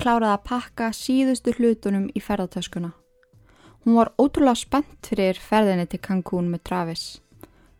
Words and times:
Kláraði 0.00 0.32
að 0.32 0.44
pakka 0.48 0.86
síðustu 0.96 1.52
hlutunum 1.58 2.06
í 2.16 2.20
ferðartöskuna. 2.24 2.94
Hún 3.84 3.98
var 3.98 4.10
ótrúlega 4.16 4.56
spennt 4.56 5.08
fyrir 5.10 5.36
ferðinni 5.36 5.84
til 5.92 6.00
Cancún 6.00 6.48
með 6.48 6.62
Travis. 6.70 7.02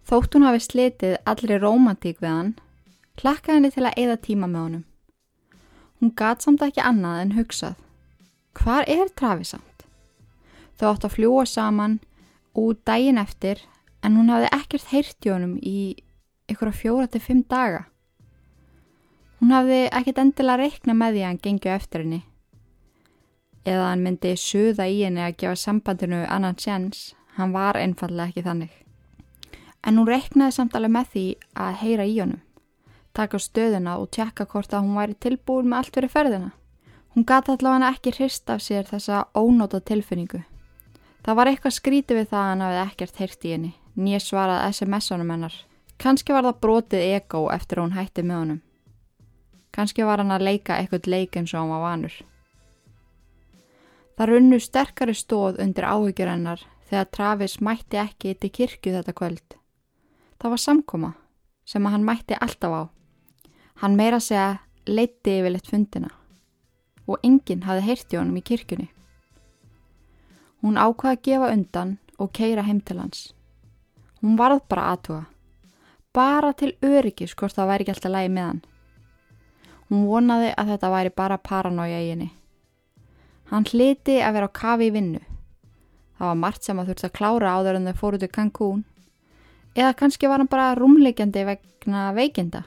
Þótt 0.05 0.37
hún 0.37 0.45
hafi 0.45 0.61
slitið 0.61 1.15
allri 1.25 1.57
romantík 1.57 2.21
við 2.21 2.29
hann, 2.29 2.51
klakkaði 3.17 3.57
henni 3.57 3.71
til 3.73 3.87
að 3.89 4.01
eða 4.05 4.19
tíma 4.27 4.51
með 4.53 4.67
honum. 4.67 4.85
Hún 6.01 6.13
gat 6.21 6.45
samt 6.45 6.65
ekki 6.67 6.85
annað 6.85 7.23
en 7.23 7.35
hugsað. 7.39 7.81
Hvar 8.61 8.85
er 8.85 9.09
Travis 9.17 9.55
samt? 9.55 9.87
Þau 10.77 10.87
átt 10.93 11.09
að 11.09 11.17
fljúa 11.17 11.47
saman 11.49 11.99
út 12.53 12.85
daginn 12.85 13.21
eftir 13.21 13.65
en 14.05 14.21
hún 14.21 14.29
hafði 14.33 14.53
ekkert 14.61 14.93
heyrt 14.93 15.29
í 15.29 15.33
honum 15.33 15.57
í 15.61 15.79
ykkur 16.53 16.69
á 16.69 16.75
fjóra 16.77 17.09
til 17.09 17.25
fimm 17.25 17.45
daga. 17.49 17.87
Hún 19.41 19.55
hafði 19.57 19.87
ekkert 19.89 20.19
endilega 20.21 20.61
reikna 20.61 20.95
með 20.95 21.15
því 21.15 21.23
að 21.23 21.31
hann 21.31 21.45
gengju 21.45 21.73
eftir 21.73 22.05
henni 22.05 22.25
eða 23.65 23.91
hann 23.91 24.05
myndi 24.05 24.35
suða 24.41 24.87
í 24.89 25.03
henni 25.05 25.23
að 25.25 25.37
gefa 25.43 25.57
sambandinu 25.59 26.21
annan 26.29 26.59
sjans, 26.59 27.15
hann 27.37 27.53
var 27.53 27.79
einfallega 27.79 28.31
ekki 28.31 28.45
þannig. 28.47 28.71
En 29.85 29.99
hún 29.99 30.09
reiknaði 30.09 30.57
samt 30.57 30.77
alveg 30.77 30.95
með 30.95 31.11
því 31.15 31.27
að 31.65 31.77
heyra 31.83 32.07
í 32.07 32.17
honum, 32.21 32.41
taka 33.17 33.41
stöðuna 33.41 33.99
og 34.01 34.11
tjekka 34.15 34.47
hvort 34.47 34.75
að 34.75 34.87
hún 34.87 34.99
væri 34.99 35.19
tilbúin 35.21 35.69
með 35.69 35.79
allt 35.79 35.95
fyrir 35.97 36.15
ferðina. 36.15 36.51
Hún 37.15 37.27
gata 37.27 37.57
allavega 37.57 37.91
ekki 37.91 38.15
hrist 38.15 38.51
af 38.51 38.63
sér 38.63 38.87
þessa 38.87 39.25
ónóta 39.35 39.81
tilfinningu. 39.81 40.45
Það 41.25 41.37
var 41.37 41.51
eitthvað 41.51 41.77
skrítið 41.77 42.21
við 42.21 42.29
það 42.31 42.41
að 42.41 42.51
hann 42.51 42.65
hafði 42.65 42.83
ekkert 42.85 43.21
heyrt 43.21 43.45
í 43.45 43.55
henni, 43.55 43.73
nýja 43.97 44.21
svarað 44.25 44.67
SMS-unum 44.71 45.33
hennar. 45.35 45.57
Kanski 46.01 46.33
var 46.33 46.47
það 46.47 46.61
brotið 46.63 47.09
ego 47.17 47.49
eftir 47.53 47.81
að 47.81 47.89
hún 47.89 47.99
hætti 47.99 48.25
með 48.25 48.39
honum. 48.41 48.61
Kanski 49.71 50.05
var 50.07 50.23
hann 50.23 50.35
að 50.35 50.47
leika 50.49 50.77
eitthvað 50.79 51.09
leik 51.11 51.37
eins 51.39 51.55
og 51.55 51.63
hann 51.63 51.73
var 51.75 51.85
vanur. 51.85 52.15
Það 54.17 54.31
runnu 54.35 54.61
sterkari 54.61 55.15
stóð 55.17 55.61
undir 55.63 55.87
áhyggjur 55.89 56.29
hennar 56.29 56.65
þegar 56.91 57.11
Travis 57.15 57.61
mætti 57.65 58.01
ekki 58.03 58.35
til 58.37 58.51
kirkju 58.53 58.93
þetta 58.99 59.15
kvöld. 59.17 59.57
Það 60.41 60.55
var 60.55 60.61
samkoma 60.65 61.13
sem 61.65 61.87
að 61.87 61.95
hann 61.95 62.05
mætti 62.05 62.37
alltaf 62.37 62.75
á. 62.75 62.83
Hann 63.81 63.97
meira 63.97 64.21
segja 64.21 64.59
leitti 64.91 65.39
yfirleitt 65.39 65.71
fundina 65.71 66.11
og 67.11 67.23
enginn 67.27 67.65
hafi 67.67 67.87
heyrti 67.87 68.19
honum 68.19 68.39
í 68.39 68.45
kirkjunni. 68.45 68.91
Hún 70.61 70.77
ákvaði 70.77 71.17
að 71.17 71.23
gefa 71.27 71.53
undan 71.55 71.97
og 72.21 72.33
keira 72.37 72.67
heim 72.67 72.81
til 72.85 72.99
hans. 73.01 73.31
Hún 74.21 74.37
varð 74.37 74.61
bara 74.69 74.91
aðtuga. 74.93 75.25
Bara 76.13 76.53
til 76.53 76.75
öryggis 76.85 77.33
hvort 77.39 77.57
það 77.57 77.71
væri 77.71 77.87
ekki 77.87 77.95
alltaf 77.95 78.13
lægi 78.13 78.33
með 78.35 78.49
hann. 78.51 78.61
Hún 79.91 80.07
vonaði 80.07 80.53
að 80.55 80.75
þetta 80.75 80.93
væri 80.93 81.13
bara 81.17 81.39
paranója 81.43 81.99
í 81.99 82.13
henni. 82.13 82.31
Hann 83.51 83.67
hliti 83.67 84.21
að 84.23 84.37
vera 84.37 84.47
á 84.47 84.59
kafi 84.61 84.87
í 84.87 84.95
vinnu. 84.95 85.21
Það 86.19 86.29
var 86.29 86.39
margt 86.39 86.67
sem 86.67 86.79
að 86.79 86.93
þurfti 86.93 87.09
að 87.09 87.17
klára 87.19 87.55
áður 87.59 87.79
en 87.81 87.91
þau 87.91 88.01
fóruð 88.01 88.23
til 88.23 88.31
Cancún. 88.37 88.85
Eða 89.75 89.97
kannski 89.99 90.31
var 90.31 90.39
hann 90.39 90.51
bara 90.51 90.77
rúmleikjandi 90.79 91.45
vegna 91.49 92.11
veikinda. 92.15 92.65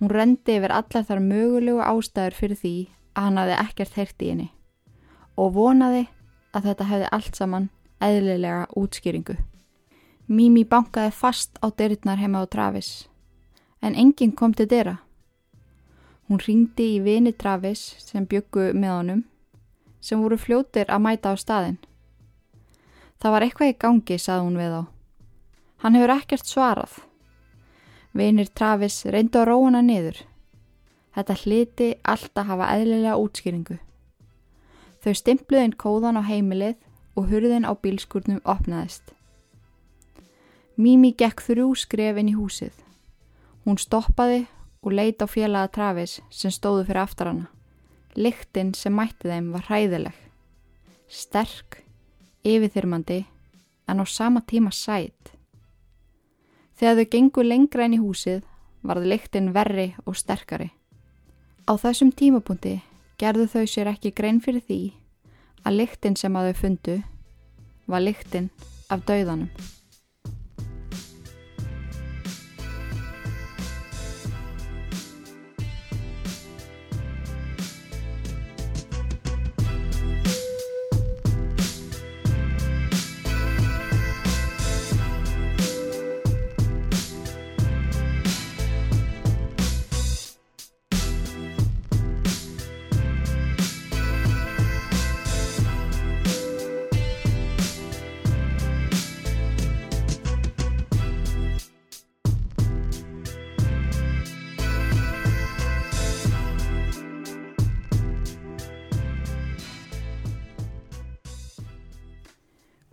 Hún 0.00 0.12
rendi 0.12 0.56
yfir 0.56 0.72
allar 0.72 1.04
þar 1.04 1.20
mögulegu 1.24 1.80
ástæður 1.84 2.36
fyrir 2.36 2.60
því 2.60 2.74
að 3.14 3.26
hann 3.26 3.40
hafði 3.40 3.58
ekkert 3.64 3.96
heyrt 4.00 4.24
í 4.24 4.30
henni 4.32 4.48
og 5.40 5.54
vonaði 5.56 6.06
að 6.56 6.66
þetta 6.70 6.86
hefði 6.88 7.10
allt 7.16 7.38
saman 7.38 7.68
eðlilega 8.04 8.66
útskýringu. 8.76 9.36
Mimi 10.28 10.64
bankaði 10.64 11.12
fast 11.16 11.60
á 11.64 11.68
dyrtnar 11.68 12.20
heima 12.20 12.44
á 12.44 12.46
Travis 12.48 13.08
en 13.80 13.96
enginn 13.96 14.36
kom 14.36 14.54
til 14.54 14.68
dyra. 14.68 14.98
Hún 16.30 16.38
ringdi 16.38 16.84
í 16.94 16.98
vini 17.02 17.32
Travis 17.34 17.80
sem 17.98 18.22
byggu 18.22 18.68
með 18.78 18.92
honum 18.94 19.22
sem 19.98 20.20
voru 20.22 20.36
fljótir 20.38 20.86
að 20.86 21.02
mæta 21.02 21.32
á 21.34 21.36
staðin. 21.36 21.78
Það 23.18 23.32
var 23.34 23.44
eitthvað 23.44 23.72
í 23.72 23.78
gangi, 23.82 24.18
sað 24.22 24.44
hún 24.44 24.58
við 24.60 24.76
á. 24.78 24.82
Hann 25.82 25.98
hefur 25.98 26.12
ekkert 26.14 26.46
svarað. 26.46 26.92
Vinir 28.14 28.46
Travis 28.54 29.00
reyndu 29.10 29.42
að 29.42 29.48
róana 29.50 29.82
niður. 29.82 30.20
Þetta 31.18 31.36
hliti 31.42 31.88
alltaf 32.14 32.46
hafa 32.46 32.70
eðlilega 32.76 33.18
útskýringu. 33.18 33.80
Þau 35.02 35.12
stimpluði 35.18 35.66
inn 35.66 35.76
kóðan 35.82 36.20
á 36.20 36.30
heimilið 36.30 36.78
og 37.18 37.26
hurðin 37.32 37.66
á 37.66 37.74
bílskurnum 37.74 38.38
opnaðist. 38.46 39.10
Mimi 40.78 41.10
gekk 41.10 41.42
þrjú 41.42 41.74
skref 41.74 42.22
inn 42.22 42.30
í 42.30 42.38
húsið. 42.38 42.78
Hún 43.66 43.82
stoppaði 43.82 44.46
og 44.82 44.92
leita 44.92 45.26
á 45.26 45.28
félaga 45.28 45.72
Travis 45.72 46.20
sem 46.30 46.52
stóðu 46.52 46.86
fyrir 46.88 47.02
aftar 47.02 47.30
hana. 47.30 47.48
Lyktinn 48.16 48.72
sem 48.74 48.94
mætti 48.94 49.28
þeim 49.28 49.52
var 49.54 49.66
hræðileg. 49.68 50.16
Sterk, 51.10 51.82
yfirþyrmandi, 52.44 53.24
en 53.88 54.00
á 54.00 54.04
sama 54.06 54.40
tíma 54.40 54.72
sætt. 54.72 55.34
Þegar 56.78 56.96
þau 56.96 57.10
gengu 57.12 57.42
lengra 57.44 57.86
inn 57.86 57.98
í 57.98 58.02
húsið 58.02 58.44
varð 58.86 59.08
lyktinn 59.12 59.52
verri 59.52 59.90
og 60.06 60.16
sterkari. 60.16 60.70
Á 61.68 61.72
þessum 61.76 62.12
tímapunkti 62.16 62.78
gerðu 63.20 63.46
þau 63.52 63.66
sér 63.68 63.92
ekki 63.92 64.14
grein 64.16 64.40
fyrir 64.40 64.64
því 64.64 64.80
að 65.66 65.76
lyktinn 65.82 66.16
sem 66.16 66.36
að 66.36 66.50
þau 66.50 66.60
fundu 66.62 66.96
var 67.90 68.06
lyktinn 68.06 68.48
af 68.88 69.04
dauðanum. 69.04 69.50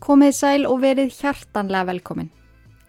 Komið 0.07 0.35
sæl 0.38 0.63
og 0.69 0.78
verið 0.79 1.09
hjartanlega 1.12 1.90
velkomin. 1.90 2.29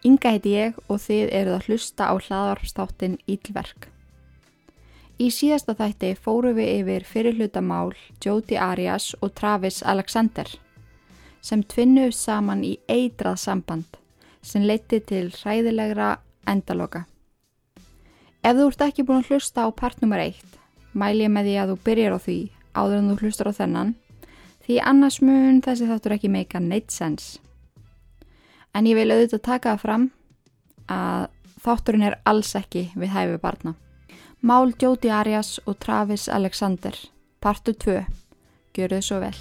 Inga 0.07 0.37
heiti 0.37 0.53
ég 0.53 0.77
og 0.87 1.01
þið 1.03 1.33
eruð 1.35 1.57
að 1.57 1.65
hlusta 1.67 2.07
á 2.07 2.15
hlaðarpstáttin 2.15 3.17
Ílverk. 3.27 3.89
Í 5.19 5.27
síðasta 5.35 5.75
þætti 5.75 6.13
fóru 6.15 6.53
við 6.55 6.71
yfir 6.77 7.09
fyrirhlutamál 7.11 7.91
Jóti 8.23 8.55
Arias 8.55 9.17
og 9.19 9.35
Travis 9.35 9.81
Alexander 9.83 10.47
sem 11.43 11.67
tvinnuð 11.67 12.15
saman 12.15 12.63
í 12.63 12.77
eitrað 12.87 13.43
samband 13.49 13.99
sem 14.39 14.63
leiti 14.63 15.03
til 15.03 15.33
hræðilegra 15.35 16.21
endaloka. 16.47 17.09
Ef 18.47 18.55
þú 18.55 18.71
ert 18.71 18.91
ekki 18.93 19.03
búin 19.03 19.25
að 19.25 19.33
hlusta 19.33 19.67
á 19.67 19.75
part 19.75 19.99
nummer 20.07 20.23
1, 20.23 20.39
mæl 20.95 21.17
ég 21.19 21.35
með 21.35 21.51
því 21.51 21.63
að 21.65 21.75
þú 21.75 21.83
byrjar 21.91 22.15
á 22.15 22.19
því 22.31 22.43
áður 22.79 23.01
en 23.01 23.11
þú 23.11 23.25
hlustar 23.25 23.51
á 23.51 23.59
þennan 23.59 23.97
því 24.69 24.83
annars 24.85 25.23
mun 25.25 25.63
þessi 25.65 25.89
þáttur 25.89 26.15
ekki 26.19 26.29
meika 26.29 26.61
neitt 26.61 26.93
sens. 26.93 27.39
En 28.77 28.85
ég 28.85 28.99
vil 28.99 29.09
auðvitað 29.09 29.47
taka 29.47 29.73
það 29.73 29.85
fram 29.85 30.05
að 30.93 31.29
þátturinn 31.65 32.05
er 32.11 32.19
alls 32.29 32.53
ekki 32.59 32.91
við 32.93 33.15
hæfi 33.15 33.39
barna. 33.41 33.73
Mál 34.45 34.75
Jóti 34.77 35.09
Arias 35.11 35.57
og 35.65 35.81
Travis 35.81 36.29
Alexander, 36.29 36.95
partu 37.41 37.73
2, 37.73 38.05
gjöru 38.77 39.01
þið 39.01 39.09
svo 39.09 39.23
vel. 39.25 39.35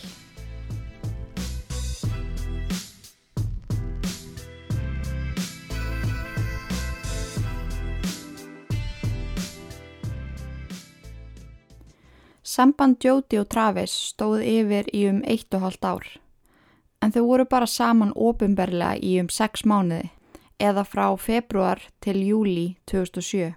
Samband 12.58 12.98
Jóti 13.06 13.38
og 13.38 13.52
Travis 13.54 13.92
stóð 13.94 14.40
yfir 14.42 14.88
í 14.90 15.04
um 15.12 15.20
eitt 15.30 15.54
og 15.54 15.62
halvt 15.62 15.84
ár 15.86 16.06
en 17.06 17.12
þau 17.14 17.28
voru 17.28 17.44
bara 17.46 17.68
saman 17.70 18.14
ofinberlega 18.18 18.98
í 18.98 19.12
um 19.22 19.28
sex 19.30 19.62
mánuði 19.62 20.08
eða 20.58 20.82
frá 20.90 21.04
februar 21.22 21.84
til 22.02 22.24
júli 22.26 22.64
2007. 22.90 23.52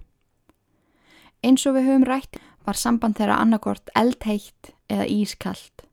Eins 1.41 1.65
og 1.65 1.79
við 1.79 1.89
höfum 1.89 2.05
rætt 2.11 2.37
var 2.69 2.77
samband 2.77 3.17
þeirra 3.17 3.39
annarkort 3.41 3.89
eldheitt 3.97 4.75
eða 4.93 5.09
ískallt. 5.09 5.87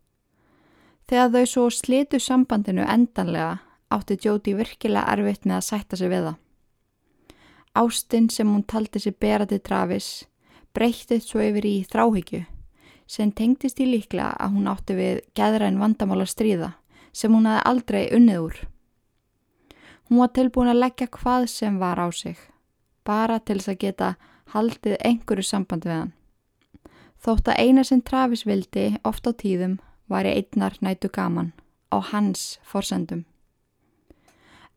Þegar 1.07 1.31
þau 1.37 1.45
svo 1.53 1.65
slitu 1.77 2.19
sambandinu 2.19 2.83
endanlega 2.83 3.61
átti 3.87 4.19
Jóti 4.19 4.57
virkilega 4.59 5.07
erfitt 5.15 5.47
með 5.47 5.61
að 5.61 5.67
sætta 5.69 6.01
sig 6.03 6.11
við 6.11 6.27
það. 6.27 6.43
Ástinn 7.85 8.29
sem 8.35 8.51
hún 8.51 8.67
taldi 8.67 8.99
sig 8.99 9.15
bera 9.15 9.47
til 9.47 9.63
Travis 9.63 10.11
breyttið 10.75 11.23
svo 11.23 11.47
yfir 11.47 11.71
í 11.71 11.75
þráhyggju 11.87 12.43
sem 13.07 13.31
tengdist 13.31 13.79
í 13.79 13.87
líklega 13.87 14.33
að 14.35 14.57
hún 14.57 14.67
átti 14.71 14.95
við 14.97 15.21
geðræn 15.37 15.79
vandamála 15.79 16.27
stríða 16.27 16.73
sem 17.15 17.33
hún 17.33 17.47
hefði 17.49 17.63
aldrei 17.71 18.03
unnið 18.13 18.41
úr. 18.43 18.57
Hún 20.07 20.21
var 20.21 20.31
tilbúin 20.35 20.71
að 20.71 20.81
leggja 20.83 21.07
hvað 21.11 21.47
sem 21.51 21.79
var 21.79 21.99
á 21.99 22.07
sig, 22.11 22.37
bara 23.03 23.39
til 23.39 23.57
þess 23.59 23.73
að 23.73 23.81
geta 23.81 24.09
haldið 24.53 24.99
einhverju 25.03 25.43
samband 25.43 25.87
við 25.87 25.95
hann. 25.97 26.13
Þótt 27.17 27.49
að 27.51 27.59
eina 27.63 27.83
sem 27.83 28.01
Travis 28.01 28.45
vildi 28.45 28.99
oft 29.03 29.27
á 29.27 29.31
tíðum 29.33 29.79
var 30.07 30.27
í 30.27 30.35
einnar 30.37 30.77
nætu 30.79 31.09
gaman 31.09 31.51
á 31.91 31.97
hans 32.11 32.59
forsendum. 32.63 33.25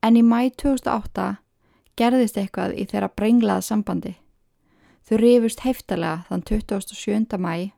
En 0.02 0.16
í 0.16 0.22
mæ 0.24 0.48
2008 0.56 1.36
gerðist 2.00 2.38
eitthvað 2.40 2.74
í 2.80 2.86
þeirra 2.88 3.10
brenglaða 3.12 3.66
sambandi. 3.66 4.14
Þau 5.04 5.16
rifust 5.20 5.62
heftalega 5.66 6.24
þann 6.28 6.46
27. 6.48 7.38
mæ 7.38 7.70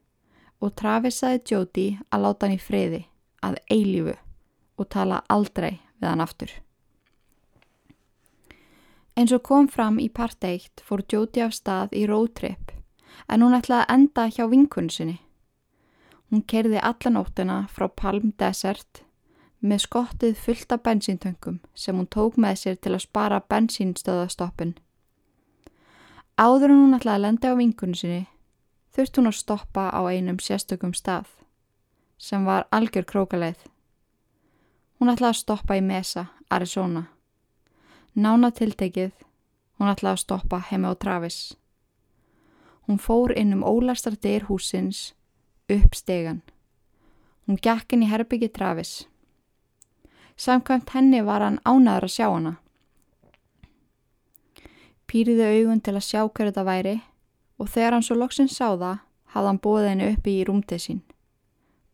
og 0.62 0.75
Travis 0.79 1.19
saði 1.20 1.43
Jóti 1.50 1.87
að 2.11 2.23
láta 2.26 2.47
hann 2.47 2.56
í 2.56 2.62
friði, 2.62 3.00
að 3.43 3.59
eilífu 3.70 4.14
og 4.79 4.88
tala 4.94 5.23
aldrei 5.29 5.81
við 5.99 6.09
hann 6.09 6.23
aftur. 6.23 6.53
Eins 9.19 9.32
og 9.35 9.43
kom 9.44 9.67
fram 9.69 9.99
í 10.00 10.09
part 10.09 10.44
1 10.47 10.81
fór 10.87 11.03
Jóti 11.05 11.43
af 11.44 11.53
stað 11.59 11.93
í 11.99 12.06
roadtrip 12.09 12.73
en 13.29 13.43
hún 13.44 13.56
ætlaði 13.59 13.85
að 13.85 13.94
enda 13.97 14.26
hjá 14.32 14.47
vinkunni 14.49 14.94
sinni. 14.94 15.19
Hún 16.31 16.44
kerði 16.49 16.81
allanóttina 16.81 17.67
frá 17.69 17.91
Palm 17.93 18.32
Desert 18.41 19.03
með 19.61 19.85
skottið 19.85 20.38
fullt 20.41 20.73
af 20.73 20.82
bensíntöngum 20.87 21.59
sem 21.75 21.99
hún 21.99 22.09
tók 22.09 22.38
með 22.41 22.62
sér 22.62 22.79
til 22.81 22.94
að 22.94 23.05
spara 23.05 23.43
bensínstöðastoppin. 23.53 24.75
Áður 26.41 26.73
en 26.73 26.81
hún 26.81 26.97
ætlaði 26.97 27.19
að 27.19 27.25
lenda 27.26 27.53
á 27.53 27.55
vingunni 27.61 27.99
sinni 27.99 28.23
þurft 28.93 29.19
hún 29.19 29.31
að 29.31 29.39
stoppa 29.41 29.89
á 29.89 30.00
einum 30.09 30.39
sérstökum 30.41 30.93
stað 30.94 31.31
sem 32.23 32.44
var 32.47 32.69
algjör 32.71 33.06
krókaleið. 33.09 33.59
Hún 35.00 35.11
ætlaði 35.11 35.33
að 35.33 35.41
stoppa 35.41 35.75
í 35.75 35.83
Mesa, 35.83 36.29
Arizona. 36.50 37.09
Nána 38.15 38.53
tiltekið, 38.55 39.11
hún 39.81 39.91
ætlaði 39.91 40.12
að 40.12 40.23
stoppa 40.23 40.61
heima 40.69 40.93
á 40.93 40.94
Travis. 40.94 41.56
Hún 42.87 43.00
fór 43.03 43.35
inn 43.35 43.55
um 43.56 43.65
ólastar 43.67 44.15
dyr 44.15 44.47
húsins 44.47 45.15
upp 45.67 45.97
stegan. 45.99 46.43
Hún 47.47 47.59
gekk 47.59 47.97
inn 47.97 48.05
í 48.06 48.11
herbyggi 48.11 48.53
Travis. 48.55 49.09
Samkvæmt 50.37 50.95
henni 50.95 51.23
var 51.27 51.43
hann 51.43 51.59
ánaður 51.65 52.06
að 52.06 52.15
sjá 52.15 52.27
hana. 52.29 52.56
Pýriði 55.11 55.49
augun 55.59 55.83
til 55.83 55.97
að 55.99 56.06
sjá 56.06 56.21
hverju 56.23 56.53
þetta 56.53 56.65
væri 56.69 57.00
og 57.62 57.70
þegar 57.70 57.94
hann 57.97 58.06
svo 58.06 58.19
loksins 58.19 58.56
sá 58.59 58.75
það 58.75 58.99
hafði 59.32 59.49
hann 59.49 59.62
bóðið 59.62 59.88
henni 59.88 60.09
uppi 60.12 60.32
í 60.41 60.47
rúmtið 60.49 60.82
sín. 60.82 61.03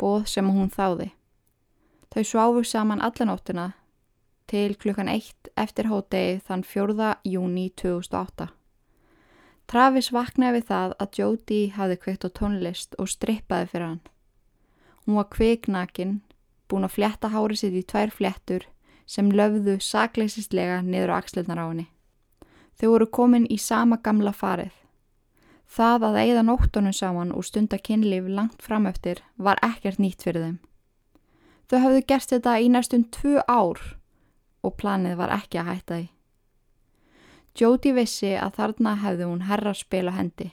Bóð 0.01 0.29
sem 0.33 0.49
hún 0.49 0.71
þáði. 0.73 1.11
Þau 2.09 2.23
sváfu 2.25 2.63
saman 2.65 3.03
allanóttuna 3.05 3.73
til 4.49 4.77
klukkan 4.81 5.11
eitt 5.13 5.51
eftir 5.61 5.91
hótegi 5.91 6.39
þann 6.47 6.65
4. 6.65 7.11
júni 7.29 7.67
2008. 7.77 8.49
Travis 9.69 10.09
vaknaði 10.17 10.57
við 10.57 10.71
það 10.71 10.95
að 11.05 11.19
Jóti 11.21 11.61
hafði 11.77 11.99
kveikt 12.01 12.25
á 12.25 12.31
tónlist 12.33 12.97
og 12.97 13.11
strippaði 13.13 13.69
fyrir 13.69 13.87
hann. 13.91 14.01
Hún 15.05 15.19
var 15.21 15.29
kveiknakin 15.35 16.15
búin 16.69 16.89
að 16.89 16.95
fletta 16.97 17.29
hári 17.35 17.59
sitt 17.61 17.77
í 17.77 17.85
tvær 17.85 18.09
flettur 18.13 18.65
sem 19.09 19.29
löfðu 19.29 19.77
sakleisistlega 19.85 20.81
niður 20.85 21.13
á 21.13 21.21
axlirnar 21.21 21.61
á 21.61 21.67
henni. 21.69 21.87
Þau 22.81 22.89
voru 22.95 23.09
komin 23.13 23.45
í 23.53 23.59
sama 23.61 24.01
gamla 24.01 24.33
farið. 24.33 24.73
Það 25.69 26.05
að 26.09 26.19
eigða 26.23 26.43
nóttunum 26.49 26.95
saman 26.97 27.33
og 27.37 27.45
stunda 27.45 27.79
kynlíf 27.79 28.29
langt 28.33 28.63
framöftir 28.65 29.21
var 29.37 29.61
ekkert 29.63 30.01
nýtt 30.01 30.25
fyrir 30.25 30.45
þeim. 30.45 30.59
Þau 31.69 31.79
hafðu 31.85 32.05
gert 32.09 32.31
þetta 32.33 32.55
í 32.65 32.71
næstum 32.73 33.05
tvu 33.13 33.43
ár 33.45 33.83
og 34.65 34.77
planið 34.81 35.19
var 35.21 35.35
ekki 35.37 35.61
að 35.61 35.69
hætta 35.69 35.99
því. 35.99 36.07
Jóti 37.59 37.93
vissi 37.93 38.33
að 38.39 38.55
þarna 38.55 38.95
hefði 39.03 39.27
hún 39.27 39.45
herra 39.49 39.75
spil 39.75 40.07
á 40.09 40.15
hendi. 40.15 40.53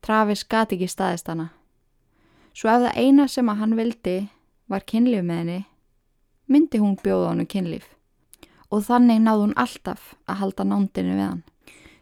Travis 0.00 0.42
gati 0.48 0.78
ekki 0.78 0.88
staðist 0.88 1.28
hana. 1.28 1.50
Svo 2.56 2.70
ef 2.72 2.86
það 2.86 2.98
eina 2.98 3.26
sem 3.28 3.48
að 3.52 3.60
hann 3.60 3.76
vildi 3.78 4.16
var 4.70 4.86
kynlíf 4.88 5.22
með 5.22 5.42
henni, 5.42 5.58
myndi 6.50 6.80
hún 6.80 6.96
bjóða 6.98 7.30
hannu 7.30 7.46
kynlíf 7.46 7.86
og 8.70 8.84
þannig 8.86 9.20
náði 9.22 9.44
hún 9.44 9.56
alltaf 9.58 10.14
að 10.30 10.40
halda 10.40 10.66
nándinu 10.66 11.14
við 11.18 11.26
hann. 11.26 11.42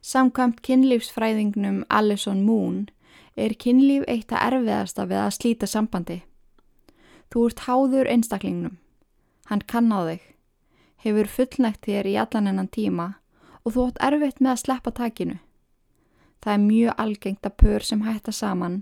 Samkvæmt 0.08 0.62
kynlífsfræðingnum 0.64 1.82
Alison 1.90 2.38
Moon 2.46 2.86
er 3.36 3.52
kynlíf 3.60 4.06
eitt 4.08 4.30
að 4.32 4.44
erfiðasta 4.46 5.04
við 5.10 5.18
að 5.20 5.34
slíta 5.36 5.66
sambandi. 5.68 6.22
Þú 7.28 7.42
ert 7.48 7.64
háður 7.66 8.08
einstaklingnum, 8.14 8.78
hann 9.50 9.64
kann 9.68 9.92
á 9.92 10.00
þig, 10.08 10.22
hefur 11.04 11.28
fullnægt 11.34 11.84
þér 11.84 12.08
í 12.08 12.14
allan 12.22 12.48
ennan 12.48 12.70
tíma 12.72 13.08
og 13.64 13.74
þú 13.74 13.84
átt 13.90 14.00
erfitt 14.08 14.40
með 14.40 14.54
að 14.54 14.62
sleppa 14.62 14.94
takinu. 14.96 15.36
Það 16.40 16.54
er 16.54 16.64
mjög 16.64 17.02
algengt 17.04 17.50
að 17.50 17.58
pör 17.60 17.84
sem 17.84 18.06
hætta 18.06 18.32
saman 18.32 18.78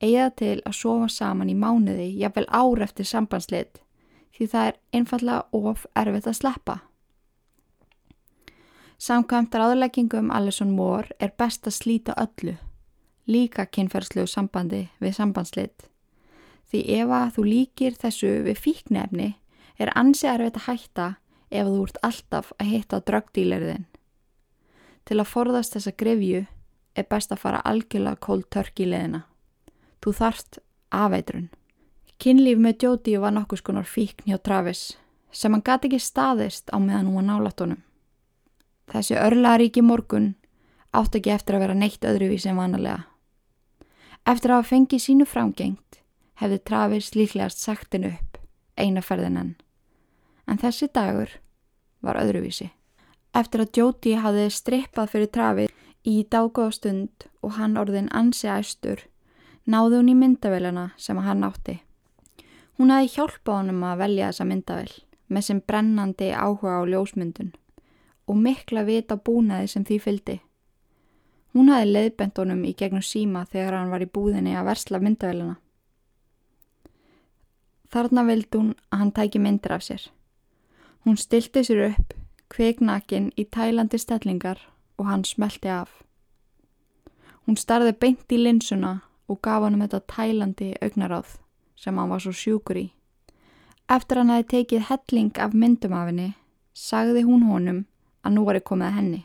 eiga 0.00 0.30
til 0.40 0.56
að 0.64 0.78
sofa 0.78 1.10
saman 1.12 1.52
í 1.52 1.58
mánuði 1.58 2.08
jafnvel 2.22 2.46
ár 2.48 2.86
eftir 2.88 3.12
sambandslit 3.12 3.82
því 4.32 4.48
það 4.54 4.70
er 4.70 4.80
einfallega 4.96 5.44
of 5.52 5.84
erfitt 5.92 6.32
að 6.32 6.38
sleppa. 6.40 6.78
Samkvæmt 9.02 9.54
ráðleggingum 9.58 10.28
Alison 10.30 10.76
Moore 10.76 11.10
er 11.18 11.32
best 11.34 11.66
að 11.66 11.74
slíta 11.74 12.14
öllu, 12.22 12.52
líka 13.26 13.64
kynferðslegu 13.66 14.30
sambandi 14.30 14.84
við 15.02 15.16
sambandslit. 15.16 15.88
Því 16.70 16.82
ef 17.00 17.14
að 17.16 17.32
þú 17.34 17.46
líkir 17.48 17.98
þessu 17.98 18.30
við 18.46 18.62
fíknefni 18.62 19.28
er 19.82 19.90
ansi 19.98 20.30
erfitt 20.30 20.60
að 20.62 20.68
hætta 20.68 21.08
ef 21.50 21.72
þú 21.72 21.82
ert 21.88 22.00
alltaf 22.10 22.54
að 22.62 22.72
hitta 22.76 23.02
drögdíleriðin. 23.10 23.90
Til 25.02 25.18
að 25.18 25.30
forðast 25.34 25.74
þessa 25.74 25.96
grefju 25.98 26.46
er 26.94 27.10
best 27.10 27.34
að 27.34 27.42
fara 27.42 27.66
algjörlega 27.66 28.22
kól 28.22 28.46
törkileðina. 28.46 29.24
Þú 29.98 30.18
þarft 30.22 30.62
afeitrun. 30.94 31.48
Kinnlíf 32.22 32.62
með 32.62 32.86
Jóti 32.86 33.18
var 33.18 33.34
nokkus 33.34 33.66
konar 33.66 33.82
fíkn 33.82 34.30
hjá 34.30 34.38
Travis 34.38 34.92
sem 35.32 35.50
hann 35.50 35.66
gati 35.66 35.90
ekki 35.90 35.98
staðist 35.98 36.70
á 36.70 36.78
meðan 36.78 37.10
hún 37.10 37.24
var 37.24 37.32
nálat 37.32 37.64
honum. 37.64 37.82
Þessi 38.90 39.16
örlaríki 39.16 39.82
morgun 39.82 40.34
átt 40.92 41.16
ekki 41.16 41.32
eftir 41.32 41.56
að 41.56 41.64
vera 41.66 41.78
neitt 41.78 42.04
öðruvísi 42.04 42.50
en 42.50 42.58
vanalega. 42.60 43.04
Eftir 44.28 44.52
að 44.52 44.60
hafa 44.60 44.70
fengið 44.74 45.04
sínu 45.04 45.26
framgengt 45.26 46.00
hefði 46.42 46.58
Travis 46.68 47.12
líklegast 47.14 47.62
sagt 47.62 47.94
henn 47.94 48.10
upp 48.10 48.38
eina 48.76 49.02
ferðin 49.02 49.38
enn. 49.38 49.54
En 50.46 50.58
þessi 50.58 50.88
dagur 50.92 51.38
var 52.02 52.18
öðruvísi. 52.20 52.70
Eftir 53.32 53.64
að 53.64 53.78
Jóti 53.78 54.16
hafði 54.18 54.48
strippað 54.52 55.14
fyrir 55.14 55.30
Travis 55.32 55.72
í 56.04 56.26
dágóðstund 56.28 57.28
og 57.42 57.56
hann 57.56 57.78
orðin 57.80 58.10
ansi 58.12 58.50
æstur 58.50 59.06
náði 59.64 60.00
hún 60.00 60.10
í 60.10 60.18
myndavélina 60.18 60.90
sem 60.98 61.18
hann 61.22 61.46
átti. 61.46 61.78
Hún 62.78 62.90
hafi 62.90 63.12
hjálpað 63.14 63.60
honum 63.60 63.84
að 63.86 64.00
velja 64.02 64.30
þessa 64.30 64.48
myndavél 64.50 64.94
með 65.32 65.48
sem 65.48 65.60
brennandi 65.64 66.32
áhuga 66.34 66.80
á 66.82 66.82
ljósmyndun 66.84 67.52
og 68.26 68.38
mikla 68.38 68.84
vita 68.86 69.16
búnaði 69.16 69.68
sem 69.72 69.84
því 69.84 69.98
fyldi. 70.02 70.38
Hún 71.52 71.68
hafi 71.68 71.90
leiðbent 71.90 72.38
honum 72.40 72.62
í 72.64 72.72
gegnum 72.78 73.04
síma 73.04 73.44
þegar 73.50 73.76
hann 73.76 73.92
var 73.92 74.04
í 74.04 74.08
búðinni 74.08 74.54
að 74.56 74.70
versla 74.70 75.00
myndavélina. 75.02 75.58
Þarna 77.92 78.24
vildi 78.24 78.58
hún 78.58 78.70
að 78.88 79.02
hann 79.02 79.12
tæki 79.12 79.40
myndir 79.42 79.74
af 79.76 79.84
sér. 79.84 80.06
Hún 81.04 81.18
stilti 81.20 81.60
sér 81.66 81.82
upp, 81.90 82.14
kveiknakin 82.48 83.32
í 83.36 83.44
tælandi 83.44 84.00
stellingar 84.00 84.62
og 84.96 85.10
hann 85.10 85.26
smelti 85.28 85.68
af. 85.68 85.90
Hún 87.44 87.58
starði 87.60 87.92
beint 87.92 88.32
í 88.32 88.38
linsuna 88.40 89.00
og 89.28 89.42
gaf 89.44 89.66
hann 89.66 89.76
um 89.76 89.84
þetta 89.84 90.00
tælandi 90.08 90.72
augnaráð 90.80 91.36
sem 91.76 91.98
hann 91.98 92.08
var 92.08 92.22
svo 92.22 92.32
sjúkur 92.32 92.80
í. 92.80 92.86
Eftir 93.92 94.22
hann 94.22 94.32
hefði 94.32 94.48
tekið 94.54 94.88
helling 94.88 95.38
af 95.42 95.52
myndum 95.52 95.92
af 95.98 96.08
henni, 96.08 96.30
sagði 96.72 97.26
hún 97.28 97.44
honum 97.50 97.82
að 98.22 98.34
nú 98.36 98.44
var 98.46 98.58
ég 98.58 98.66
komið 98.66 98.88
að 98.88 98.96
henni. 98.98 99.20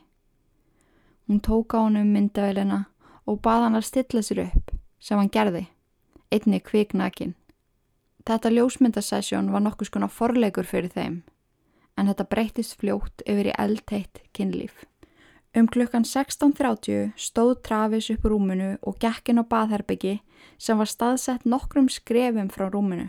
Hún 1.28 1.42
tók 1.44 1.76
á 1.76 1.84
hann 1.84 2.00
um 2.00 2.12
myndavælina 2.14 2.84
og 3.28 3.42
bað 3.44 3.68
hann 3.68 3.80
að 3.80 3.88
stilla 3.90 4.24
sér 4.24 4.44
upp, 4.48 4.72
sem 5.00 5.20
hann 5.20 5.32
gerði, 5.32 5.66
einni 6.32 6.60
kviknakin. 6.64 7.36
Þetta 8.28 8.52
ljósmyndasessjón 8.52 9.52
var 9.52 9.64
nokkus 9.64 9.92
konar 9.92 10.12
forleikur 10.12 10.68
fyrir 10.68 10.92
þeim, 10.92 11.22
en 11.98 12.08
þetta 12.12 12.30
breytist 12.32 12.78
fljótt 12.80 13.24
yfir 13.26 13.52
í 13.52 13.58
eldteitt 13.60 14.24
kynlíf. 14.36 14.86
Um 15.58 15.68
klukkan 15.68 16.04
16.30 16.06 17.14
stóð 17.18 17.56
Travis 17.66 18.10
upp 18.14 18.26
rúmunu 18.30 18.76
og 18.82 19.00
gekkin 19.02 19.40
á 19.42 19.44
baðherbyggi 19.48 20.20
sem 20.60 20.78
var 20.78 20.92
staðsett 20.92 21.48
nokkrum 21.48 21.88
skrefum 21.90 22.52
frá 22.54 22.68
rúmunu. 22.70 23.08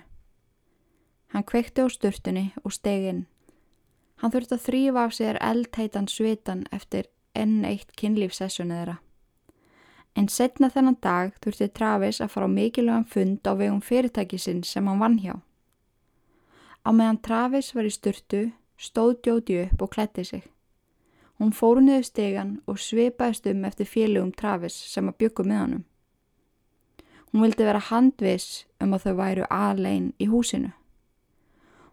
Hann 1.35 1.45
kveikti 1.45 1.85
á 1.85 1.87
sturtunni 1.92 2.47
og 2.64 2.73
steg 2.73 3.11
inn. 3.11 3.26
Hann 4.18 4.32
þurfti 4.34 4.56
að 4.56 4.64
þrýfa 4.66 5.04
af 5.04 5.14
sér 5.14 5.38
eldheitan 5.40 6.08
svitan 6.10 6.64
eftir 6.75 7.06
enn 7.38 7.62
eitt 7.64 7.92
kynlífsessunu 7.98 8.75
þeirra. 8.75 8.96
En 10.18 10.26
setna 10.26 10.70
þennan 10.75 10.98
dag 11.02 11.37
þurfti 11.38 11.68
Travis 11.70 12.18
að 12.20 12.32
fara 12.32 12.48
á 12.50 12.56
mikilvægum 12.56 13.04
fund 13.06 13.46
á 13.46 13.52
vegum 13.54 13.82
fyrirtækisinn 13.84 14.64
sem 14.66 14.87
hann 14.90 14.98
vann 14.98 15.18
hjá. 15.22 15.37
Á 16.82 16.90
meðan 16.90 17.22
Travis 17.22 17.70
var 17.76 17.87
í 17.87 17.92
styrtu 17.94 18.48
stóð 18.78 19.20
Jóti 19.26 19.60
upp 19.62 19.82
og 19.82 19.92
klætti 19.94 20.25
sig. 20.25 20.42
Hún 21.38 21.54
fóru 21.54 21.84
niður 21.84 22.08
stegan 22.08 22.56
og 22.66 22.80
sveipaðist 22.82 23.46
um 23.46 23.64
eftir 23.68 23.87
félugum 23.87 24.32
Travis 24.34 24.75
sem 24.75 25.06
að 25.06 25.18
byggu 25.22 25.46
með 25.46 25.60
honum. 25.62 25.84
Hún 27.30 27.44
vildi 27.44 27.66
vera 27.68 27.82
handvis 27.90 28.64
um 28.82 28.96
að 28.96 29.04
þau 29.06 29.14
væru 29.20 29.46
aðlein 29.46 30.12
í 30.18 30.26
húsinu. 30.26 30.72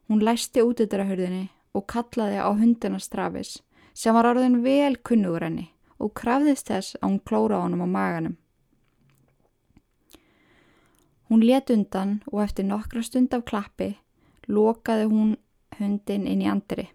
Hún 0.09 0.23
læsti 0.25 0.63
út 0.65 0.81
yttir 0.81 1.03
að 1.03 1.11
hörðinni 1.11 1.49
og 1.75 1.87
kallaði 1.91 2.39
á 2.39 2.49
hundinast 2.55 3.11
Travis 3.11 3.57
sem 3.93 4.15
var 4.15 4.29
orðin 4.31 4.61
vel 4.63 4.95
kunnugur 4.97 5.43
henni 5.43 5.69
og 5.99 6.15
krafðist 6.19 6.71
þess 6.71 6.97
að 7.01 7.07
hún 7.09 7.21
klóra 7.27 7.61
honum 7.63 7.85
á 7.85 7.87
maganum. 7.87 8.35
Hún 11.29 11.45
let 11.45 11.71
undan 11.73 12.19
og 12.31 12.43
eftir 12.43 12.67
nokkra 12.67 13.01
stund 13.03 13.33
af 13.33 13.45
klappi 13.49 13.95
lokaði 14.47 15.07
hún 15.09 15.37
hundin 15.79 16.27
inn 16.29 16.43
í 16.43 16.49
andri. 16.51 16.89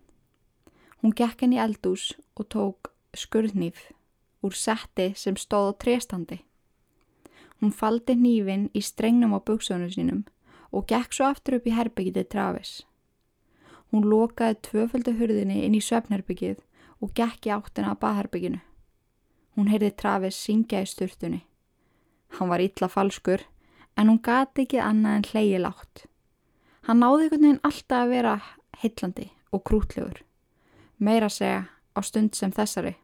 Hún 1.00 1.16
gekk 1.16 1.42
henni 1.44 1.58
eldús 1.58 2.12
og 2.36 2.48
tók 2.52 2.92
skurðnýf 3.16 3.88
úr 4.44 4.54
setti 4.56 5.10
sem 5.16 5.36
stóð 5.36 5.72
á 5.72 5.78
trestandi. 5.82 6.38
Hún 7.60 7.72
faldi 7.76 8.14
nýfin 8.16 8.68
í 8.72 8.80
strengnum 8.84 9.34
á 9.36 9.40
buksunum 9.40 9.90
sínum 9.92 10.22
og 10.70 10.86
gekk 10.88 11.12
svo 11.12 11.26
aftur 11.28 11.58
upp 11.58 11.66
í 11.66 11.74
herbyggitið 11.74 12.30
Travis. 12.30 12.72
Hún 13.90 14.06
lokaði 14.06 14.60
tvöföldu 14.66 15.16
hurðinni 15.18 15.64
inn 15.66 15.74
í 15.74 15.82
söfnherbyggið 15.82 16.60
og 17.02 17.14
gekk 17.16 17.48
í 17.48 17.54
áttina 17.54 17.94
að 17.94 18.02
baðherbygginu. 18.04 18.60
Hún 19.58 19.70
heyrði 19.72 19.90
Travis 19.98 20.38
syngja 20.38 20.84
í 20.84 20.86
sturtunni. 20.86 21.40
Hann 22.38 22.52
var 22.52 22.62
illa 22.62 22.88
falskur 22.88 23.42
en 23.98 24.08
hún 24.12 24.22
gati 24.22 24.64
ekki 24.64 24.78
annað 24.78 25.16
en 25.18 25.26
hlegi 25.32 25.58
látt. 25.64 26.04
Hann 26.86 27.02
náði 27.02 27.26
einhvern 27.26 27.46
veginn 27.46 27.64
alltaf 27.66 28.04
að 28.04 28.12
vera 28.14 28.34
heitlandi 28.80 29.26
og 29.50 29.64
krútlegur. 29.66 30.22
Meira 30.98 31.28
segja 31.28 31.66
á 31.66 32.00
stund 32.06 32.38
sem 32.38 32.54
þessari. 32.54 32.94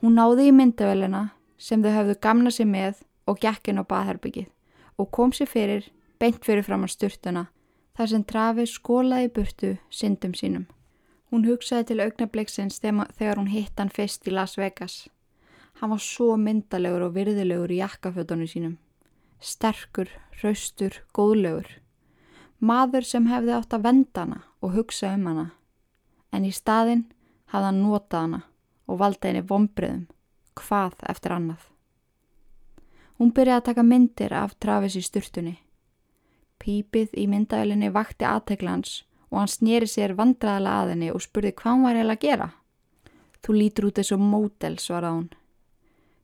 Hún 0.00 0.16
náði 0.16 0.48
í 0.48 0.56
myndavölina 0.56 1.28
sem 1.60 1.84
þau 1.84 1.92
höfðu 1.98 2.16
gamna 2.24 2.50
sér 2.54 2.70
með 2.70 3.04
og 3.28 3.42
gekkin 3.44 3.82
á 3.82 3.84
baðherbyggið 3.84 4.48
og 4.96 5.10
kom 5.12 5.32
sér 5.36 5.48
fyrir, 5.48 5.84
beint 6.18 6.40
fyrir 6.44 6.64
fram 6.64 6.84
á 6.84 6.88
sturtuna 6.88 7.50
þar 8.00 8.08
sem 8.08 8.22
Travis 8.24 8.74
skólaði 8.78 9.28
burtu 9.36 9.70
syndum 9.92 10.32
sínum. 10.32 10.62
Hún 11.28 11.44
hugsaði 11.44 11.90
til 11.90 11.98
augnabliksins 12.00 12.80
þegar 12.80 13.36
hún 13.36 13.50
hitt 13.52 13.76
hann 13.76 13.92
fyrst 13.92 14.24
í 14.24 14.32
Las 14.32 14.56
Vegas. 14.56 15.10
Hann 15.82 15.92
var 15.92 16.00
svo 16.00 16.38
myndalegur 16.40 17.04
og 17.04 17.12
virðilegur 17.18 17.68
í 17.68 17.82
jakkafjötunum 17.82 18.48
sínum. 18.48 18.78
Sterkur, 19.36 20.08
raustur, 20.40 20.96
góðlegur. 21.12 21.68
Maður 22.56 23.04
sem 23.04 23.28
hefði 23.28 23.56
átt 23.58 23.76
að 23.76 23.84
venda 23.90 24.24
hana 24.24 24.42
og 24.64 24.74
hugsa 24.78 25.12
um 25.12 25.28
hana. 25.28 25.46
En 26.32 26.48
í 26.48 26.56
staðin 26.56 27.04
hafði 27.52 27.68
hann 27.68 27.84
notað 27.84 28.24
hana 28.24 28.44
og 28.88 29.00
valda 29.04 29.28
henni 29.28 29.44
vombriðum, 29.44 30.06
hvað 30.56 31.04
eftir 31.12 31.36
annað. 31.36 31.66
Hún 33.20 33.36
byrjaði 33.36 33.60
að 33.60 33.66
taka 33.68 33.84
myndir 33.84 34.32
af 34.32 34.56
Travis 34.56 34.96
í 34.96 35.04
sturtunni. 35.04 35.58
Pípið 36.60 37.14
í 37.16 37.26
myndaölinni 37.30 37.88
vakti 37.94 38.26
aðteglans 38.28 39.02
og 39.30 39.38
hann 39.40 39.52
snýri 39.52 39.88
sér 39.88 40.16
vandraðala 40.18 40.76
að 40.82 40.92
henni 40.94 41.10
og 41.14 41.22
spurði 41.24 41.54
hvað 41.56 41.72
hann 41.72 41.86
var 41.86 42.00
heila 42.00 42.16
að 42.16 42.24
gera. 42.26 42.48
Þú 43.40 43.56
lítur 43.56 43.88
út 43.88 44.00
þessu 44.00 44.18
mótel, 44.20 44.76
svaraði 44.78 45.16
hún. 45.16 45.30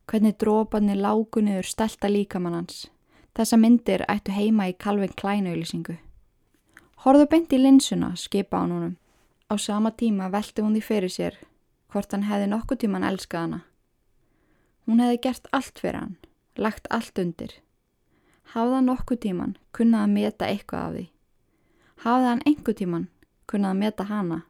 Hvernig 0.07 0.37
drópanir 0.39 1.01
lágunniður 1.01 1.67
stelta 1.67 2.11
líkamann 2.13 2.61
hans. 2.61 2.87
Þessa 3.37 3.57
myndir 3.61 4.05
ættu 4.09 4.35
heima 4.37 4.69
í 4.71 4.77
Calvin 4.79 5.17
Klein 5.17 5.49
auðlýsingu. 5.49 5.97
Horðu 7.05 7.27
beint 7.33 7.53
í 7.53 7.61
linsuna, 7.61 8.13
skipa 8.17 8.61
hann 8.61 8.73
húnum. 8.75 8.95
Á 9.49 9.55
sama 9.63 9.93
tíma 9.93 10.29
velti 10.33 10.63
hún 10.63 10.75
því 10.77 10.83
fyrir 10.85 11.13
sér 11.13 11.37
hvort 11.93 12.13
hann 12.13 12.27
hefði 12.29 12.49
nokkuð 12.51 12.81
tíman 12.83 13.07
elskað 13.07 13.45
hana. 13.45 13.61
Hún 14.87 15.01
hefði 15.01 15.21
gert 15.25 15.47
allt 15.57 15.81
fyrir 15.81 16.01
hann, 16.01 16.17
lagt 16.61 16.89
allt 16.91 17.19
undir. 17.23 17.55
Hafða 18.55 18.81
nokkuð 18.85 19.23
tíman 19.27 19.57
kunnaði 19.73 20.05
að 20.05 20.17
meta 20.17 20.49
eitthvað 20.51 20.87
af 20.87 20.97
því 20.97 21.07
hafði 22.05 22.29
hann 22.29 22.43
einhver 22.47 22.77
tíman 22.77 23.07
kunnað 23.51 23.73
að 23.73 23.81
meta 23.81 24.05
hana. 24.11 24.41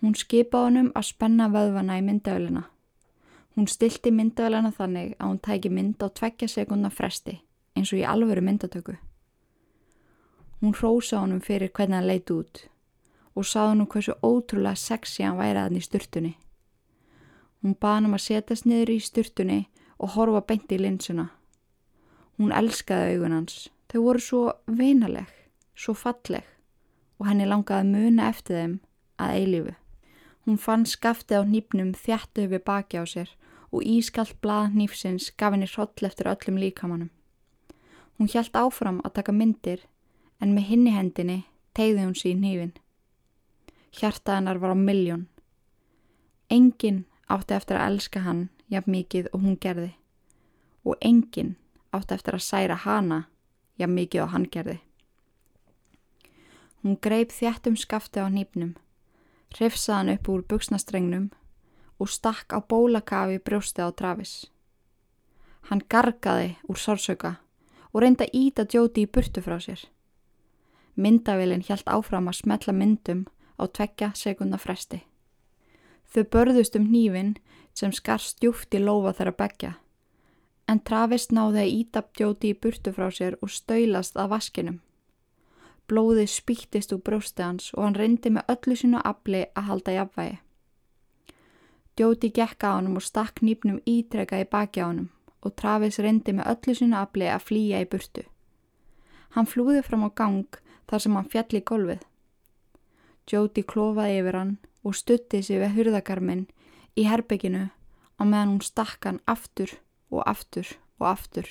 Hún 0.00 0.14
skipaði 0.14 0.68
honum 0.68 0.92
að 0.94 1.08
spenna 1.10 1.48
vöðvana 1.52 1.98
í 1.98 2.04
myndavölina. 2.06 2.62
Hún 3.56 3.68
stilti 3.70 4.12
myndavölina 4.12 4.72
þannig 4.76 5.16
að 5.18 5.28
hún 5.30 5.42
tæki 5.44 5.72
mynd 5.72 6.02
á 6.04 6.08
tveggja 6.08 6.48
sekundna 6.48 6.90
fresti 6.90 7.40
eins 7.76 7.92
og 7.92 8.00
í 8.00 8.06
alvöru 8.08 8.44
myndatöku. 8.44 8.96
Hún 10.60 10.76
rósa 10.80 11.20
honum 11.20 11.40
fyrir 11.44 11.72
hvernig 11.72 12.00
hann 12.00 12.08
leiti 12.08 12.32
út 12.32 12.64
og 13.36 13.44
sáði 13.44 13.76
nú 13.76 13.86
hversu 13.92 14.14
ótrúlega 14.24 14.76
sexi 14.80 15.24
hann 15.24 15.36
væri 15.36 15.60
að 15.60 15.68
hann 15.68 15.80
í 15.80 15.84
styrtunni. 15.84 16.34
Hún 17.60 17.76
baði 17.76 17.94
hann 17.94 18.08
um 18.08 18.16
að 18.16 18.24
setjast 18.24 18.68
niður 18.68 18.94
í 18.94 19.00
styrtunni 19.04 19.58
og 19.98 20.14
horfa 20.16 20.40
beint 20.48 20.72
í 20.72 20.78
linsuna. 20.80 21.28
Hún 22.36 22.52
elskaði 22.52 23.16
augun 23.16 23.32
hans. 23.32 23.66
Þau 23.88 24.00
voru 24.02 24.20
svo 24.20 24.42
veinaleg 24.66 25.32
svo 25.76 25.94
falleg 25.94 26.44
og 27.20 27.28
henni 27.28 27.46
langaði 27.48 27.84
að 27.84 27.90
muna 27.92 28.28
eftir 28.32 28.58
þeim 28.58 28.76
að 29.22 29.34
eilífu. 29.40 29.74
Hún 30.46 30.58
fann 30.62 30.86
skaftið 30.88 31.42
á 31.42 31.50
nýpnum 31.50 31.92
þjættu 31.96 32.46
yfir 32.46 32.62
baki 32.64 33.00
á 33.00 33.04
sér 33.08 33.30
og 33.72 33.84
ískallt 33.84 34.36
blað 34.40 34.76
nýfsins 34.76 35.30
gaf 35.36 35.54
henni 35.54 35.68
hroll 35.68 36.08
eftir 36.08 36.30
öllum 36.30 36.60
líkamannum. 36.60 37.10
Hún 38.16 38.30
hjælt 38.32 38.56
áfram 38.56 39.02
að 39.04 39.16
taka 39.18 39.32
myndir 39.32 39.84
en 40.40 40.54
með 40.54 40.68
hinni 40.70 40.94
hendinni 40.94 41.38
tegði 41.76 42.04
hún 42.04 42.16
sín 42.16 42.40
nýfin. 42.44 42.72
Hjarta 43.96 44.38
hennar 44.38 44.60
var 44.60 44.72
á 44.72 44.78
miljón. 44.78 45.26
Engin 46.48 47.04
átti 47.28 47.56
eftir 47.56 47.76
að 47.76 47.92
elska 47.92 48.22
hann 48.24 48.48
jafn 48.72 48.92
mikið 48.92 49.28
og 49.32 49.42
hún 49.42 49.60
gerði 49.60 49.92
og 50.86 51.00
engin 51.00 51.56
átti 51.96 52.14
eftir 52.16 52.36
að 52.36 52.46
særa 52.46 52.76
hana 52.84 53.24
jafn 53.80 53.96
mikið 53.96 54.22
og 54.24 54.32
hann 54.34 54.46
gerði. 54.52 54.78
Hún 56.82 56.98
greip 57.02 57.32
þjættum 57.34 57.76
skafti 57.76 58.22
á 58.22 58.30
nýpnum, 58.30 58.76
hrifsaðan 59.56 60.12
upp 60.14 60.28
úr 60.30 60.44
buksnastrengnum 60.46 61.30
og 61.98 62.12
stakk 62.12 62.52
á 62.54 62.60
bólakafi 62.60 63.40
brjósti 63.42 63.82
á 63.82 63.90
Travis. 63.90 64.46
Hann 65.68 65.82
gargaði 65.90 66.56
úr 66.70 66.78
sársöka 66.78 67.36
og 67.92 68.02
reynda 68.04 68.28
íta 68.32 68.66
djóti 68.68 69.06
í 69.06 69.10
burtu 69.10 69.42
frá 69.42 69.58
sér. 69.58 69.80
Myndavillin 70.96 71.64
hjælt 71.66 71.88
áfram 71.90 72.28
að 72.30 72.40
smetla 72.42 72.72
myndum 72.72 73.26
á 73.58 73.64
tvekja 73.66 74.12
sekunda 74.14 74.60
fresti. 74.60 75.02
Þau 76.12 76.24
börðust 76.32 76.76
um 76.78 76.86
hnífin 76.86 77.34
sem 77.74 77.92
skar 77.92 78.22
stjúft 78.22 78.72
í 78.76 78.80
lofa 78.80 79.12
þeirra 79.16 79.34
begja, 79.36 79.72
en 80.66 80.80
Travis 80.82 81.28
náði 81.30 81.62
að 81.62 81.72
íta 81.72 82.02
djóti 82.18 82.50
í 82.50 82.58
burtu 82.58 82.92
frá 82.92 83.06
sér 83.14 83.36
og 83.42 83.52
stöylast 83.54 84.18
að 84.18 84.32
vaskinum. 84.34 84.80
Blóðið 85.86 86.32
spýttist 86.32 86.92
úr 86.94 87.02
brósti 87.06 87.44
hans 87.46 87.70
og 87.74 87.84
hann 87.84 87.98
reyndi 87.98 88.32
með 88.34 88.50
öllu 88.56 88.76
sínu 88.80 89.02
afli 89.06 89.44
að 89.54 89.68
halda 89.70 89.94
jafnvægi. 89.94 90.38
Djóti 91.96 92.32
gekka 92.34 92.72
á 92.74 92.76
hann 92.76 92.90
og 92.90 93.04
stakk 93.06 93.40
nýpnum 93.40 93.78
ítreka 93.86 94.40
í 94.42 94.48
baki 94.50 94.82
á 94.82 94.90
hann 94.90 95.06
og 95.46 95.54
Travis 95.54 96.00
reyndi 96.02 96.34
með 96.34 96.50
öllu 96.56 96.74
sínu 96.74 96.98
afli 96.98 97.30
að 97.30 97.46
flýja 97.46 97.84
í 97.84 97.88
burtu. 97.92 98.26
Hann 99.38 99.46
flúði 99.46 99.84
fram 99.86 100.04
á 100.04 100.10
gang 100.10 100.58
þar 100.90 101.02
sem 101.02 101.16
hann 101.16 101.30
fjalli 101.30 101.62
í 101.62 101.68
golfið. 101.70 102.02
Djóti 103.26 103.62
klofaði 103.62 104.20
yfir 104.20 104.38
hann 104.40 104.54
og 104.82 104.98
stutti 104.98 105.42
sig 105.42 105.62
við 105.62 105.74
hurðakarminn 105.78 106.46
í 106.98 107.06
herbygginu 107.06 107.68
á 108.18 108.22
meðan 108.26 108.56
hún 108.56 108.66
stakk 108.66 109.06
hann 109.06 109.22
aftur 109.26 109.78
og 110.10 110.22
aftur 110.26 110.68
og 111.00 111.08
aftur. 111.10 111.48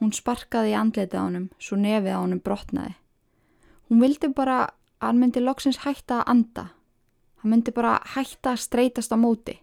Hún 0.00 0.12
sparkaði 0.12 0.74
í 0.74 0.78
andletið 0.78 1.20
á 1.20 1.24
honum, 1.24 1.50
svo 1.58 1.78
nefið 1.80 2.16
á 2.16 2.20
honum 2.20 2.42
brotnaði. 2.44 2.94
Hún 3.88 4.00
vildi 4.02 4.30
bara 4.34 4.58
að 4.64 5.08
hann 5.08 5.20
myndi 5.22 5.42
loksins 5.42 5.82
hætta 5.84 6.22
að 6.22 6.30
anda. 6.34 6.64
Hann 7.40 7.52
myndi 7.52 7.74
bara 7.76 7.98
hætta 8.14 8.54
að 8.54 8.62
streytast 8.64 9.12
á 9.14 9.18
móti. 9.20 9.58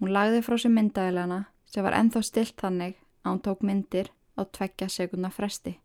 Hún 0.00 0.12
lagði 0.12 0.42
frá 0.44 0.58
sér 0.58 0.74
myndaðilana 0.74 1.44
sem 1.70 1.84
var 1.84 1.96
enþá 1.98 2.24
stilt 2.26 2.58
þannig 2.60 2.98
að 3.22 3.30
hún 3.30 3.42
tók 3.46 3.62
myndir 3.64 4.10
á 4.36 4.42
tveggja 4.44 4.88
sekundna 4.90 5.30
fresti. 5.30 5.76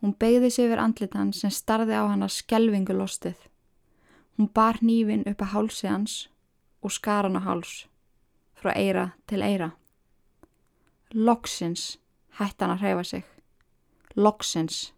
Hún 0.00 0.16
beigði 0.16 0.50
sig 0.50 0.66
yfir 0.68 0.80
andlitan 0.80 1.32
sem 1.36 1.52
starði 1.52 1.96
á 1.96 2.08
hann 2.08 2.24
að 2.24 2.36
skelvingu 2.38 2.96
lostið. 2.96 3.36
Hún 4.36 4.48
bar 4.48 4.80
nývin 4.80 5.26
upp 5.28 5.42
að 5.44 5.52
hálsi 5.54 5.88
hans 5.88 6.14
og 6.80 6.92
skar 6.92 7.28
hann 7.28 7.36
á 7.36 7.44
háls, 7.44 7.84
frá 8.60 8.74
eira 8.76 9.10
til 9.26 9.42
eira. 9.42 9.70
Loksins 11.14 11.96
hætti 12.38 12.64
hann 12.64 12.76
að 12.76 12.84
hreyfa 12.84 13.04
sig. 13.04 13.24
Loksins 14.16 14.92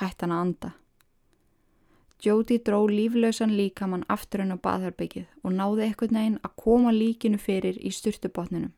hætti 0.00 0.24
hann 0.24 0.34
að 0.34 0.44
anda. 0.46 0.72
Jóti 2.24 2.56
dró 2.64 2.86
líflausan 2.88 3.52
líkamann 3.56 4.06
aftur 4.08 4.40
henn 4.42 4.56
á 4.56 4.58
baðherbyggið 4.58 5.26
og 5.44 5.52
náði 5.52 5.90
ekkert 5.90 6.14
neginn 6.16 6.40
að 6.42 6.56
koma 6.62 6.92
líkinu 6.94 7.38
fyrir 7.38 7.76
í 7.78 7.92
styrtubotninum. 7.92 8.72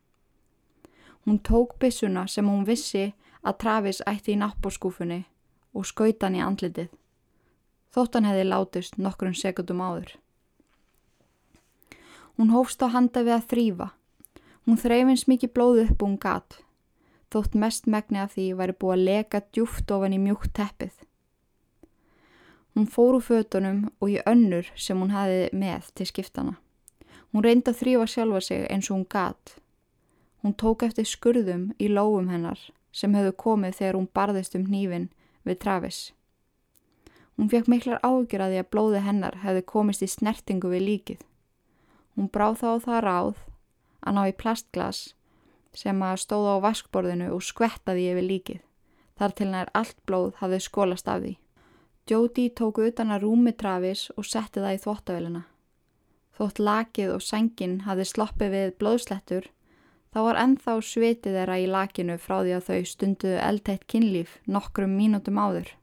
Hún 1.25 1.39
tók 1.39 1.79
bissuna 1.79 2.27
sem 2.27 2.47
hún 2.49 2.67
vissi 2.67 3.13
að 3.43 3.59
Travis 3.63 4.03
ætti 4.07 4.35
í 4.35 4.41
nappbórskúfunni 4.41 5.23
og 5.73 5.87
skauta 5.87 6.27
hann 6.27 6.39
í 6.39 6.43
andlitið. 6.43 6.89
Þóttan 7.95 8.27
hefði 8.29 8.49
látist 8.49 8.99
nokkrum 8.99 9.35
sekundum 9.35 9.81
áður. 9.81 10.17
Hún 12.37 12.53
hófst 12.55 12.83
á 12.83 12.89
handa 12.93 13.23
við 13.27 13.35
að 13.39 13.47
þrýfa. 13.53 13.89
Hún 14.69 14.77
þreifins 14.77 15.23
mikið 15.25 15.55
blóð 15.57 15.79
upp 15.87 16.03
og 16.03 16.11
hún 16.11 16.17
gatt. 16.21 16.59
Þótt 17.33 17.55
mest 17.57 17.87
megni 17.89 18.19
af 18.21 18.35
því 18.35 18.51
væri 18.59 18.75
búið 18.77 18.95
að 18.99 19.05
leka 19.07 19.39
djúft 19.49 19.93
ofan 19.97 20.13
í 20.13 20.19
mjúkt 20.21 20.53
teppið. 20.59 20.93
Hún 22.77 22.85
fór 22.93 23.17
úr 23.17 23.25
fötunum 23.25 23.79
og 23.97 24.13
í 24.13 24.19
önnur 24.29 24.69
sem 24.77 25.01
hún 25.01 25.15
hafi 25.17 25.49
með 25.57 25.89
til 25.97 26.09
skiptana. 26.13 26.59
Hún 27.33 27.49
reyndi 27.49 27.73
að 27.73 27.81
þrýfa 27.81 28.11
sjálfa 28.13 28.45
sig 28.45 28.69
eins 28.69 28.91
og 28.91 28.99
hún 28.99 29.09
gat. 29.09 29.57
Hún 30.45 30.53
tók 30.53 30.85
eftir 30.85 31.09
skurðum 31.09 31.71
í 31.81 31.89
lóum 31.89 32.29
hennar 32.29 32.61
sem 32.93 33.17
hefðu 33.17 33.33
komið 33.41 33.81
þegar 33.81 33.97
hún 34.03 34.13
barðist 34.13 34.61
um 34.61 34.69
hnífin 34.69 35.09
við 35.49 35.63
Travis. 35.65 36.13
Hún 37.41 37.49
fekk 37.49 37.73
miklar 37.73 38.05
ágjur 38.05 38.45
að 38.45 38.53
því 38.53 38.61
að 38.61 38.73
blóði 38.77 39.07
hennar 39.09 39.41
hefði 39.49 39.69
komist 39.73 40.05
í 40.05 40.13
snertingu 40.13 40.77
við 40.77 40.91
líkið. 40.93 41.29
Hún 42.21 42.29
bráð 42.29 42.61
þá 42.61 42.71
það 42.85 43.07
ráð 43.09 43.47
að 44.05 44.17
ná 44.17 44.23
í 44.29 44.37
plastglas 44.39 45.03
sem 45.77 46.01
að 46.03 46.23
stóða 46.25 46.57
á 46.59 46.65
vaskborðinu 46.69 47.29
og 47.35 47.45
skvettaði 47.45 48.09
yfir 48.13 48.27
líkið. 48.27 48.65
Þar 49.19 49.35
til 49.35 49.49
nær 49.51 49.71
allt 49.75 49.99
blóð 50.07 50.33
hafði 50.39 50.59
skólast 50.63 51.09
af 51.11 51.23
því. 51.23 51.35
Jóti 52.09 52.49
tók 52.57 52.79
utan 52.81 53.11
að 53.13 53.27
rúmi 53.27 53.53
Travis 53.53 54.09
og 54.17 54.25
setti 54.25 54.63
það 54.63 54.77
í 54.77 54.83
þvóttavélina. 54.85 55.43
Þótt 56.39 56.61
lakið 56.63 57.15
og 57.17 57.25
sengin 57.27 57.81
hafði 57.85 58.07
sloppið 58.09 58.55
við 58.55 58.71
blóðslettur, 58.81 59.49
þá 60.15 60.19
var 60.25 60.39
ennþá 60.45 60.77
svitið 60.87 61.37
þeirra 61.37 61.59
í 61.59 61.67
lakinu 61.69 62.17
frá 62.23 62.39
því 62.39 62.55
að 62.57 62.69
þau 62.69 62.79
stunduðu 62.93 63.43
eldteitt 63.49 63.85
kynlíf 63.91 64.39
nokkrum 64.47 64.95
mínútum 64.97 65.41
áður. 65.43 65.75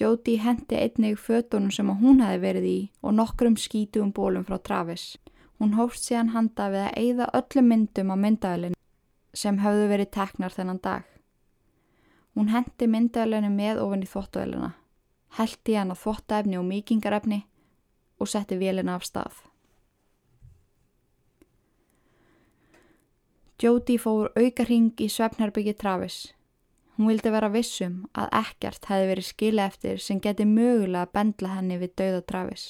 Jóti 0.00 0.36
hendi 0.40 0.78
einnig 0.78 1.18
fötunum 1.20 1.72
sem 1.74 1.88
hún 2.00 2.22
hefði 2.24 2.40
verið 2.44 2.68
í 2.68 2.78
og 3.02 3.16
nokkrum 3.18 3.56
skítum 3.60 4.14
bólum 4.16 4.46
frá 4.48 4.56
Travis. 4.62 5.18
Hún 5.60 5.74
hófst 5.76 6.06
síðan 6.08 6.32
handa 6.32 6.70
við 6.72 6.86
að 6.86 6.94
eigða 6.96 7.26
öllum 7.36 7.66
myndum 7.68 8.12
á 8.12 8.16
myndavélinu 8.16 8.78
sem 9.36 9.58
hafðu 9.60 9.90
verið 9.90 10.10
teknar 10.16 10.54
þennan 10.54 10.80
dag. 10.82 11.04
Hún 12.34 12.48
hendi 12.48 12.88
myndaðalenu 12.88 13.50
með 13.52 13.82
ofin 13.84 14.06
í 14.06 14.08
þvóttavélina, 14.08 14.72
heldi 15.36 15.76
hann 15.76 15.92
að 15.92 16.02
þvóttaefni 16.04 16.58
og 16.58 16.66
mýkingarefni 16.70 17.40
og 18.20 18.30
setti 18.30 18.56
vélina 18.56 18.96
af 18.96 19.04
stað. 19.04 19.42
Jóti 23.60 23.98
fór 24.00 24.30
aukarhing 24.40 24.94
í 24.96 25.10
svefnherbyggi 25.12 25.74
Travis. 25.76 26.30
Hún 26.96 27.10
vildi 27.10 27.32
vera 27.32 27.50
vissum 27.52 28.06
að 28.16 28.30
ekkert 28.38 28.88
hefði 28.88 29.10
verið 29.10 29.26
skila 29.28 29.66
eftir 29.68 30.00
sem 30.00 30.20
geti 30.20 30.46
mögulega 30.48 31.04
að 31.04 31.12
bendla 31.18 31.50
henni 31.58 31.76
við 31.82 31.92
dauða 32.00 32.22
Travis. 32.24 32.64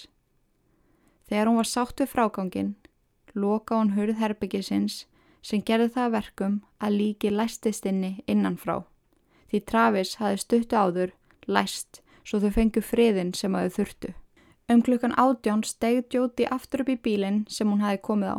Þegar 1.30 1.46
hún 1.46 1.60
var 1.60 1.70
sátt 1.70 2.02
við 2.02 2.10
frágangin, 2.10 2.72
loka 3.34 3.78
hún 3.78 3.94
hurð 3.96 4.20
herbyggisins 4.20 5.04
sem 5.42 5.62
gerði 5.62 5.92
það 5.96 6.14
verkum 6.18 6.62
að 6.80 6.96
líki 7.00 7.30
læstist 7.32 7.86
inni 7.86 8.18
innanfrá 8.26 8.82
því 9.50 9.60
Travis 9.66 10.14
hafi 10.20 10.38
stuttu 10.38 10.78
áður 10.78 11.12
læst 11.50 12.00
svo 12.24 12.40
þau 12.42 12.52
fengu 12.54 12.82
friðin 12.84 13.32
sem 13.34 13.54
þau 13.54 13.70
þurftu. 13.74 14.12
Um 14.70 14.82
klukkan 14.86 15.16
átjón 15.18 15.64
stegð 15.66 16.14
Jóti 16.14 16.46
aftur 16.46 16.84
upp 16.84 16.92
í 16.92 17.00
bílinn 17.02 17.42
sem 17.50 17.70
hún 17.70 17.82
hafi 17.82 17.98
komið 18.06 18.36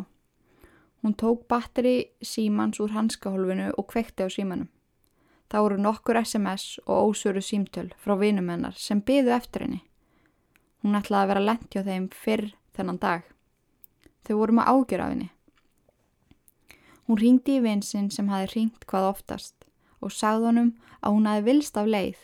Hún 1.02 1.16
tók 1.18 1.44
batteri 1.50 2.12
símans 2.22 2.80
úr 2.80 2.94
hanskahólfinu 2.94 3.72
og 3.76 3.88
kvekti 3.90 4.24
á 4.24 4.28
símanum. 4.32 4.70
Það 5.50 5.64
voru 5.66 5.80
nokkur 5.84 6.16
SMS 6.22 6.78
og 6.86 7.12
ósöru 7.12 7.42
símtöl 7.44 7.90
frá 8.00 8.16
vinum 8.16 8.48
hennar 8.48 8.78
sem 8.78 9.02
byðu 9.02 9.34
eftir 9.36 9.66
henni. 9.66 9.82
Hún 10.80 10.96
ætlaði 10.96 11.22
að 11.22 11.32
vera 11.34 11.46
lent 11.50 11.68
hjá 11.74 11.82
þeim 11.84 12.08
fyrr 12.08 12.54
þennan 12.72 13.02
dag. 13.02 13.31
Þau 14.26 14.36
voru 14.38 14.56
með 14.58 14.68
ágjör 14.72 15.04
af 15.04 15.12
henni. 15.12 15.30
Hún 17.06 17.18
ringdi 17.18 17.56
í 17.58 17.62
vinsinn 17.64 18.10
sem 18.14 18.28
hafi 18.30 18.52
ringt 18.54 18.86
hvað 18.86 19.08
oftast 19.10 19.66
og 20.02 20.12
sagði 20.14 20.48
honum 20.50 20.70
að 21.00 21.16
hún 21.16 21.26
hafi 21.30 21.44
vilst 21.48 21.78
af 21.78 21.88
leið, 21.90 22.18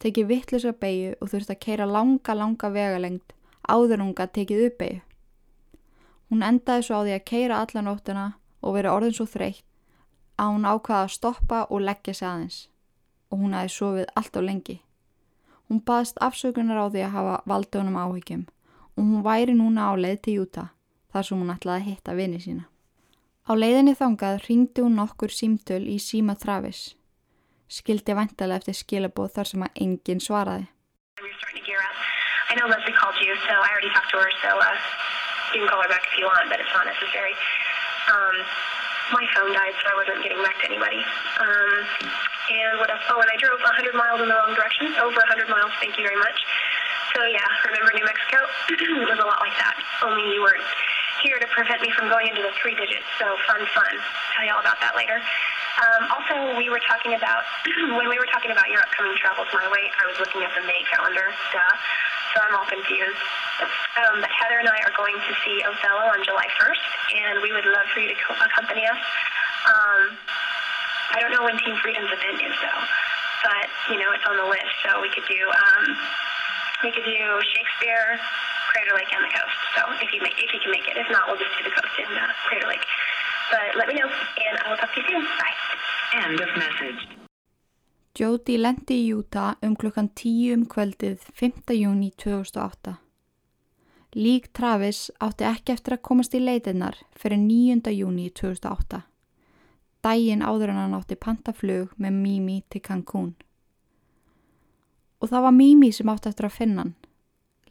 tekið 0.00 0.30
vittlusa 0.30 0.72
beigju 0.72 1.12
og 1.20 1.30
þurfti 1.32 1.54
að 1.54 1.62
keira 1.66 1.88
langa, 1.88 2.34
langa 2.34 2.70
vegalengt 2.72 3.34
áður 3.68 4.02
hún 4.04 4.14
gæti 4.16 4.40
tekið 4.40 4.64
upp 4.66 4.78
beigju. 4.80 5.02
Hún 6.30 6.42
endaði 6.42 6.86
svo 6.86 7.00
á 7.00 7.04
því 7.04 7.14
að 7.16 7.26
keira 7.30 7.60
alla 7.62 7.82
nóttuna 7.86 8.26
og 8.62 8.76
verið 8.76 8.94
orðin 8.96 9.16
svo 9.18 9.26
þreytt 9.30 9.64
að 10.36 10.52
hún 10.52 10.66
ákvaði 10.68 11.02
að 11.04 11.14
stoppa 11.14 11.60
og 11.70 11.84
leggja 11.86 12.14
sig 12.14 12.28
aðeins 12.28 12.58
og 13.30 13.42
hún 13.42 13.56
hafi 13.56 13.72
sofið 13.72 14.10
allt 14.16 14.36
á 14.36 14.40
lengi. 14.42 14.78
Hún 15.68 15.82
baðist 15.86 16.18
afsökunar 16.22 16.82
á 16.82 16.86
því 16.88 17.04
að 17.04 17.14
hafa 17.16 17.36
valdi 17.46 17.78
honum 17.80 18.00
áhyggjum 18.00 18.46
og 18.96 19.02
hún 19.02 19.24
væri 19.26 19.54
núna 19.56 19.90
á 19.90 19.92
leið 19.98 20.20
til 20.24 20.36
Júta 20.40 20.66
þar 21.16 21.30
sem 21.30 21.40
hún 21.40 21.54
ætlaði 21.56 21.80
að 21.80 21.88
hitta 21.88 22.18
vini 22.20 22.42
sína. 22.44 22.68
Á 23.48 23.52
leiðinni 23.56 23.96
þangað 23.96 24.44
ringdi 24.50 24.84
hún 24.84 25.00
nokkur 25.00 25.32
símtöl 25.32 25.84
í 25.88 25.96
síma 26.02 26.36
Travis 26.36 26.92
skildi 27.66 28.14
vantilega 28.14 28.62
eftir 28.62 28.76
skilabóð 28.78 29.32
þar 29.38 29.50
sem 29.50 29.64
að 29.66 29.80
enginn 29.82 30.22
svaraði. 30.22 30.66
Uh. 30.66 31.32
Um, 38.06 38.36
my 39.10 39.26
phone 39.34 39.50
died, 39.50 39.74
so 39.82 39.84
I 39.90 39.94
wasn't 39.98 40.22
getting 40.22 40.38
back 40.42 40.54
to 40.62 40.66
anybody. 40.70 41.02
Um, 41.42 41.72
and 42.54 42.78
what 42.78 42.86
else? 42.90 43.02
Oh, 43.10 43.18
and 43.18 43.26
I 43.26 43.34
drove 43.42 43.58
100 43.58 43.98
miles 43.98 44.22
in 44.22 44.30
the 44.30 44.34
wrong 44.34 44.54
direction, 44.54 44.94
over 45.02 45.18
100 45.26 45.50
miles, 45.50 45.74
thank 45.82 45.98
you 45.98 46.06
very 46.06 46.18
much. 46.18 46.38
So 47.14 47.22
yeah, 47.26 47.46
remember 47.66 47.90
New 47.98 48.06
Mexico? 48.06 48.46
it 49.02 49.10
was 49.10 49.18
a 49.18 49.26
lot 49.26 49.42
like 49.42 49.58
that, 49.58 49.74
only 50.06 50.22
you 50.30 50.42
weren't 50.42 50.62
here 51.22 51.38
to 51.38 51.48
prevent 51.52 51.80
me 51.80 51.90
from 51.94 52.08
going 52.08 52.28
into 52.28 52.42
the 52.42 52.52
three 52.60 52.74
digits, 52.74 53.06
so 53.18 53.36
fun, 53.46 53.62
fun. 53.72 53.94
Tell 54.36 54.44
you 54.44 54.52
all 54.52 54.60
about 54.60 54.80
that 54.80 54.96
later. 54.96 55.20
Um, 55.76 56.08
also, 56.08 56.56
we 56.56 56.68
were 56.72 56.80
talking 56.88 57.12
about, 57.12 57.44
when 57.96 58.08
we 58.08 58.16
were 58.16 58.28
talking 58.32 58.50
about 58.50 58.68
your 58.72 58.80
upcoming 58.80 59.16
travels 59.20 59.48
my 59.52 59.68
way, 59.68 59.92
I 59.92 60.04
was 60.08 60.16
looking 60.16 60.40
at 60.40 60.52
the 60.56 60.64
May 60.64 60.80
calendar, 60.88 61.28
duh, 61.52 61.76
so 62.32 62.40
I'm 62.40 62.56
all 62.56 62.68
confused. 62.68 63.20
Um, 63.96 64.20
but 64.20 64.32
Heather 64.32 64.60
and 64.60 64.68
I 64.68 64.78
are 64.84 64.94
going 64.96 65.16
to 65.16 65.32
see 65.44 65.60
Othello 65.64 66.12
on 66.12 66.24
July 66.24 66.48
1st, 66.56 66.84
and 67.12 67.34
we 67.44 67.52
would 67.52 67.68
love 67.68 67.88
for 67.92 68.00
you 68.00 68.12
to 68.12 68.26
accompany 68.40 68.84
us. 68.88 69.00
Um, 69.68 70.00
I 71.12 71.20
don't 71.20 71.32
know 71.32 71.44
when 71.44 71.56
Team 71.60 71.76
Freedom's 71.80 72.12
event 72.12 72.40
is, 72.40 72.56
though, 72.60 72.82
but, 73.44 73.68
you 73.92 74.00
know, 74.00 74.12
it's 74.12 74.24
on 74.24 74.36
the 74.36 74.48
list, 74.48 74.72
so 74.84 75.00
we 75.00 75.08
could 75.12 75.24
do, 75.28 75.40
um, 75.48 75.84
we 76.82 76.92
could 76.92 77.04
do 77.04 77.24
Shakespeare, 77.54 78.18
Crater 78.72 78.94
Lake, 78.96 79.12
and 79.12 79.24
the 79.24 79.32
coast. 79.32 79.58
So 79.76 79.82
if 80.04 80.12
you, 80.12 80.20
make, 80.20 80.36
if 80.36 80.52
you 80.52 80.60
can 80.60 80.70
make 80.70 80.86
it. 80.88 80.96
If 80.96 81.08
not, 81.10 81.24
we'll 81.26 81.40
just 81.40 81.54
do 81.56 81.64
the 81.64 81.74
coast 81.74 81.94
in 81.98 82.10
uh, 82.12 82.28
Crater 82.48 82.68
Lake. 82.68 82.84
But 83.50 83.76
let 83.78 83.88
me 83.88 83.94
know 83.94 84.08
and 84.08 84.58
I 84.64 84.70
will 84.70 84.76
talk 84.76 84.92
to 84.94 85.00
you 85.00 85.06
soon. 85.08 85.22
Bye. 85.22 85.56
End 86.24 86.40
of 86.40 86.50
message. 86.56 87.00
Jóti 88.16 88.56
lendi 88.56 88.96
í 88.96 89.08
Júta 89.12 89.56
um 89.62 89.74
klukkan 89.76 90.08
10 90.08 90.54
um 90.54 90.62
kvöldið 90.66 91.20
5. 91.36 91.74
júni 91.76 92.10
2008. 92.16 92.96
Lík 94.16 94.48
Travis 94.56 95.10
átti 95.20 95.44
ekki 95.44 95.74
eftir 95.74 95.98
að 95.98 96.04
komast 96.08 96.34
í 96.34 96.40
leitinnar 96.40 96.96
fyrir 97.12 97.36
9. 97.42 97.92
júni 97.92 98.30
2008. 98.32 99.02
Dægin 100.00 100.44
áður 100.46 100.72
en 100.72 100.80
hann 100.80 100.96
átti 100.96 101.18
pantaflug 101.20 101.92
með 102.00 102.16
Mimi 102.22 102.62
til 102.72 102.80
Cancún. 102.80 103.34
Og 105.20 105.30
það 105.30 105.46
var 105.46 105.56
Mimi 105.56 105.90
sem 105.92 106.08
átti 106.12 106.30
eftir 106.30 106.48
að 106.48 106.58
finna 106.58 106.84
hann, 106.84 106.94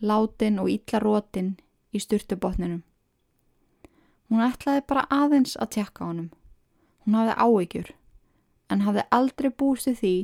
látin 0.02 0.60
og 0.62 0.70
illa 0.72 1.02
rótin 1.04 1.56
í 1.94 2.02
styrtubotninum. 2.02 2.82
Hún 4.30 4.42
ætlaði 4.42 4.82
bara 4.90 5.06
aðeins 5.14 5.54
að 5.62 5.76
tjekka 5.78 6.08
honum. 6.08 6.32
Hún 7.06 7.18
hafði 7.20 7.36
áegjur, 7.46 7.92
en 8.70 8.82
hafði 8.82 9.04
aldrei 9.14 9.52
búist 9.54 9.92
því 10.02 10.16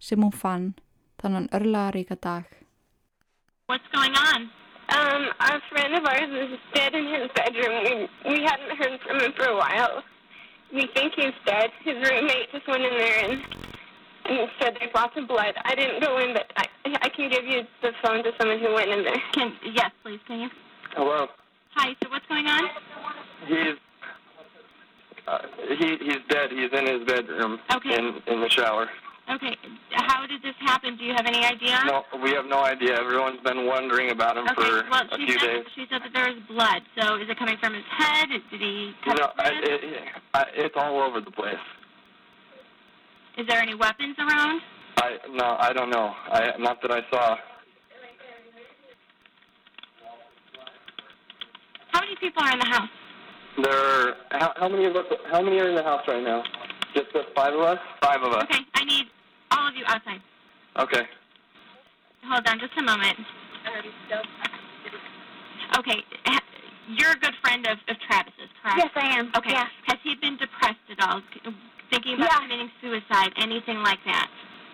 sem 0.00 0.22
hún 0.22 0.32
fann 0.32 0.70
þannan 1.20 1.50
örlaðaríka 1.52 2.16
dag. 2.16 2.46
What's 3.68 3.88
going 3.92 4.16
on? 4.16 4.48
Um, 4.88 5.22
a 5.40 5.60
friend 5.68 5.94
of 5.98 6.04
ours 6.06 6.30
is 6.30 6.58
dead 6.72 6.94
in 6.94 7.06
his 7.06 7.28
bedroom. 7.34 7.74
We, 7.84 8.08
we 8.30 8.44
hadn't 8.44 8.78
heard 8.78 9.00
from 9.00 9.20
him 9.20 9.32
for 9.36 9.46
a 9.46 9.56
while. 9.56 10.02
We 10.72 10.88
think 10.94 11.14
he's 11.16 11.34
dead. 11.44 11.70
His 11.84 11.96
roommate 11.96 12.52
just 12.52 12.66
went 12.68 12.84
in 12.84 12.94
there 12.96 13.30
and, 13.30 13.42
and 14.28 14.48
said 14.60 14.76
there's 14.78 14.94
lots 14.94 15.16
of 15.16 15.28
blood. 15.28 15.54
I 15.64 15.74
didn't 15.74 16.00
go 16.00 16.18
in, 16.18 16.34
but 16.34 16.50
I, 16.56 16.64
I 17.02 17.08
can 17.08 17.30
give 17.30 17.44
you 17.44 17.62
the 17.82 17.92
phone 18.02 18.22
to 18.24 18.32
someone 18.38 18.58
who 18.58 18.74
went 18.74 18.90
in 18.90 19.04
there. 19.04 19.16
Can, 19.32 19.52
yes, 19.72 19.90
please, 20.02 20.20
can 20.26 20.40
you? 20.40 20.48
Hello. 20.94 21.28
Hi, 21.74 21.94
so 22.02 22.08
what's 22.10 22.26
going 22.26 22.46
on? 22.46 22.64
He's 23.46 23.76
uh, 25.28 25.38
he 25.76 25.96
he's 26.00 26.22
dead. 26.28 26.50
He's 26.50 26.70
in 26.72 26.86
his 26.86 27.04
bedroom 27.06 27.58
okay. 27.74 27.98
in 27.98 28.22
in 28.26 28.40
the 28.40 28.48
shower. 28.48 28.88
Okay. 29.28 29.56
How 29.90 30.24
did 30.26 30.40
this 30.42 30.54
happen? 30.60 30.96
Do 30.96 31.04
you 31.04 31.12
have 31.12 31.26
any 31.26 31.44
idea? 31.44 31.80
No, 31.84 32.04
we 32.22 32.30
have 32.30 32.46
no 32.46 32.62
idea. 32.62 32.96
Everyone's 32.98 33.40
been 33.40 33.66
wondering 33.66 34.10
about 34.10 34.36
him 34.36 34.44
Okay. 34.44 34.54
for 34.54 34.84
Well, 34.88 35.02
a 35.10 35.16
she 35.18 35.26
few 35.26 35.38
said 35.40 35.46
days. 35.48 35.64
she 35.74 35.86
said 35.90 36.02
that 36.02 36.12
there 36.14 36.32
was 36.32 36.38
blood. 36.48 36.82
So 36.96 37.16
is 37.16 37.28
it 37.28 37.36
coming 37.36 37.56
from 37.58 37.74
his 37.74 37.82
head? 37.90 38.28
Did 38.28 38.60
he 38.60 38.92
cut 39.04 39.18
No, 39.18 39.24
his 39.24 39.32
I, 39.38 39.48
it, 39.58 39.84
it, 39.84 40.02
I, 40.32 40.44
it's 40.54 40.74
all 40.76 41.02
over 41.02 41.20
the 41.20 41.32
place. 41.32 41.56
Is 43.36 43.46
there 43.46 43.60
any 43.60 43.74
weapons 43.74 44.16
around? 44.18 44.62
I 44.96 45.18
no, 45.30 45.56
I 45.58 45.72
don't 45.72 45.90
know. 45.90 46.14
I 46.32 46.52
not 46.58 46.80
that 46.82 46.90
I 46.90 47.00
saw. 47.10 47.36
How 51.92 52.00
many 52.00 52.16
people 52.16 52.42
are 52.42 52.52
in 52.52 52.58
the 52.58 52.64
house? 52.64 52.88
There 53.62 53.72
are 53.72 54.14
how, 54.30 54.52
how 54.56 54.68
many 54.68 54.86
of 54.86 54.96
us? 54.96 55.04
How 55.30 55.42
many 55.42 55.58
are 55.60 55.68
in 55.68 55.74
the 55.74 55.82
house 55.82 56.02
right 56.08 56.22
now? 56.22 56.42
Just 56.94 57.12
the 57.12 57.24
five 57.34 57.52
of 57.52 57.60
us. 57.60 57.78
Five 58.00 58.22
of 58.22 58.32
us. 58.32 58.44
Okay. 58.44 58.60
I 58.74 58.84
need 58.84 59.06
all 59.50 59.68
of 59.68 59.74
you 59.74 59.84
outside. 59.86 60.20
Okay. 60.78 61.02
Hold 62.24 62.46
on 62.46 62.58
just 62.58 62.72
a 62.78 62.82
moment. 62.82 63.18
Okay. 65.78 66.02
You're 66.88 67.10
a 67.10 67.18
good 67.18 67.34
friend 67.42 67.66
of, 67.66 67.78
of 67.88 67.98
Travis's, 67.98 68.48
correct? 68.62 68.78
Yes, 68.78 68.90
I 68.94 69.18
am. 69.18 69.32
Okay. 69.36 69.50
Yeah. 69.50 69.66
Has 69.86 69.98
he 70.04 70.14
been 70.14 70.36
depressed 70.36 70.78
at 70.88 71.00
all? 71.00 71.20
Thinking 71.90 72.14
about 72.14 72.30
Yeah. 72.32 72.38
committing 72.40 72.70
suicide? 72.80 73.32
Anything 73.36 73.82
like 73.82 74.02
that? 74.04 74.28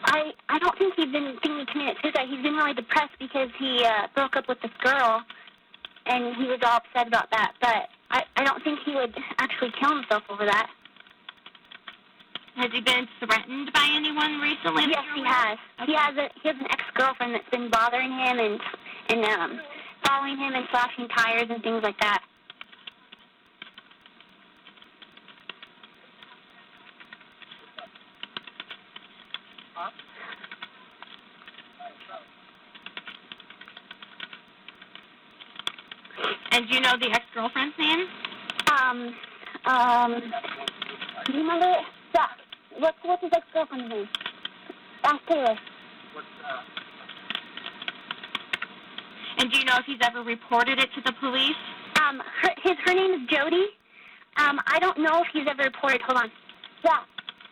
I 0.05 0.33
I 0.49 0.59
don't 0.59 0.77
think 0.79 0.95
he's 0.97 1.13
been 1.13 1.37
thinking 1.43 1.61
of 1.61 1.67
committing 1.69 1.97
suicide. 2.03 2.29
He's 2.29 2.43
been 2.43 2.57
really 2.57 2.75
depressed 2.75 3.17
because 3.19 3.51
he 3.59 3.85
uh, 3.85 4.09
broke 4.15 4.37
up 4.37 4.49
with 4.49 4.61
this 4.61 4.73
girl, 4.83 5.23
and 6.07 6.35
he 6.37 6.45
was 6.47 6.59
all 6.65 6.79
upset 6.83 7.07
about 7.07 7.31
that. 7.31 7.53
But 7.61 7.89
I 8.11 8.25
I 8.37 8.45
don't 8.45 8.63
think 8.65 8.81
he 8.85 8.95
would 8.95 9.15
actually 9.39 9.73
kill 9.79 9.95
himself 9.95 10.25
over 10.29 10.45
that. 10.47 10.69
Has 12.57 12.71
he 12.73 12.81
been 12.81 13.09
threatened 13.19 13.73
by 13.73 13.89
anyone 13.95 14.41
recently? 14.41 14.85
Yes, 14.89 15.05
he 15.15 15.23
has. 15.25 15.59
of? 15.79 15.87
He 15.89 15.95
has 15.95 16.17
a 16.17 16.29
he 16.43 16.49
has 16.49 16.57
an 16.59 16.67
ex 16.71 16.83
girlfriend 16.95 17.35
that's 17.35 17.49
been 17.51 17.71
bothering 17.71 18.11
him 18.11 18.39
and 18.41 18.61
and 19.09 19.25
um 19.25 19.61
following 20.05 20.37
him 20.37 20.53
and 20.55 20.67
slashing 20.71 21.09
tires 21.09 21.47
and 21.49 21.63
things 21.63 21.83
like 21.83 21.99
that. 22.01 22.23
And 36.53 36.69
do 36.69 36.75
you 36.75 36.81
know 36.81 36.97
the 37.01 37.11
ex-girlfriend's 37.11 37.77
name? 37.79 38.07
Um 38.71 39.15
um 39.65 40.33
do 41.27 41.33
you 41.33 41.39
remember 41.41 41.77
Zach? 42.15 42.39
What's 42.79 42.99
what's 43.03 43.23
his 43.23 43.31
ex 43.35 43.47
girlfriend's 43.53 43.89
name? 43.89 44.09
Ask 45.05 45.27
Taylor. 45.27 45.57
And 49.39 49.51
do 49.51 49.59
you 49.59 49.65
know 49.65 49.77
if 49.79 49.87
he's 49.87 49.99
ever 50.03 50.23
reported 50.23 50.79
it 50.79 50.93
to 50.95 51.01
the 51.01 51.13
police? 51.15 51.57
Um, 52.01 52.23
her, 52.43 52.51
his 52.63 52.77
her 52.85 52.95
name 52.95 53.23
is 53.23 53.29
Jody. 53.29 53.67
Um, 54.37 54.61
I 54.67 54.79
don't 54.79 54.99
know 54.99 55.23
if 55.23 55.29
he's 55.33 55.47
ever 55.49 55.65
reported. 55.65 56.01
Hold 56.03 56.19
on. 56.19 56.31
Yeah, 56.85 57.01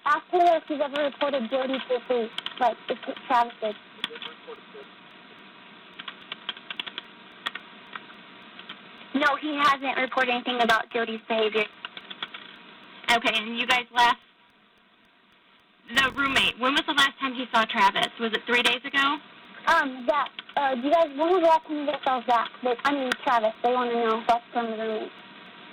ask 0.07 0.25
her 0.33 0.57
if 0.57 0.65
he's 0.67 0.81
ever 0.81 1.05
reported 1.05 1.51
Jody 1.51 1.75
to 1.75 1.85
the 1.89 2.01
police. 2.07 2.31
Like 2.59 2.77
if 2.89 2.99
Travis 3.27 3.53
did. 3.61 3.75
No, 9.15 9.37
he 9.37 9.55
hasn't 9.57 9.97
reported 9.99 10.31
anything 10.33 10.63
about 10.63 10.89
Jody's 10.91 11.21
behavior. 11.29 11.65
Okay, 13.11 13.33
and 13.35 13.59
you 13.59 13.67
guys 13.67 13.85
left 13.95 14.21
the 15.95 16.11
roommate. 16.13 16.59
When 16.59 16.75
was 16.75 16.85
the 16.87 16.93
last 16.93 17.19
time 17.19 17.35
he 17.35 17.45
saw 17.53 17.65
Travis? 17.65 18.09
Was 18.21 18.33
it 18.33 18.41
three 18.47 18.63
days 18.63 18.81
ago? 18.85 19.19
Um, 19.67 20.07
Zach, 20.07 20.31
uh, 20.57 20.75
do 20.77 20.83
you 20.83 20.93
guys, 20.93 21.09
when 21.19 21.29
was 21.29 21.43
the 21.43 21.49
last 21.49 21.67
time 21.67 21.77
you 21.79 21.87
guys 21.87 22.01
saw 22.05 22.23
Zach? 22.27 22.49
They, 22.63 22.75
I 22.85 22.93
mean, 22.93 23.11
Travis. 23.25 23.53
They 23.63 23.73
want 23.73 23.91
to 23.91 23.97
know 23.97 24.23
what's 24.27 24.45
from 24.53 24.71
the 24.71 24.77
roommate. 24.77 25.13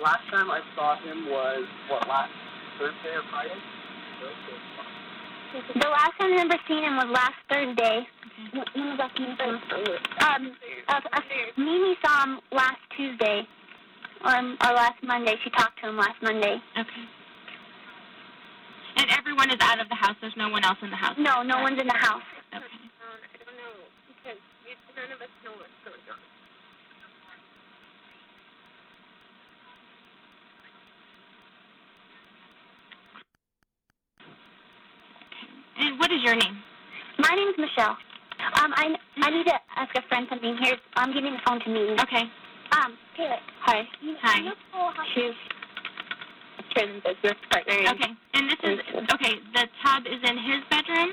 Last 0.01 0.27
time 0.29 0.49
I 0.49 0.61
saw 0.75 0.95
him 0.97 1.29
was 1.29 1.65
what 1.89 2.07
last 2.07 2.31
Thursday 2.79 3.15
or 3.15 3.23
Friday. 3.29 3.53
The 4.17 5.89
last 5.89 6.17
time 6.17 6.33
I 6.33 6.41
remember 6.41 6.57
seeing 6.67 6.83
him 6.83 6.97
was 6.97 7.09
last 7.13 7.37
Thursday. 7.49 8.07
When 8.51 8.65
when 8.73 8.85
was 8.89 8.97
that 8.97 9.11
seeing 9.17 9.37
him? 9.37 9.61
Um, 10.25 10.57
uh, 10.89 11.01
uh, 11.13 11.21
Mimi 11.57 11.95
saw 12.03 12.23
him 12.25 12.39
last 12.51 12.81
Tuesday, 12.97 13.47
or, 14.25 14.33
or 14.33 14.71
last 14.73 15.01
Monday. 15.03 15.35
She 15.43 15.49
talked 15.51 15.79
to 15.81 15.89
him 15.89 15.97
last 15.97 16.17
Monday. 16.21 16.57
Okay. 16.77 17.05
And 18.97 19.07
everyone 19.13 19.49
is 19.49 19.61
out 19.61 19.79
of 19.79 19.87
the 19.89 19.95
house. 19.95 20.15
There's 20.21 20.37
no 20.37 20.49
one 20.49 20.65
else 20.65 20.77
in 20.81 20.89
the 20.89 20.97
house. 20.97 21.15
No, 21.19 21.43
no 21.43 21.61
one's 21.61 21.79
in 21.79 21.87
the 21.87 22.01
house. 22.01 22.25
Okay. 22.49 22.65
I 22.65 23.37
don't 23.37 23.57
know 23.57 23.85
because 24.09 24.41
none 24.97 25.11
of 25.13 25.21
us 25.21 25.29
know 25.45 25.53
what's 25.61 25.76
what 35.97 36.11
is 36.11 36.21
your 36.23 36.35
name? 36.35 36.57
My 37.19 37.33
name 37.35 37.49
is 37.49 37.55
Michelle. 37.57 37.97
Um, 38.61 38.73
I 38.75 38.95
I 39.21 39.29
need 39.31 39.45
to 39.45 39.53
ask 39.75 39.95
a 39.95 40.01
friend 40.07 40.27
something. 40.29 40.57
Here, 40.57 40.77
I'm 40.95 41.13
giving 41.13 41.33
the 41.33 41.39
phone 41.45 41.59
to 41.61 41.69
me. 41.69 41.95
Okay. 42.01 42.23
Um, 42.71 42.97
Taylor. 43.15 43.37
Hi. 43.61 43.87
Hi. 44.21 44.51
She's 45.15 45.33
Tim's 46.75 47.01
business 47.03 47.33
partner. 47.49 47.73
Okay. 47.91 48.11
And 48.35 48.49
this 48.49 48.59
is 48.63 48.79
okay. 49.13 49.33
The 49.53 49.67
tub 49.83 50.03
is 50.05 50.19
in 50.29 50.37
his 50.37 50.61
bedroom. 50.69 51.09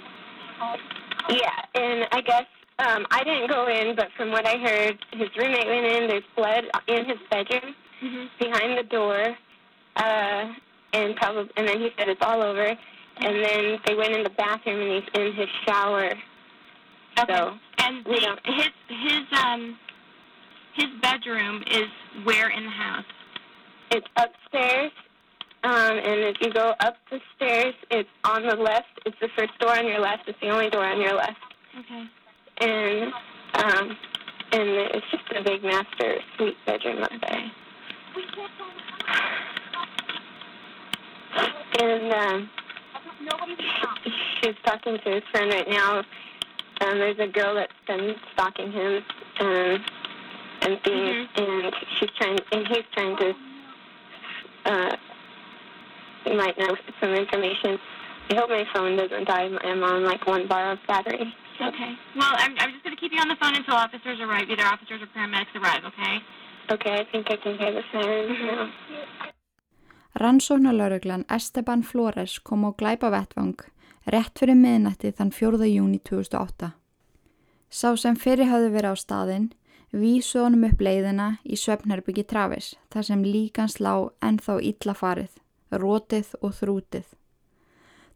Yeah, 1.31 1.51
and 1.75 2.07
I 2.13 2.21
guess 2.21 2.45
um, 2.79 3.07
I 3.11 3.25
didn't 3.25 3.49
go 3.49 3.67
in, 3.69 3.97
but 3.97 4.09
from 4.17 4.31
what 4.31 4.47
I 4.47 4.59
heard, 4.59 4.99
his 5.13 5.29
roommate 5.39 5.67
went 5.67 5.87
in. 5.87 6.09
There's 6.09 6.25
blood 6.37 6.65
in 6.89 7.05
his 7.07 7.19
bedroom 7.31 7.75
Mm-hmm. 8.03 8.25
behind 8.39 8.77
the 8.77 8.83
door, 8.83 9.35
uh, 9.97 10.53
and 10.93 11.17
probably, 11.17 11.49
and 11.57 11.67
then 11.67 11.79
he 11.81 11.89
said 11.97 12.09
it's 12.09 12.21
all 12.21 12.43
over. 12.43 12.77
And 13.21 13.37
then 13.45 13.79
they 13.87 13.95
went 13.95 14.15
in 14.15 14.23
the 14.25 14.31
bathroom, 14.31 14.81
and 14.81 15.03
he's 15.03 15.11
in 15.21 15.33
his 15.35 15.49
shower. 15.67 16.13
Okay. 17.19 17.33
So 17.33 17.55
and 17.79 18.05
the, 18.05 18.21
don't- 18.21 18.41
his 18.47 18.69
his 18.89 19.39
um 19.45 19.79
his 20.75 20.87
bedroom 21.01 21.63
is 21.71 21.87
where 22.25 22.49
in 22.51 22.65
the 22.65 22.71
house? 22.71 23.05
it's 23.91 24.07
upstairs. 24.17 24.91
Um, 25.63 25.73
and 25.97 26.21
if 26.21 26.37
you 26.41 26.53
go 26.53 26.75
up 26.81 26.97
the 27.11 27.21
stairs, 27.37 27.75
it's 27.91 28.09
on 28.25 28.43
the 28.43 28.57
left. 28.57 28.89
It's 29.07 29.17
the 29.21 29.29
first 29.37 29.57
door 29.61 29.79
on 29.79 29.87
your 29.87 30.01
left. 30.01 30.29
It's 30.29 30.39
the 30.41 30.49
only 30.51 30.69
door 30.69 30.85
on 30.85 31.01
your 31.01 31.15
left. 31.15 31.39
Okay. 31.79 32.05
And 32.61 33.13
um, 33.55 33.97
and 34.53 34.69
it's 34.69 35.07
just 35.13 35.23
a 35.37 35.43
big 35.45 35.63
master 35.63 36.17
suite 36.37 36.57
bedroom 36.67 37.03
up 37.05 37.11
there. 37.23 37.51
And 41.81 42.13
um, 42.13 42.51
she's 44.43 44.55
talking 44.65 44.99
to 45.05 45.11
his 45.11 45.23
friend 45.31 45.51
right 45.51 45.69
now. 45.69 45.99
Um, 46.81 46.99
there's 46.99 47.19
a 47.19 47.29
girl 47.29 47.55
that's 47.55 47.73
been 47.87 48.15
stalking 48.33 48.73
him 48.73 49.03
um, 49.41 49.85
and 50.63 50.81
things, 50.83 51.29
and 51.37 51.75
she's 51.99 52.11
trying, 52.19 52.39
and 52.53 52.67
he's 52.67 52.85
trying 52.93 53.17
to. 53.17 53.33
Uh, 54.65 54.97
you 56.27 56.37
might 56.37 56.59
know 56.59 56.75
some 57.01 57.11
information. 57.11 57.79
I 58.31 58.35
hope 58.35 58.49
my 58.49 58.65
phone 58.73 58.97
doesn't 58.97 59.27
die. 59.27 59.51
I'm 59.63 59.83
on 59.83 60.05
like 60.05 60.27
one 60.27 60.49
bar 60.49 60.73
of 60.73 60.79
battery. 60.89 61.33
Okay. 61.61 61.93
Well, 62.17 62.33
I'm 62.33 62.55
I'm 62.59 62.73
just 62.73 62.83
gonna 62.83 62.97
keep 62.97 63.13
you 63.13 63.21
on 63.21 63.29
the 63.29 63.37
phone 63.37 63.55
until 63.55 63.75
officers 63.75 64.19
arrive. 64.21 64.49
Either 64.51 64.65
officers 64.65 65.03
or 65.03 65.07
paramedics 65.07 65.55
arrive. 65.55 65.85
Okay. 65.85 66.19
Okay, 66.71 67.01
I 67.01 67.05
think 67.13 67.31
I 67.31 67.37
can 67.37 67.59
hear 67.59 67.73
the 67.73 67.83
sirens 67.93 68.39
now. 68.41 68.71
Rannsóknarlauruglan 70.15 71.25
Esteban 71.29 71.83
Flores 71.83 72.39
kom 72.39 72.63
á 72.63 72.71
glæpavettvang 72.79 73.59
rétt 74.07 74.39
fyrir 74.39 74.55
miðnætti 74.55 75.11
þann 75.11 75.33
4. 75.35 75.67
júni 75.67 75.99
2008. 76.07 76.69
Sá 77.67 77.91
sem 77.99 78.15
fyrir 78.15 78.47
hafði 78.47 78.69
verið 78.77 78.95
á 78.95 78.97
staðinn 79.03 79.49
vísu 79.91 80.39
honum 80.45 80.69
upp 80.71 80.87
leiðina 80.87 81.29
í 81.43 81.59
svefnherbyggi 81.59 82.29
Travis 82.31 82.77
þar 82.95 83.09
sem 83.11 83.27
líkans 83.27 83.81
lá 83.83 84.07
ennþá 84.23 84.61
illa 84.63 84.95
farið, 84.95 85.35
rótið 85.83 86.31
og 86.41 86.55
þrútið. 86.63 87.07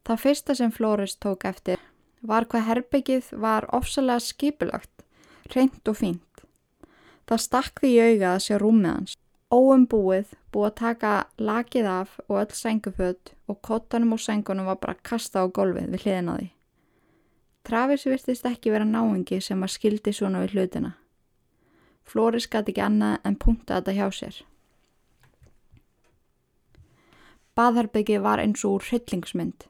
Það 0.06 0.22
fyrsta 0.22 0.54
sem 0.54 0.70
Flores 0.70 1.18
tók 1.18 1.50
eftir 1.50 1.82
var 2.22 2.46
hvað 2.46 2.68
herbyggið 2.70 3.34
var 3.42 3.66
ofsalega 3.74 4.22
skipulagt, 4.22 5.02
reynd 5.50 5.82
og 5.82 5.98
fínt. 5.98 6.46
Það 7.26 7.48
stakk 7.50 7.82
því 7.82 7.96
í 7.96 8.04
auga 8.06 8.36
að 8.36 8.44
sé 8.46 8.62
rúmið 8.62 8.94
hans. 8.94 9.18
Óumbúið, 9.48 10.34
búið 10.52 10.66
að 10.68 10.74
taka 10.76 11.10
lakið 11.40 11.86
af 11.88 12.18
og 12.26 12.40
öll 12.42 12.52
senguföld 12.52 13.30
og 13.48 13.60
kottanum 13.64 14.12
og 14.12 14.20
sengunum 14.20 14.68
var 14.68 14.76
bara 14.82 15.00
kasta 15.00 15.40
á 15.40 15.48
golfið 15.48 15.86
við 15.94 16.02
hliðina 16.04 16.34
á 16.36 16.38
því. 16.38 16.48
Travis 17.64 18.04
virtist 18.04 18.44
ekki 18.48 18.72
vera 18.74 18.84
náingi 18.84 19.38
sem 19.40 19.64
að 19.64 19.72
skildi 19.72 20.12
svona 20.12 20.42
við 20.44 20.56
hlutina. 20.56 20.90
Flóris 22.04 22.48
gæti 22.48 22.74
ekki 22.74 22.84
annað 22.84 23.24
en 23.24 23.38
punta 23.40 23.78
þetta 23.78 23.96
hjá 23.96 24.06
sér. 24.18 24.36
Baðherbyggi 27.56 28.20
var 28.20 28.44
eins 28.44 28.66
og 28.68 28.84
hryllingsmynd. 28.84 29.64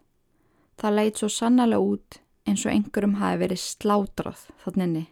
Það 0.78 0.98
leit 0.98 1.22
svo 1.22 1.30
sannlega 1.30 1.78
út 1.78 2.18
eins 2.50 2.66
og 2.66 2.74
einhverjum 2.74 3.16
hafi 3.22 3.40
verið 3.44 3.62
slátrað 3.62 4.44
þannig. 4.66 5.06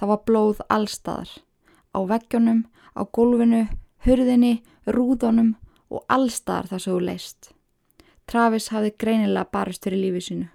Það 0.00 0.12
var 0.14 0.24
blóð 0.24 0.66
allstaðar, 0.72 1.30
á 1.92 1.98
veggjónum, 2.08 2.64
á 2.98 3.02
gólfinu, 3.14 3.64
hurðinni, 4.04 4.58
rúðunum 4.86 5.54
og 5.88 6.04
allstaðar 6.10 6.68
það 6.72 6.84
svo 6.84 6.98
leist. 7.00 7.50
Travis 8.28 8.68
hafði 8.74 8.92
greinilega 9.00 9.48
barist 9.52 9.86
fyrir 9.86 10.02
lífið 10.02 10.24
sínu 10.28 10.48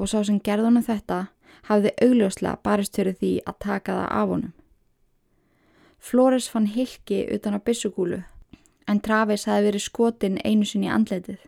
og 0.00 0.08
sá 0.08 0.22
sem 0.24 0.40
gerðunum 0.40 0.84
þetta 0.86 1.26
hafði 1.68 1.92
augljóslega 2.06 2.60
barist 2.64 2.96
fyrir 2.96 3.18
því 3.18 3.32
að 3.46 3.58
taka 3.66 3.96
það 3.98 4.12
af 4.20 4.30
honum. 4.32 4.54
Flores 6.02 6.48
fann 6.50 6.66
hilki 6.66 7.26
utan 7.34 7.58
á 7.58 7.60
byssugúlu 7.60 8.22
en 8.88 9.00
Travis 9.00 9.44
hefði 9.46 9.68
verið 9.68 9.84
skotin 9.84 10.40
einu 10.42 10.66
sinni 10.66 10.88
í 10.88 10.94
andletið. 10.94 11.38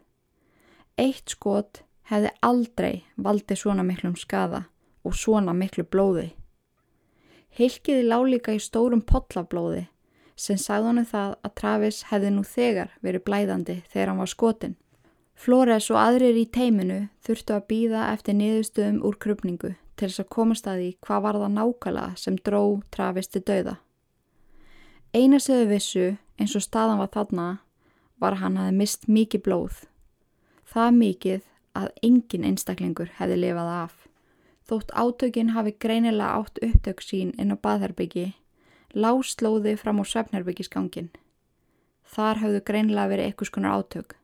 Eitt 1.00 1.32
skot 1.34 1.82
hefði 2.10 2.30
aldrei 2.44 3.04
valdið 3.16 3.62
svona 3.64 3.82
miklum 3.86 4.14
skada 4.20 4.66
og 5.04 5.16
svona 5.18 5.56
miklu 5.56 5.84
blóði. 5.88 6.28
Hilkiði 7.54 8.04
lálíka 8.06 8.54
í 8.54 8.60
stórum 8.62 9.02
pollafblóði 9.02 9.86
sem 10.36 10.58
sagði 10.58 10.90
hann 10.90 11.06
það 11.06 11.36
að 11.46 11.54
Travis 11.60 12.00
hefði 12.10 12.32
nú 12.34 12.42
þegar 12.48 12.90
verið 13.04 13.24
blæðandi 13.28 13.76
þegar 13.92 14.12
hann 14.12 14.22
var 14.22 14.32
skotin. 14.32 14.76
Flores 15.34 15.90
og 15.90 15.98
aðrir 15.98 16.36
í 16.38 16.44
teiminu 16.46 17.08
þurftu 17.26 17.56
að 17.56 17.66
býða 17.70 18.10
eftir 18.12 18.36
niðurstöðum 18.38 19.00
úr 19.06 19.16
krupningu 19.18 19.74
til 19.94 20.08
þess 20.08 20.22
að 20.22 20.30
komast 20.34 20.68
að 20.70 20.80
því 20.80 20.90
hvað 21.06 21.24
var 21.24 21.40
það 21.42 21.56
nákvæmlega 21.58 22.20
sem 22.20 22.36
dró 22.46 22.62
Travis 22.94 23.30
til 23.30 23.42
dauða. 23.46 23.76
Eina 25.14 25.38
sögðu 25.38 25.66
vissu 25.70 26.06
eins 26.38 26.54
og 26.58 26.64
staðan 26.64 27.00
var 27.02 27.12
þarna 27.14 27.48
var 28.22 28.34
að 28.34 28.42
hann 28.42 28.56
hafi 28.58 28.78
mist 28.78 29.06
mikið 29.10 29.44
blóð. 29.46 29.82
Það 30.66 30.96
mikið 30.98 31.42
að 31.78 31.90
engin 32.06 32.46
einstaklingur 32.48 33.12
hefði 33.18 33.38
lifað 33.42 33.70
af. 33.74 33.94
Þótt 34.64 34.94
átökin 34.96 35.52
hafi 35.54 35.74
greinilega 35.78 36.40
átt 36.40 36.60
upptök 36.64 37.02
sín 37.04 37.34
inn 37.38 37.52
á 37.52 37.56
baðherbyggi, 37.60 38.32
láslóði 38.94 39.76
fram 39.80 40.02
á 40.02 40.04
svefnerbyggisgangin. 40.08 41.10
Þar 42.04 42.42
hafðu 42.42 42.60
greinilega 42.68 43.10
verið 43.12 43.30
eitthvað 43.30 43.50
skonar 43.50 43.78
átök. 43.78 44.16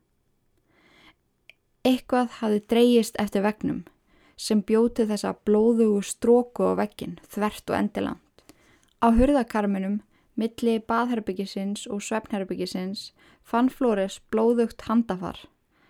Eitthvað 1.87 2.37
hafi 2.41 2.61
dreyjist 2.69 3.17
eftir 3.19 3.45
vegnum 3.45 3.83
sem 4.41 4.61
bjóti 4.65 5.05
þessa 5.09 5.35
blóðugu 5.45 6.01
stróku 6.05 6.71
á 6.71 6.79
veggin 6.79 7.19
þvert 7.29 7.69
og 7.69 7.77
endilangt. 7.77 8.45
Á 9.01 9.07
hurðakarminum 9.13 10.01
Milli 10.39 10.79
baðherbyggisins 10.87 11.83
og 11.91 11.99
svefnherbyggisins 12.05 13.11
fann 13.43 13.67
Flóres 13.69 14.19
blóðugt 14.31 14.87
handafar 14.87 15.37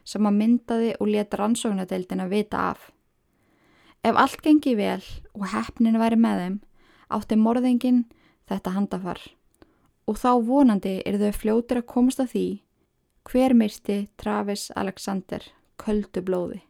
sem 0.04 0.26
að 0.26 0.40
myndaði 0.40 0.90
og 0.98 1.12
leta 1.14 1.38
rannsóknadeildina 1.40 2.26
vita 2.32 2.64
af. 2.72 2.90
Ef 4.04 4.18
allt 4.18 4.42
gengi 4.42 4.74
vel 4.76 5.04
og 5.38 5.46
hefnin 5.54 6.00
væri 6.02 6.18
með 6.18 6.42
þeim, 6.42 6.58
átti 7.14 7.38
morðingin 7.38 8.02
þetta 8.52 8.76
handafar 8.76 9.22
og 10.10 10.20
þá 10.20 10.32
vonandi 10.48 10.98
er 11.08 11.18
þau 11.22 11.32
fljótir 11.38 11.82
að 11.82 11.90
komast 11.94 12.22
að 12.24 12.34
því 12.34 12.46
hver 13.30 13.56
myrsti 13.56 13.98
Travis 14.20 14.70
Alexander 14.76 15.46
köldu 15.82 16.24
blóði. 16.26 16.62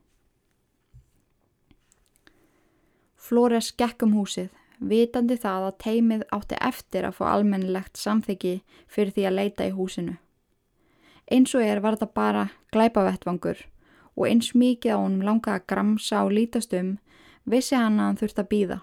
Flóres 3.22 3.72
gekk 3.78 4.04
um 4.06 4.17
húsið 4.17 4.50
vitandi 4.82 5.38
það 5.38 5.67
að 5.70 5.78
teimið 5.84 6.24
átti 6.36 6.58
eftir 6.60 7.06
að 7.06 7.17
fá 7.20 7.26
almennilegt 7.36 8.00
samþyggi 8.02 8.56
fyrir 8.89 9.13
því 9.15 9.26
að 9.28 9.38
leita 9.38 9.67
í 9.70 9.76
húsinu. 9.78 10.15
Eins 11.32 11.54
og 11.56 11.63
er 11.63 11.80
var 11.80 11.96
þetta 11.96 12.17
bara 12.17 12.48
glæpavettvangur 12.74 13.62
og 14.17 14.26
eins 14.28 14.52
mikið 14.58 14.98
á 14.98 15.00
honum 15.00 15.26
langaði 15.26 15.62
að 15.62 15.67
gramsa 15.72 16.24
og 16.26 16.34
lítast 16.36 16.74
um 16.76 16.96
vissi 17.46 17.78
hann 17.78 18.00
að 18.00 18.10
hann 18.10 18.20
þurfti 18.22 18.44
að 18.44 18.52
býða. 18.52 18.80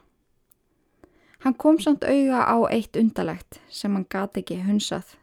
Hann 1.45 1.55
kom 1.55 1.79
samt 1.79 2.05
auga 2.05 2.43
á 2.45 2.57
eitt 2.71 2.97
undalegt 2.97 3.61
sem 3.71 3.95
hann 3.95 4.07
gati 4.11 4.43
ekki 4.43 4.63
hunsað. 4.67 5.15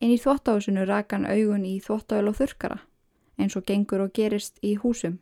Inn 0.00 0.12
í 0.12 0.20
þvóttáhusinu 0.20 0.84
raka 0.84 1.16
hann 1.16 1.28
augun 1.30 1.64
í 1.64 1.78
þvóttáhul 1.80 2.28
og 2.32 2.36
þurkara 2.40 2.82
eins 3.36 3.56
og 3.56 3.66
gengur 3.68 4.04
og 4.04 4.12
gerist 4.16 4.58
í 4.64 4.74
húsum. 4.80 5.18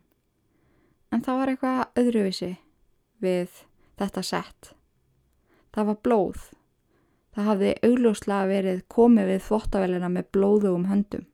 En 1.12 1.22
það 1.22 1.38
var 1.38 1.52
eitthvað 1.52 2.02
öðruvísi 2.02 2.50
við 3.22 3.62
þetta 3.98 4.22
sett. 4.26 4.72
Það 5.74 5.88
var 5.90 6.00
blóð. 6.06 6.42
Það 7.34 7.48
hafði 7.50 7.70
augljóslega 7.88 8.50
verið 8.50 8.82
komið 8.94 9.30
við 9.32 9.40
þvóttavelina 9.48 10.10
með 10.10 10.28
blóðugum 10.36 10.88
höndum. 10.90 11.26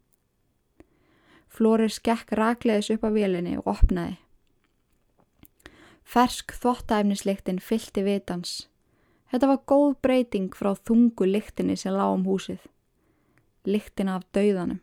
Flóri 1.51 1.89
skekk 1.93 2.33
rakleðis 2.39 2.93
upp 2.95 3.05
af 3.05 3.17
vélinni 3.17 3.57
og 3.61 3.69
opnaði. 3.69 4.17
Fersk 6.11 6.57
þvóttaefnisliktin 6.59 7.61
fylti 7.63 8.03
vitans. 8.03 8.65
Þetta 9.31 9.47
var 9.47 9.59
góð 9.71 9.93
breyting 10.03 10.57
frá 10.59 10.73
þungu 10.75 11.29
liktinni 11.29 11.77
sem 11.79 11.95
lág 11.95 12.17
um 12.17 12.25
húsið. 12.27 12.65
Liktina 13.63 14.17
af 14.19 14.25
dauðanum. 14.35 14.81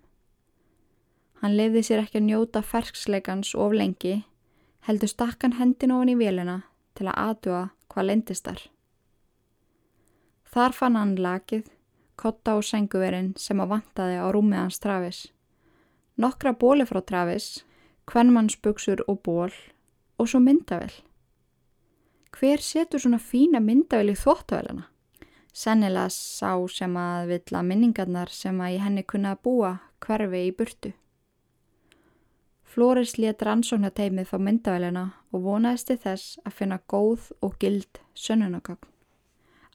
Hann 1.41 1.57
lefði 1.59 1.81
sér 1.83 2.05
ekki 2.05 2.21
að 2.21 2.29
njóta 2.29 2.61
fersksleikans 2.63 3.51
of 3.59 3.75
lengi, 3.75 4.21
heldur 4.87 5.11
stakkan 5.11 5.57
hendin 5.57 5.91
ofan 5.91 6.13
í 6.13 6.15
vélina 6.15 6.61
til 6.95 7.09
að 7.09 7.19
aðdua 7.25 7.63
hvað 7.91 8.07
lendist 8.07 8.47
þar. 8.47 8.61
Þar 10.47 10.77
fann 10.79 10.95
hann 10.95 11.15
lakið, 11.19 11.65
kotta 12.15 12.55
og 12.55 12.63
senguverinn 12.69 13.33
sem 13.35 13.59
að 13.59 13.73
vantaði 13.75 14.15
á 14.15 14.31
rúmið 14.31 14.61
hans 14.63 14.79
Travis. 14.79 15.19
Nokkra 16.15 16.55
bóli 16.55 16.87
frá 16.87 17.01
Travis, 17.03 17.65
kvennmannsbuksur 18.07 19.03
og 19.11 19.19
ból 19.27 19.51
og 20.17 20.31
svo 20.31 20.39
myndavel. 20.39 20.95
Hver 22.37 22.61
setur 22.61 23.01
svona 23.01 23.17
fína 23.17 23.57
myndavel 23.57 24.11
í 24.11 24.13
þóttavelina? 24.13 24.83
Sennilega 25.57 26.11
sá 26.13 26.51
sem 26.69 26.93
að 27.01 27.31
vilja 27.31 27.61
minningarnar 27.65 28.29
sem 28.29 28.59
að 28.61 28.75
í 28.75 28.77
henni 28.83 29.03
kunna 29.09 29.31
að 29.33 29.41
búa 29.47 29.71
hverfi 30.05 30.41
í 30.45 30.51
burtu. 30.59 30.91
Flóris 32.61 33.15
let 33.17 33.41
rannsóknateimið 33.41 34.29
fá 34.29 34.37
myndavelina 34.37 35.07
og 35.33 35.47
vonaðist 35.47 35.89
til 35.89 35.97
þess 36.05 36.37
að 36.45 36.57
finna 36.59 36.77
góð 36.93 37.31
og 37.41 37.57
gild 37.57 38.03
sönnunagögn. 38.13 38.85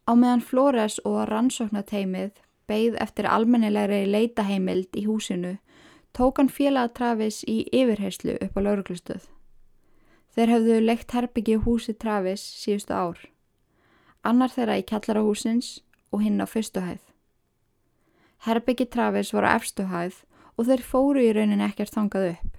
Á 0.07 0.13
meðan 0.15 0.47
Flóris 0.47 1.01
og 1.03 1.19
rannsóknateimið 1.33 2.39
beigð 2.71 3.03
eftir 3.03 3.27
almennilegri 3.27 4.05
leitaheimild 4.07 4.95
í 4.95 5.09
húsinu 5.11 5.57
tók 6.15 6.39
hann 6.39 6.53
félaga 6.53 6.95
Travis 6.95 7.43
í 7.43 7.65
yfirheyslu 7.75 8.39
upp 8.39 8.55
á 8.55 8.61
lauruglustöð. 8.63 9.32
Þeir 10.33 10.49
hefðu 10.55 10.77
leikt 10.81 11.13
herbyggi 11.13 11.59
húsi 11.61 11.93
Travis 11.93 12.41
síðustu 12.41 12.95
ár. 12.97 13.19
Annar 14.25 14.53
þeirra 14.53 14.79
í 14.81 14.85
kjallarahúsins 14.89 15.83
og 16.09 16.23
hinn 16.25 16.41
á 16.41 16.49
fyrstuhæð. 16.49 17.03
Herbyggi 18.47 18.87
Travis 18.89 19.33
voru 19.37 19.51
efstuhæð 19.51 20.23
og 20.57 20.69
þeir 20.69 20.85
fóru 20.87 21.21
í 21.21 21.33
raunin 21.37 21.65
ekkert 21.65 21.93
þangað 21.93 22.29
upp. 22.33 22.57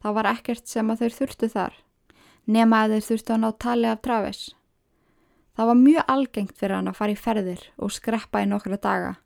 Það 0.00 0.16
var 0.16 0.28
ekkert 0.34 0.68
sem 0.68 0.92
að 0.92 1.02
þeir 1.02 1.16
þurftu 1.16 1.48
þar, 1.54 1.74
nema 2.46 2.84
að 2.84 2.94
þeir 2.94 3.06
þurftu 3.08 3.34
að 3.34 3.40
ná 3.40 3.50
tali 3.64 3.88
af 3.88 4.04
Travis. 4.04 4.42
Það 5.56 5.70
var 5.70 5.80
mjög 5.80 6.12
algengt 6.14 6.54
fyrir 6.60 6.76
hann 6.76 6.92
að 6.92 7.00
fara 7.00 7.16
í 7.16 7.18
ferðir 7.20 7.64
og 7.80 7.92
skreppa 7.96 8.44
í 8.44 8.48
nokkru 8.48 8.76
daga 8.80 9.16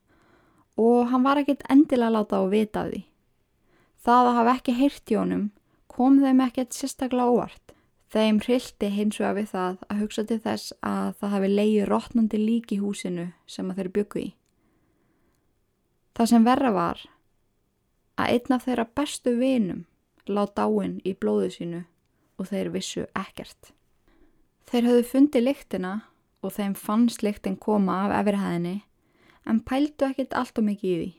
og 0.75 1.11
hann 1.11 1.23
var 1.23 1.39
ekkert 1.39 1.63
endilega 1.71 2.11
láta 2.11 2.41
á 2.43 2.45
vita 2.51 2.83
af 2.83 2.89
því. 2.91 3.03
Það 4.05 4.31
að 4.31 4.37
hafa 4.39 4.55
ekki 4.59 4.79
heyrt 4.79 5.13
í 5.13 5.19
honum 5.19 5.45
kom 5.95 6.19
þeim 6.23 6.43
ekkert 6.43 6.75
sérstaklega 6.75 7.31
óvart. 7.31 7.75
Þeim 8.15 8.39
hrilti 8.45 8.91
hins 8.95 9.19
vega 9.19 9.35
við 9.39 9.49
það 9.51 9.79
að 9.91 10.01
hugsa 10.03 10.25
til 10.29 10.39
þess 10.43 10.75
að 10.87 11.09
það 11.19 11.33
hafi 11.35 11.51
leiði 11.51 11.87
rótnandi 11.89 12.41
lík 12.41 12.75
í 12.75 12.79
húsinu 12.83 13.27
sem 13.51 13.71
að 13.71 13.81
þeir 13.81 13.91
byggu 13.97 14.21
í. 14.23 14.29
Það 16.15 16.31
sem 16.31 16.47
verra 16.47 16.71
var 16.75 17.01
að 18.15 18.37
einn 18.37 18.55
af 18.55 18.67
þeirra 18.69 18.87
bestu 18.95 19.35
vinum 19.39 19.81
láð 20.31 20.53
dáin 20.59 21.01
í 21.03 21.15
blóðu 21.19 21.51
sínu 21.57 21.81
og 22.39 22.51
þeir 22.51 22.71
vissu 22.75 23.07
ekkert. 23.19 23.73
Þeir 24.71 24.89
höfðu 24.91 25.09
fundið 25.11 25.47
lyktina 25.49 25.95
og 26.45 26.55
þeim 26.55 26.77
fannst 26.79 27.25
lyktin 27.27 27.59
koma 27.59 28.05
af 28.05 28.15
efirhæðinni 28.21 28.77
en 29.51 29.61
pældu 29.67 30.07
ekkert 30.11 30.39
allt 30.39 30.59
og 30.59 30.69
mikið 30.69 30.91
í 30.91 31.01
því. 31.01 31.11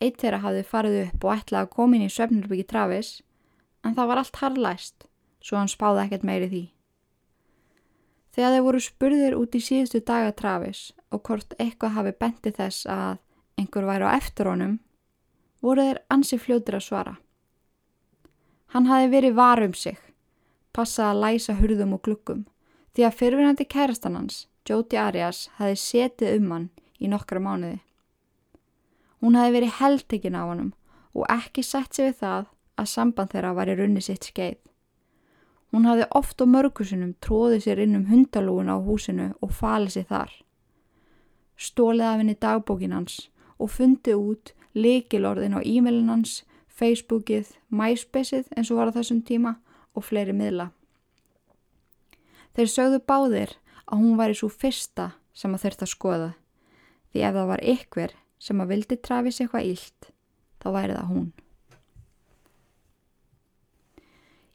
Eitt 0.00 0.22
þeirra 0.22 0.40
hafði 0.46 0.62
farið 0.70 1.00
upp 1.02 1.26
og 1.26 1.34
ætlaði 1.34 1.66
að 1.66 1.74
koma 1.74 1.98
inn 1.98 2.06
í 2.06 2.14
svefnirbyggi 2.14 2.68
Travis 2.70 3.10
en 3.84 3.96
það 3.96 4.10
var 4.10 4.20
allt 4.22 4.42
harlæst 4.42 5.06
svo 5.40 5.56
hann 5.58 5.70
spáði 5.72 6.04
ekkert 6.04 6.26
meiri 6.26 6.48
því. 6.50 6.62
Þegar 8.30 8.54
þeir 8.54 8.64
voru 8.66 8.82
spurðir 8.84 9.36
út 9.38 9.56
í 9.56 9.62
síðustu 9.64 10.00
daga 10.06 10.34
Travis 10.36 10.90
og 11.10 11.24
hvort 11.26 11.56
eitthvað 11.58 11.96
hafi 11.96 12.12
bentið 12.20 12.60
þess 12.60 12.86
að 12.86 13.18
einhver 13.58 13.88
væri 13.88 14.06
á 14.06 14.10
eftir 14.14 14.50
honum 14.50 14.78
voru 15.64 15.88
þeir 15.88 16.00
ansi 16.14 16.38
fljóður 16.40 16.78
að 16.78 16.86
svara. 16.86 17.16
Hann 18.70 18.86
hafi 18.86 19.10
verið 19.10 19.34
varum 19.34 19.74
sig, 19.74 19.98
passað 20.72 21.10
að 21.10 21.22
læsa 21.24 21.56
hurðum 21.58 21.96
og 21.96 22.04
glukkum, 22.06 22.44
því 22.94 23.06
að 23.06 23.16
fyrirvinandi 23.18 23.66
kærastan 23.66 24.16
hans, 24.16 24.46
Jóti 24.70 24.94
Arias, 24.94 25.48
hafi 25.58 25.74
setið 25.74 26.36
um 26.38 26.52
hann 26.54 26.66
í 27.02 27.08
nokkra 27.10 27.42
mánuði. 27.42 27.80
Hún 29.18 29.34
hafi 29.34 29.56
verið 29.56 29.74
heldekinn 29.80 30.38
á 30.38 30.46
honum 30.46 30.70
og 31.10 31.26
ekki 31.26 31.64
sett 31.66 31.90
sig 31.96 32.06
við 32.12 32.20
það 32.22 32.46
að 32.80 32.90
samband 32.94 33.32
þeirra 33.32 33.54
var 33.56 33.70
í 33.70 33.76
runni 33.78 34.02
sitt 34.04 34.30
skeið. 34.30 34.58
Hún 35.70 35.86
hafði 35.86 36.06
oft 36.18 36.40
og 36.42 36.50
mörgusunum 36.50 37.12
tróðið 37.22 37.66
sér 37.66 37.82
inn 37.84 37.98
um 37.98 38.08
hundalúin 38.10 38.72
á 38.72 38.76
húsinu 38.82 39.28
og 39.38 39.52
falið 39.54 39.94
sér 39.94 40.08
þar. 40.08 40.32
Stólið 41.60 42.08
af 42.08 42.18
henni 42.18 42.36
dagbókin 42.40 42.96
hans 42.96 43.28
og 43.60 43.70
fundið 43.76 44.18
út 44.18 44.52
leikilorðin 44.74 45.54
á 45.54 45.60
e-mailin 45.62 46.10
hans, 46.10 46.42
Facebookið, 46.66 47.52
MySpaceið 47.68 48.48
eins 48.56 48.70
og 48.72 48.80
var 48.80 48.90
á 48.90 48.96
þessum 48.96 49.20
tíma 49.22 49.58
og 49.94 50.06
fleiri 50.06 50.34
miðla. 50.34 50.70
Þeir 52.56 52.70
sögðu 52.72 53.02
báðir 53.06 53.56
að 53.86 54.02
hún 54.02 54.18
væri 54.18 54.38
svo 54.38 54.48
fyrsta 54.50 55.12
sem 55.36 55.54
að 55.54 55.66
þurft 55.66 55.84
að 55.84 55.92
skoða 55.92 56.30
því 57.10 57.22
ef 57.26 57.36
það 57.36 57.50
var 57.50 57.64
ykkur 57.74 58.16
sem 58.40 58.62
að 58.62 58.72
vildi 58.74 58.98
trafis 59.04 59.40
eitthvað 59.42 59.70
ílt 59.70 60.10
þá 60.62 60.68
væri 60.74 60.96
það 60.96 61.10
hún. 61.10 61.30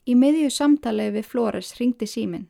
Í 0.06 0.14
miðju 0.14 0.52
samtali 0.54 1.08
við 1.16 1.26
Flores 1.26 1.72
ringdi 1.80 2.06
símin, 2.06 2.44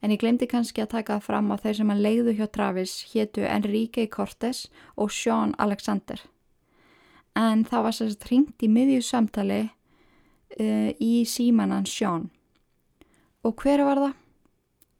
en 0.00 0.12
ég 0.14 0.22
glemdi 0.22 0.46
kannski 0.48 0.80
að 0.80 0.94
taka 0.94 1.18
fram 1.20 1.50
að 1.52 1.66
þeir 1.66 1.76
sem 1.76 1.90
að 1.92 2.04
leiðu 2.06 2.32
hjá 2.38 2.46
Travis 2.48 2.94
héttu 3.10 3.44
Enrique 3.44 4.06
Cortés 4.08 4.62
og 4.96 5.12
Sean 5.12 5.52
Alexander. 5.60 6.22
En 7.36 7.66
það 7.68 7.84
var 7.84 7.96
sérst 7.98 8.24
ringt 8.30 8.64
í 8.64 8.70
miðju 8.72 9.02
samtali 9.04 9.60
uh, 9.68 10.90
í 10.96 11.12
símanan 11.28 11.84
Sean. 11.84 12.30
Og 13.44 13.60
hver 13.60 13.84
var 13.84 14.00
það? 14.06 14.16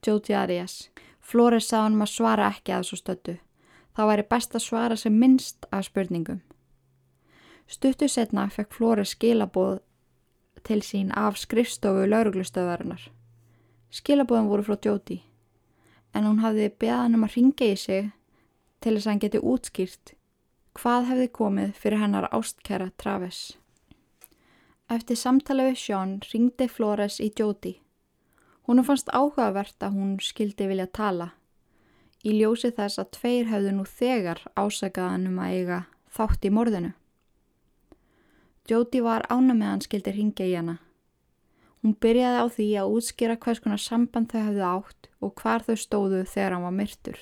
Jóti 0.05 0.37
Arias. 0.37 0.77
Flores 1.20 1.72
sá 1.72 1.83
hann 1.87 1.96
maður 1.96 2.14
svara 2.18 2.53
ekki 2.53 2.72
að 2.72 2.85
þessu 2.85 3.01
stöttu. 3.01 3.38
Það 3.96 4.12
væri 4.12 4.29
best 4.31 4.55
að 4.55 4.64
svara 4.64 4.96
sem 4.96 5.16
minnst 5.16 5.66
af 5.72 5.88
spurningum. 5.88 6.44
Stuttu 7.68 8.09
setna 8.09 8.46
fekk 8.53 8.77
Flores 8.77 9.16
skilaboð 9.16 9.81
til 10.64 10.83
sín 10.83 11.11
af 11.16 11.38
skrifstofu 11.38 12.07
lauruglustöðarinnar. 12.09 13.09
Skilabóðan 13.90 14.51
voru 14.51 14.66
frá 14.66 14.77
Jóti, 14.85 15.23
en 16.14 16.25
hún 16.29 16.42
hafði 16.44 16.71
beðan 16.81 17.16
um 17.16 17.25
að 17.25 17.35
ringa 17.37 17.73
í 17.73 17.77
sig 17.77 18.11
til 18.81 18.94
þess 18.94 19.07
að 19.07 19.11
hann 19.12 19.23
geti 19.25 19.40
útskýrt 19.42 20.14
hvað 20.79 21.09
hefði 21.09 21.29
komið 21.35 21.71
fyrir 21.75 21.99
hennar 22.03 22.29
ástkæra 22.31 22.92
Travis. 23.01 23.57
Eftir 24.88 25.18
samtala 25.18 25.66
við 25.66 25.81
Sjón 25.83 26.12
ringdi 26.31 26.68
Flores 26.71 27.18
í 27.21 27.33
Jóti. 27.35 27.75
Húnum 28.68 28.87
fannst 28.87 29.11
áhugavert 29.11 29.83
að 29.83 29.97
hún 29.99 30.14
skildi 30.23 30.68
vilja 30.71 30.87
tala. 30.87 31.33
Í 32.23 32.37
ljósi 32.38 32.71
þess 32.77 33.01
að 33.01 33.11
tveir 33.16 33.51
hefðu 33.51 33.75
nú 33.75 33.85
þegar 33.88 34.40
ásakaðan 34.55 35.29
um 35.31 35.42
að 35.42 35.57
eiga 35.57 35.81
þátt 36.14 36.47
í 36.47 36.53
morðinu. 36.55 36.92
Jóti 38.68 39.00
var 39.00 39.24
ána 39.33 39.54
með 39.57 39.70
hann 39.72 39.83
skildi 39.87 40.12
ringja 40.12 40.44
í 40.44 40.54
hana. 40.59 40.76
Hún 41.81 41.94
byrjaði 42.02 42.40
á 42.42 42.46
því 42.52 42.68
að 42.81 42.94
útskýra 42.98 43.37
hvers 43.40 43.62
konar 43.64 43.81
samband 43.81 44.28
þau 44.33 44.40
hafðu 44.42 44.64
átt 44.68 45.11
og 45.24 45.35
hvar 45.40 45.64
þau 45.64 45.76
stóðu 45.78 46.22
þegar 46.28 46.57
hann 46.57 46.66
var 46.66 46.76
myrtur. 46.76 47.18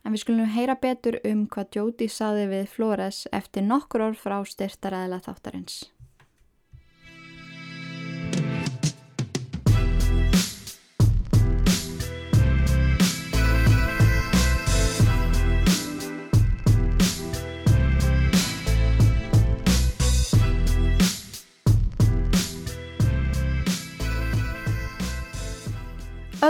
En 0.00 0.14
við 0.14 0.22
skulum 0.22 0.52
heyra 0.54 0.78
betur 0.80 1.18
um 1.28 1.46
hvað 1.52 1.76
Jóti 1.76 2.08
saði 2.08 2.46
við 2.54 2.70
Flores 2.72 3.26
eftir 3.36 3.66
nokkur 3.66 4.06
orð 4.08 4.22
frá 4.22 4.38
styrtaræðila 4.46 5.20
þáttarins. 5.26 5.82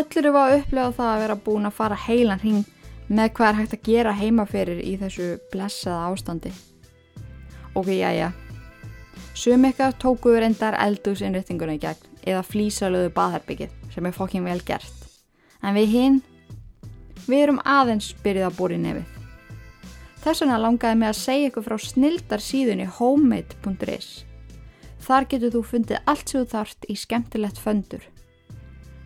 Öllur 0.00 0.24
eru 0.24 0.38
að 0.40 0.54
upplega 0.60 0.92
það 0.96 1.08
að 1.12 1.18
vera 1.20 1.34
búin 1.44 1.68
að 1.68 1.74
fara 1.76 1.96
heilan 2.06 2.40
hring 2.40 2.60
með 3.10 3.32
hvað 3.36 3.48
er 3.50 3.56
hægt 3.58 3.72
að 3.74 3.88
gera 3.88 4.12
heima 4.16 4.44
fyrir 4.48 4.78
í 4.80 4.94
þessu 4.96 5.26
blessaða 5.52 6.06
ástandi. 6.08 6.52
Ok, 7.76 7.90
já, 7.98 8.08
já. 8.16 8.30
Sum 9.36 9.66
ykkar 9.68 9.92
tókuður 10.00 10.46
endar 10.46 10.78
eldúsinnréttinguna 10.80 11.74
í 11.76 11.82
gegn 11.82 12.22
eða 12.32 12.46
flísalöðu 12.46 13.10
baðherbyggið 13.18 13.74
sem 13.92 14.08
er 14.08 14.16
fokkin 14.16 14.46
vel 14.46 14.60
gert. 14.64 15.04
En 15.60 15.76
við 15.76 15.92
hinn, 15.92 16.16
við 17.26 17.44
erum 17.44 17.60
aðeins 17.68 18.14
byrjuð 18.24 18.48
að 18.48 18.56
búri 18.56 18.78
nefið. 18.80 19.18
Þess 20.24 20.44
vegna 20.44 20.62
langaði 20.62 21.00
mig 21.02 21.10
að 21.10 21.20
segja 21.20 21.50
ykkur 21.50 21.66
frá 21.66 21.76
snildar 21.80 22.44
síðunni 22.44 22.88
homemade.is. 22.96 24.08
Þar 25.04 25.28
getur 25.28 25.54
þú 25.58 25.62
fundið 25.74 26.08
allt 26.08 26.32
sem 26.32 26.40
þú 26.40 26.50
þart 26.54 26.88
í 26.88 26.96
skemmtilegt 27.00 27.60
föndur. 27.60 28.08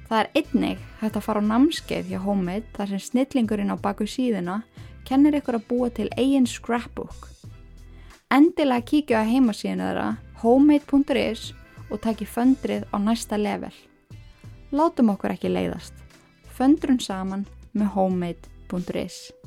Það 0.09 0.19
er 0.21 0.31
einnig 0.37 0.81
hægt 1.01 1.17
að 1.17 1.27
fara 1.27 1.41
á 1.41 1.49
námskeið 1.49 2.11
hjá 2.13 2.19
Homemade 2.25 2.69
þar 2.77 2.93
sem 2.93 3.03
snillingurinn 3.09 3.73
á 3.73 3.77
baku 3.81 4.07
síðuna 4.09 4.61
kennir 5.09 5.39
ykkur 5.39 5.59
að 5.59 5.69
búa 5.69 5.91
til 5.93 6.11
eigin 6.17 6.49
scrapbook. 6.49 7.31
Endilega 8.33 8.85
kíkja 8.89 9.23
á 9.23 9.29
heimasíðinu 9.29 9.89
þeirra 9.89 10.09
homemade.is 10.43 11.53
og 11.91 12.01
taki 12.05 12.27
föndrið 12.29 12.89
á 12.93 12.97
næsta 13.01 13.39
level. 13.41 13.73
Látum 14.75 15.13
okkur 15.15 15.37
ekki 15.37 15.53
leiðast. 15.53 15.95
Föndrun 16.57 17.01
saman 17.01 17.47
með 17.73 17.95
homemade.is 17.97 19.44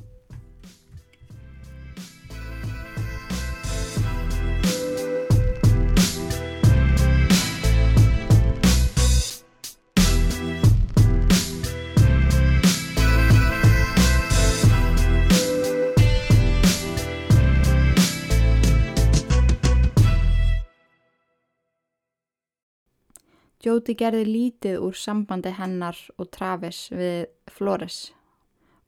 Jóti 23.67 23.97
gerði 23.99 24.23
lítið 24.23 24.77
úr 24.80 24.95
sambandi 24.95 25.51
hennar 25.58 25.97
og 26.15 26.30
Travis 26.32 26.86
við 26.93 27.25
Flores 27.51 28.13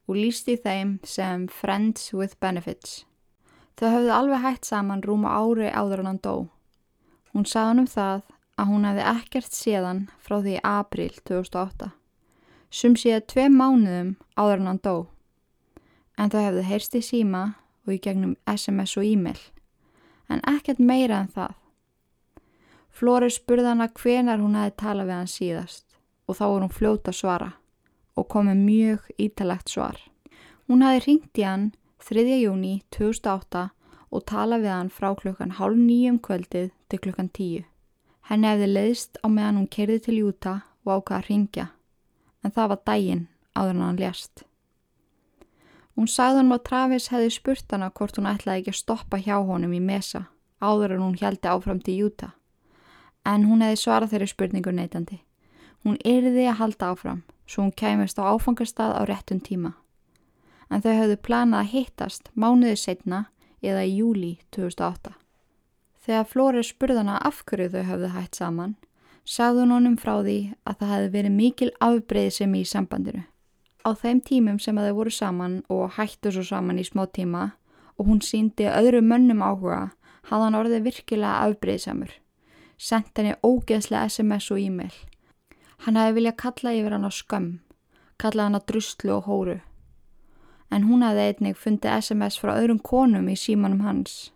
og 0.08 0.16
lísti 0.16 0.56
þeim 0.56 0.94
sem 1.04 1.44
Friends 1.52 2.14
with 2.16 2.38
Benefits. 2.40 3.04
Þau 3.76 3.90
höfðu 3.92 4.14
alveg 4.16 4.42
hægt 4.44 4.70
saman 4.70 5.04
rúma 5.04 5.34
ári 5.36 5.68
áður 5.68 6.02
en 6.02 6.10
hann 6.10 6.22
dó. 6.24 6.34
Hún 7.34 7.44
sagði 7.44 7.68
hann 7.68 7.82
um 7.84 7.90
það 7.92 8.24
að 8.56 8.72
hún 8.72 8.88
hefði 8.88 9.04
ekkert 9.12 9.58
séðan 9.58 10.02
frá 10.18 10.36
því 10.40 10.56
april 10.72 11.12
2008. 11.28 11.92
Sum 12.70 12.96
séð 12.96 13.22
tvei 13.28 13.48
mánuðum 13.52 14.16
áður 14.40 14.62
en 14.62 14.72
hann 14.72 14.84
dó. 14.88 14.96
En 16.16 16.32
þau 16.32 16.40
hefðu 16.40 16.66
heyrst 16.72 16.96
í 16.96 17.04
síma 17.04 17.44
og 17.84 17.94
í 17.98 18.00
gegnum 18.00 18.36
SMS 18.48 18.96
og 18.96 19.06
e-mail. 19.12 19.40
En 20.32 20.40
ekkert 20.48 20.80
meira 20.80 21.20
en 21.20 21.32
það. 21.36 21.59
Flóri 22.90 23.30
spurði 23.32 23.70
hana 23.70 23.88
hvenar 23.88 24.42
hún 24.42 24.58
hefði 24.58 24.76
talað 24.82 25.10
við 25.10 25.16
hann 25.16 25.30
síðast 25.30 25.86
og 26.26 26.38
þá 26.38 26.44
voru 26.46 26.66
hún 26.66 26.76
fljóta 26.76 27.12
svara 27.14 27.50
og 28.18 28.28
komið 28.28 28.62
mjög 28.64 29.10
ítalegt 29.18 29.72
svar. 29.72 29.98
Hún 30.68 30.84
hefði 30.84 31.04
ringt 31.06 31.40
í 31.40 31.46
hann 31.46 31.70
3. 32.04 32.24
júni 32.42 32.74
2008 32.94 33.68
og 34.10 34.24
talað 34.26 34.64
við 34.66 34.74
hann 34.74 34.92
frá 34.92 35.10
klukkan 35.18 35.56
hálf 35.58 35.78
nýjum 35.78 36.18
kvöldið 36.22 36.70
til 36.90 37.00
klukkan 37.02 37.30
10. 37.30 37.64
Henni 38.30 38.50
hefði 38.50 38.68
leiðst 38.70 39.18
á 39.22 39.26
meðan 39.26 39.60
hún 39.60 39.70
kerði 39.70 39.98
til 40.04 40.18
Júta 40.20 40.54
og 40.84 40.92
ákvaða 41.00 41.18
að 41.18 41.28
ringja 41.30 41.66
en 42.44 42.54
það 42.54 42.70
var 42.72 42.82
daginn 42.86 43.24
áður 43.54 43.74
en 43.74 43.84
hann 43.86 44.00
lést. 44.00 44.44
Hún 45.98 46.08
sagði 46.08 46.40
hann 46.40 46.54
að 46.54 46.66
Travis 46.68 47.08
hefði 47.12 47.32
spurt 47.34 47.72
hana 47.74 47.90
hvort 47.90 48.18
hún 48.18 48.28
ætlaði 48.30 48.62
ekki 48.62 48.74
að 48.74 48.80
stoppa 48.80 49.20
hjá 49.20 49.36
honum 49.38 49.74
í 49.76 49.82
mesa 49.82 50.26
áður 50.60 50.96
en 50.96 51.04
hún 51.06 51.18
heldi 51.20 51.50
áfram 51.50 51.82
til 51.84 51.98
Júta 52.04 52.30
en 53.24 53.44
hún 53.48 53.62
hefði 53.64 53.80
svarað 53.80 54.14
þeirri 54.14 54.30
spurningu 54.30 54.72
neytandi. 54.74 55.20
Hún 55.84 55.96
yrði 56.04 56.46
að 56.48 56.58
halda 56.60 56.90
áfram, 56.92 57.22
svo 57.48 57.64
hún 57.64 57.76
kæmist 57.76 58.20
á 58.20 58.28
áfangastað 58.32 58.96
á 58.96 59.02
réttum 59.08 59.40
tíma. 59.40 59.74
En 60.70 60.82
þau 60.84 60.92
höfðu 60.92 61.16
planað 61.24 61.64
að 61.64 61.72
hittast 61.74 62.30
mánuði 62.34 62.76
setna 62.78 63.24
eða 63.62 63.84
í 63.84 63.96
júli 64.00 64.32
2008. 64.54 65.16
Þegar 66.00 66.28
Flóri 66.28 66.62
spurðana 66.64 67.18
af 67.20 67.42
hverju 67.44 67.72
þau 67.74 67.82
höfðu 67.88 68.12
hætt 68.14 68.38
saman, 68.38 68.76
sagði 69.24 69.64
hún 69.64 69.74
honum 69.76 69.98
frá 70.00 70.14
því 70.22 70.38
að 70.64 70.78
það 70.80 70.92
hefði 70.94 71.10
verið 71.16 71.36
mikil 71.36 71.70
afbreyðsemi 71.80 72.62
í 72.62 72.68
sambandinu. 72.68 73.24
Á 73.84 73.90
þeim 73.96 74.20
tímum 74.24 74.58
sem 74.60 74.76
þau 74.76 74.94
voru 74.96 75.12
saman 75.12 75.60
og 75.72 75.96
hættu 75.96 76.32
svo 76.32 76.44
saman 76.44 76.80
í 76.80 76.84
smá 76.84 77.06
tíma 77.08 77.50
og 77.96 78.08
hún 78.08 78.20
síndi 78.24 78.68
öðru 78.68 79.00
mönnum 79.04 79.44
áhuga, 79.44 79.90
hafði 80.28 80.44
hann 80.44 80.58
orðið 80.60 80.86
virkilega 80.88 81.46
afbreyðsamur 81.48 82.12
sendt 82.80 83.18
henni 83.18 83.36
ógeðslega 83.44 84.08
SMS 84.08 84.48
og 84.54 84.60
e-mail. 84.62 84.94
Hann 85.84 85.98
hefði 86.00 86.16
viljað 86.16 86.38
kalla 86.40 86.72
yfir 86.76 86.96
hann 86.96 87.08
á 87.08 87.12
skömm, 87.12 87.50
kalla 88.20 88.46
hann 88.46 88.56
á 88.56 88.60
druslu 88.64 89.12
og 89.18 89.28
hóru. 89.28 89.58
En 90.70 90.86
hún 90.88 91.04
hefði 91.04 91.26
einnig 91.28 91.58
fundið 91.60 91.98
SMS 92.00 92.40
frá 92.40 92.54
öðrum 92.56 92.80
konum 92.80 93.28
í 93.28 93.36
símanum 93.36 93.84
hans. 93.84 94.30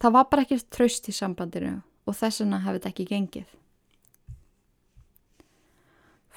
Það 0.00 0.14
var 0.16 0.28
bara 0.30 0.44
ekkert 0.46 0.68
tröst 0.72 1.08
í 1.10 1.14
sambandinu 1.14 1.80
og 2.08 2.16
þess 2.16 2.40
vegna 2.40 2.62
hefði 2.64 2.78
þetta 2.78 2.92
ekki 2.92 3.08
gengið. 3.12 3.48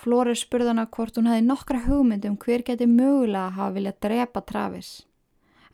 Flóris 0.01 0.41
spurði 0.41 0.71
hana 0.71 0.88
hvort 0.89 1.15
hún 1.19 1.29
hefði 1.29 1.45
nokkra 1.45 1.84
hugmynd 1.86 2.25
um 2.25 2.38
hver 2.41 2.63
geti 2.65 2.88
mögulega 2.89 3.45
að 3.45 3.57
hafa 3.59 3.75
viljað 3.75 3.99
drepa 4.01 4.41
Travis, 4.41 4.93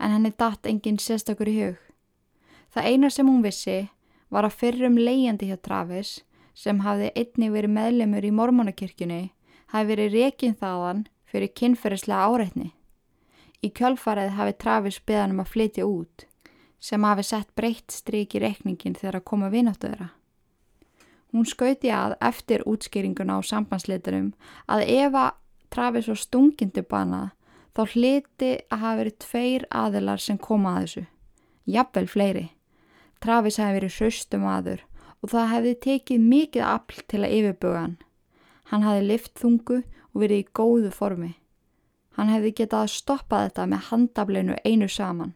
en 0.03 0.12
henni 0.12 0.34
datt 0.36 0.68
enginn 0.68 0.99
sérstakur 0.99 1.47
í 1.47 1.55
hug. 1.62 1.78
Það 2.76 2.89
eina 2.91 3.10
sem 3.10 3.30
hún 3.30 3.45
vissi 3.45 3.78
var 4.30 4.47
að 4.47 4.57
fyrrum 4.61 4.97
leiðandi 4.99 5.49
hjá 5.51 5.57
Travis, 5.61 6.21
sem 6.53 6.82
hafði 6.82 7.11
einni 7.15 7.51
verið 7.53 7.75
meðlemur 7.75 8.25
í 8.25 8.32
mormónakirkjunni, 8.34 9.21
hafi 9.73 9.89
verið 9.91 10.17
rekin 10.17 10.55
þaðan 10.57 11.05
fyrir 11.28 11.53
kynferðislega 11.53 12.32
áreitni. 12.32 12.71
Í 13.61 13.69
kjölfarið 13.73 14.36
hafi 14.38 14.57
Travis 14.61 14.99
beðan 15.05 15.36
um 15.36 15.43
að 15.43 15.53
flytja 15.53 15.86
út 15.88 16.28
sem 16.80 17.03
hafi 17.03 17.23
sett 17.25 17.49
breytt 17.57 17.91
stryk 17.91 18.36
í 18.38 18.41
rekningin 18.43 18.95
þegar 18.97 19.19
að 19.19 19.28
koma 19.32 19.49
vináttu 19.49 19.89
þeirra. 19.89 20.11
Hún 21.34 21.47
skauti 21.49 21.89
að 21.91 22.15
eftir 22.23 22.63
útskýringuna 22.69 23.39
á 23.39 23.41
sambandsleiturum 23.43 24.32
að 24.71 24.86
ef 24.86 25.17
að 25.17 25.32
Travis 25.73 26.07
var 26.07 26.21
stungindi 26.21 26.84
banað 26.88 27.34
þá 27.75 27.82
hliti 27.93 28.51
að 28.71 28.84
hafa 28.84 28.99
verið 29.01 29.17
tveir 29.25 29.65
aðilar 29.69 30.21
sem 30.23 30.38
koma 30.38 30.78
að 30.78 30.86
þessu. 30.86 31.03
Jafnvel 31.67 32.07
fleiri. 32.07 32.45
Travis 33.24 33.57
hafi 33.61 33.80
verið 33.80 33.97
hraustum 33.97 34.45
aður 34.47 34.84
og 35.24 35.32
það 35.34 35.51
hefði 35.53 35.74
tekið 35.88 36.30
mikið 36.32 36.65
afl 36.68 37.01
til 37.09 37.24
að 37.24 37.34
yfirbuga 37.39 37.82
hann. 37.82 37.97
Hann 38.70 38.86
hafi 38.86 39.03
lift 39.05 39.34
þungu 39.39 39.82
og 39.82 40.22
verið 40.22 40.43
í 40.43 40.47
góðu 40.59 40.91
formi. 40.93 41.34
Hann 42.18 42.32
hefði 42.34 42.53
getað 42.61 42.86
að 42.86 42.93
stoppa 42.93 43.41
þetta 43.45 43.65
með 43.72 43.84
handaflinu 43.91 44.55
einu 44.65 44.88
saman, 44.89 45.36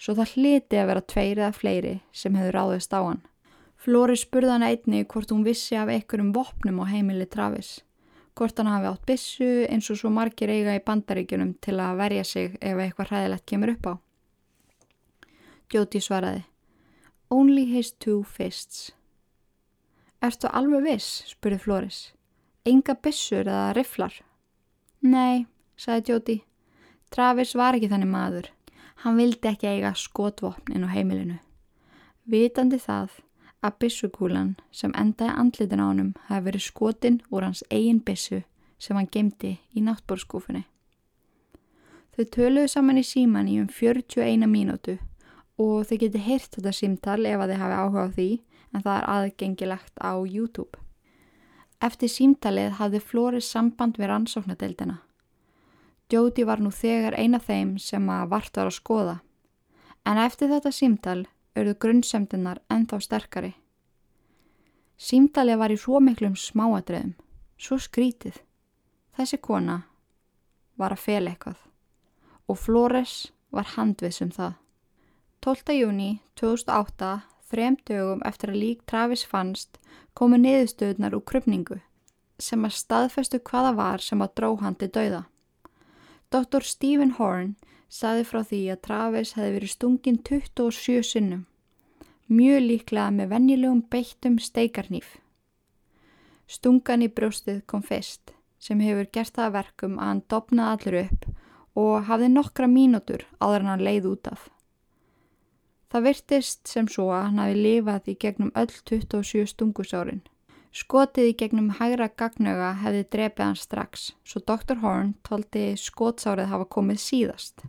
svo 0.00 0.14
það 0.16 0.32
hliti 0.36 0.78
að 0.80 0.88
vera 0.90 1.04
tveir 1.12 1.40
eða 1.42 1.56
fleiri 1.56 1.94
sem 2.12 2.38
hefur 2.38 2.56
ráðist 2.56 2.94
á 2.96 3.00
hann. 3.04 3.20
Flóri 3.78 4.16
spurði 4.18 4.54
hann 4.54 4.66
einni 4.66 5.04
hvort 5.04 5.30
hún 5.30 5.44
vissi 5.46 5.76
af 5.78 5.92
einhverjum 5.92 6.32
vopnum 6.34 6.80
á 6.82 6.84
heimili 6.90 7.28
Travis, 7.30 7.78
hvort 8.34 8.58
hann 8.58 8.70
hafi 8.72 8.88
átt 8.90 9.04
bissu 9.06 9.50
eins 9.68 9.90
og 9.92 10.00
svo 10.00 10.10
margir 10.10 10.50
eiga 10.50 10.74
í 10.74 10.82
bandaríkjunum 10.84 11.54
til 11.62 11.76
að 11.78 12.00
verja 12.00 12.24
sig 12.24 12.56
ef 12.58 12.80
eitthvað 12.82 13.12
hræðilegt 13.12 13.46
kemur 13.46 13.74
upp 13.76 13.86
á. 13.86 13.94
Jóti 15.68 16.00
svaraði, 16.00 16.42
Only 17.30 17.64
his 17.66 17.92
two 17.92 18.22
fists. 18.24 18.92
Erstu 20.22 20.48
alveg 20.48 20.86
viss, 20.86 21.24
spurði 21.28 21.58
Flóris. 21.60 21.98
Enga 22.64 22.94
bissur 22.96 23.44
eða 23.44 23.74
rifflar? 23.76 24.14
Nei, 25.04 25.46
sagði 25.76 26.12
Jóti. 26.12 26.36
Travis 27.12 27.54
var 27.54 27.76
ekki 27.76 27.90
þannig 27.92 28.10
maður. 28.10 28.48
Hann 29.04 29.20
vildi 29.20 29.50
ekki 29.52 29.68
eiga 29.70 29.92
skotvopnin 29.94 30.84
á 30.84 30.88
heimilinu. 30.90 31.38
Vitandi 32.28 32.80
það 32.82 33.20
að 33.62 33.76
bissukúlan 33.84 34.50
sem 34.72 34.92
endaði 34.98 35.36
andlitin 35.42 35.84
á 35.84 35.86
honum 35.86 36.10
hafi 36.28 36.46
verið 36.48 36.64
skotin 36.66 37.20
úr 37.30 37.46
hans 37.46 37.62
eigin 37.70 38.00
bissu 38.04 38.42
sem 38.78 38.96
hann 38.96 39.10
gemdi 39.12 39.58
í 39.74 39.84
náttbórskúfunni. 39.84 40.64
Þau 42.16 42.24
töluðu 42.34 42.72
saman 42.72 42.98
í 42.98 43.06
síman 43.06 43.48
í 43.50 43.60
um 43.62 43.68
41 43.70 44.48
mínútu 44.50 44.98
og 45.58 45.86
þau 45.88 45.96
geti 46.02 46.20
heyrt 46.22 46.54
þetta 46.56 46.72
símtal 46.74 47.20
ef 47.26 47.40
að 47.42 47.52
þau 47.52 47.60
hafi 47.62 47.78
áhuga 47.78 48.04
á 48.06 48.08
því 48.14 48.28
en 48.74 48.84
það 48.84 48.94
er 48.94 49.06
aðgengilegt 49.14 50.00
á 50.02 50.12
YouTube. 50.22 50.80
Eftir 51.82 52.10
símtalið 52.10 52.78
hafði 52.78 53.00
Flóris 53.02 53.50
samband 53.50 53.98
við 53.98 54.10
rannsóknadeildina. 54.10 54.98
Jóti 56.10 56.44
var 56.48 56.62
nú 56.64 56.72
þegar 56.72 57.14
eina 57.18 57.38
þeim 57.38 57.76
sem 57.78 58.08
að 58.10 58.28
vart 58.32 58.56
var 58.56 58.70
að 58.70 58.78
skoða. 58.78 59.16
En 60.08 60.18
eftir 60.18 60.50
þetta 60.50 60.72
símtal 60.72 61.20
auðu 61.58 61.74
grunnsemdunar 61.82 62.62
ennþá 62.72 63.00
sterkari. 63.04 63.52
Símtalið 64.98 65.60
var 65.60 65.74
í 65.74 65.78
svo 65.78 66.00
miklum 66.02 66.34
smáadröðum, 66.34 67.14
svo 67.60 67.78
skrítið. 67.78 68.40
Þessi 69.14 69.38
kona 69.42 69.82
var 70.78 70.94
að 70.94 71.04
fel 71.04 71.24
eitthvað 71.26 71.68
og 72.48 72.56
Flores 72.58 73.28
var 73.52 73.74
handvið 73.76 74.22
um 74.24 74.32
það. 74.32 74.54
12. 75.38 75.70
júni 75.70 76.18
2008, 76.34 77.20
þrem 77.46 77.76
dögum 77.86 78.22
eftir 78.26 78.50
að 78.50 78.56
lík 78.58 78.80
Travis 78.90 79.22
fannst, 79.22 79.76
komu 80.18 80.34
niðurstöðunar 80.34 81.14
úr 81.14 81.22
krupningu 81.30 81.76
sem 82.42 82.66
að 82.66 82.74
staðfestu 82.74 83.38
hvaða 83.46 83.70
var 83.78 84.02
sem 84.02 84.18
að 84.22 84.32
dró 84.40 84.48
hann 84.58 84.74
til 84.80 84.88
dauða. 84.96 85.20
Dr. 86.34 86.66
Stephen 86.66 87.14
Horn 87.20 87.54
saði 87.86 88.26
frá 88.26 88.40
því 88.42 88.60
að 88.74 88.82
Travis 88.88 89.32
hefði 89.38 89.54
verið 89.54 89.72
stungin 89.76 90.20
27 90.26 91.06
sinnum, 91.06 91.46
mjög 92.26 92.60
líklega 92.66 93.14
með 93.14 93.32
vennilegum 93.36 93.86
beittum 93.94 94.42
steikarnýf. 94.42 95.16
Stungan 96.50 97.06
í 97.06 97.12
brjóstið 97.14 97.62
kom 97.70 97.86
fyrst 97.86 98.34
sem 98.58 98.82
hefur 98.82 99.06
gert 99.14 99.38
það 99.38 99.56
verkum 99.62 99.98
að 100.02 100.10
hann 100.10 100.26
dopnaði 100.26 100.74
allur 100.74 101.00
upp 101.06 101.32
og 101.78 102.06
hafði 102.10 102.34
nokkra 102.34 102.66
mínútur 102.66 103.28
áður 103.38 103.62
en 103.62 103.76
hann 103.76 103.86
leið 103.86 104.14
út 104.16 104.34
af. 104.34 104.48
Það 105.88 106.04
virtist 106.04 106.68
sem 106.68 106.88
svo 106.90 107.06
að 107.16 107.22
hann 107.24 107.40
hafi 107.40 107.54
lifað 107.56 108.10
í 108.12 108.18
gegnum 108.20 108.50
öll 108.60 108.68
27 108.90 109.46
stungusárin. 109.54 110.20
Skotið 110.68 111.30
í 111.30 111.36
gegnum 111.40 111.70
hægra 111.78 112.10
gagnöga 112.12 112.74
hefði 112.82 113.06
drepið 113.14 113.44
hann 113.44 113.56
strax, 113.56 114.10
svo 114.20 114.42
Dr. 114.44 114.82
Horn 114.82 115.14
tóldi 115.24 115.72
skótsárið 115.80 116.52
hafa 116.52 116.68
komið 116.68 117.00
síðast. 117.00 117.64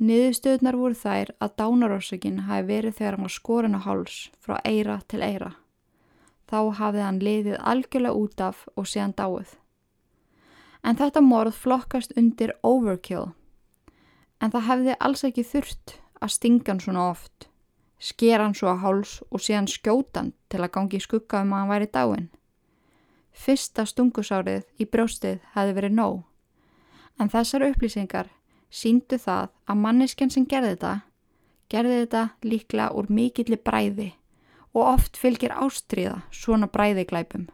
Niðurstöðnar 0.00 0.80
voru 0.80 0.98
þær 0.98 1.30
að 1.44 1.54
dánarósökin 1.60 2.42
hafi 2.48 2.66
verið 2.72 2.98
þegar 2.98 3.16
hann 3.16 3.26
var 3.28 3.34
skorin 3.36 3.78
á 3.78 3.80
háls 3.86 4.18
frá 4.42 4.56
eira 4.64 4.98
til 5.06 5.22
eira. 5.22 5.54
Þá 6.50 6.60
hafði 6.80 7.06
hann 7.06 7.22
liðið 7.22 7.58
algjörlega 7.62 8.18
út 8.18 8.40
af 8.42 8.66
og 8.74 8.88
séðan 8.90 9.14
dáið. 9.14 9.54
En 10.82 10.96
þetta 10.98 11.22
morð 11.22 11.54
flokkast 11.54 12.16
undir 12.16 12.56
overkill. 12.66 13.28
En 14.40 14.50
það 14.50 14.66
hefði 14.72 14.96
alls 14.98 15.22
ekki 15.28 15.44
þurft 15.44 15.99
að 16.20 16.34
stinga 16.36 16.72
hann 16.72 16.82
svona 16.84 17.08
oft 17.10 17.50
sker 18.00 18.40
hann 18.40 18.56
svo 18.56 18.70
að 18.72 18.82
háls 18.84 19.12
og 19.28 19.42
síðan 19.44 19.68
skjótan 19.68 20.32
til 20.48 20.62
að 20.62 20.72
gangi 20.76 21.00
skugga 21.04 21.42
um 21.44 21.52
að 21.52 21.60
hann 21.60 21.72
væri 21.74 21.88
dáin. 21.92 22.28
Fyrsta 23.30 23.84
stungusárið 23.86 24.64
í 24.80 24.88
brjóstið 24.88 25.38
hefði 25.54 25.76
verið 25.76 25.96
nóg, 25.98 26.16
en 27.20 27.30
þessar 27.30 27.68
upplýsingar 27.68 28.32
síndu 28.70 29.20
það 29.20 29.52
að 29.68 29.82
manneskjan 29.84 30.32
sem 30.32 30.48
gerði 30.48 30.74
þetta, 30.74 30.94
gerði 31.70 32.00
þetta 32.00 32.24
líklega 32.42 32.90
úr 32.96 33.12
mikilli 33.12 33.60
bræði 33.60 34.10
og 34.72 34.86
oft 34.86 35.18
fylgir 35.20 35.52
ástriða 35.52 36.22
svona 36.32 36.70
bræði 36.70 37.04
glæpum. 37.04 37.48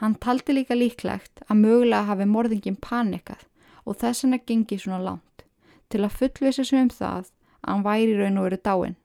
Hann 0.00 0.16
taldi 0.22 0.54
líka 0.54 0.74
líklegt 0.74 1.42
að 1.48 1.62
mögulega 1.62 2.08
hafi 2.08 2.26
morðingin 2.26 2.78
panikað 2.80 3.46
og 3.84 3.98
þess 3.98 4.24
vegna 4.24 4.40
gengi 4.46 4.78
svona 4.78 5.02
langt 5.02 5.44
til 5.92 6.02
að 6.06 6.16
fullvisa 6.18 6.64
sig 6.64 6.80
um 6.80 6.90
það 6.90 7.30
að 7.62 7.72
hann 7.72 7.86
væri 7.86 8.18
raun 8.18 8.38
og 8.38 8.48
verið 8.48 8.62
dáin. 8.68 8.96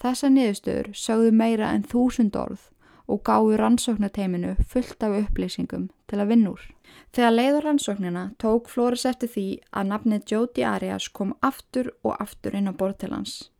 Þessa 0.00 0.30
niðurstöður 0.32 0.92
sögðu 0.96 1.32
meira 1.36 1.70
en 1.76 1.82
þúsund 1.84 2.36
orð 2.40 2.68
og 3.10 3.22
gáðu 3.26 3.56
rannsóknateiminu 3.58 4.54
fullt 4.70 5.02
af 5.02 5.16
upplýsingum 5.18 5.88
til 6.08 6.20
að 6.22 6.30
vinna 6.30 6.52
úr. 6.54 6.62
Þegar 7.10 7.34
leiður 7.34 7.66
rannsóknina 7.66 8.22
tók 8.38 8.70
Flóris 8.70 9.04
eftir 9.08 9.32
því 9.32 9.46
að 9.74 9.88
nafnið 9.90 10.32
Jodi 10.32 10.64
Arias 10.66 11.08
kom 11.08 11.34
aftur 11.42 11.90
og 12.06 12.14
aftur 12.22 12.54
inn 12.54 12.70
á 12.70 12.72
bortilans. 12.72 13.50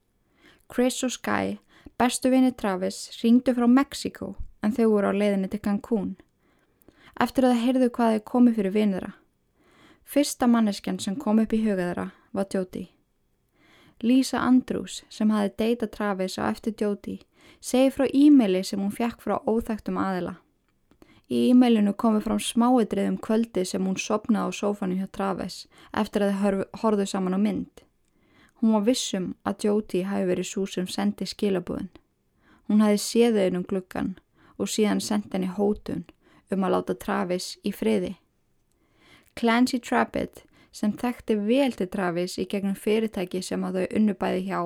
Chris 0.71 1.03
og 1.03 1.11
Sky, 1.11 1.59
bestu 1.99 2.31
vinni 2.31 2.53
Travis, 2.55 3.11
ringdu 3.23 3.55
frá 3.57 3.67
Mexiko 3.67 4.37
en 4.63 4.73
þau 4.77 4.87
voru 4.95 5.11
á 5.11 5.15
leiðinni 5.19 5.51
til 5.51 5.63
Cancún. 5.65 6.15
Eftir 7.21 7.45
að 7.45 7.57
það 7.57 7.65
heyrðu 7.65 7.91
hvað 7.97 8.15
þau 8.15 8.25
komið 8.31 8.57
fyrir 8.61 8.77
vinniðra. 8.77 9.13
Fyrsta 10.07 10.47
manneskjan 10.47 11.03
sem 11.03 11.19
kom 11.19 11.43
upp 11.43 11.53
í 11.53 11.63
hugaðara 11.67 12.11
var 12.33 12.49
Jodi. 12.55 12.87
Lisa 14.03 14.39
Andrews 14.39 15.03
sem 15.09 15.31
hafi 15.31 15.53
deyta 15.59 15.87
Travis 15.87 16.39
á 16.39 16.49
eftir 16.51 16.75
Jóti 16.81 17.19
segi 17.61 17.91
frá 17.93 18.07
e-maili 18.15 18.63
sem 18.65 18.81
hún 18.81 18.95
fjekk 18.95 19.21
frá 19.21 19.37
óþægtum 19.47 19.99
aðila. 20.01 20.39
Í 21.31 21.51
e-mailinu 21.51 21.93
komi 21.95 22.23
fram 22.25 22.41
smáidrið 22.43 23.11
um 23.13 23.19
kvöldi 23.19 23.65
sem 23.69 23.85
hún 23.87 23.99
sopnaði 24.01 24.51
á 24.51 24.59
sófanu 24.61 24.97
hjá 24.99 25.07
Travis 25.13 25.67
eftir 25.93 26.25
að 26.27 26.41
þau 26.41 26.65
horðu 26.83 27.07
saman 27.07 27.37
á 27.37 27.41
mynd. 27.41 27.85
Hún 28.61 28.75
var 28.75 28.87
vissum 28.89 29.35
að 29.45 29.67
Jóti 29.69 30.03
hafi 30.05 30.27
verið 30.27 30.49
svo 30.49 30.67
sem 30.67 30.89
sendi 30.89 31.29
skilabúðin. 31.29 31.93
Hún 32.69 32.83
hafi 32.83 32.99
séðið 32.99 33.61
um 33.61 33.69
gluggan 33.69 34.11
og 34.59 34.69
síðan 34.69 35.01
sendi 35.01 35.31
henni 35.33 35.53
hótun 35.55 36.05
um 36.51 36.67
að 36.67 36.75
láta 36.75 36.97
Travis 36.99 37.55
í 37.65 37.73
friði. 37.73 38.17
Clancy 39.39 39.79
Trappett 39.79 40.43
sem 40.73 40.93
þekkti 40.93 41.37
vel 41.47 41.73
til 41.75 41.89
Travis 41.91 42.37
í 42.39 42.47
gegnum 42.51 42.77
fyrirtæki 42.79 43.43
sem 43.43 43.65
að 43.67 43.81
þau 43.81 43.97
unnubæði 43.99 44.43
hjá, 44.47 44.61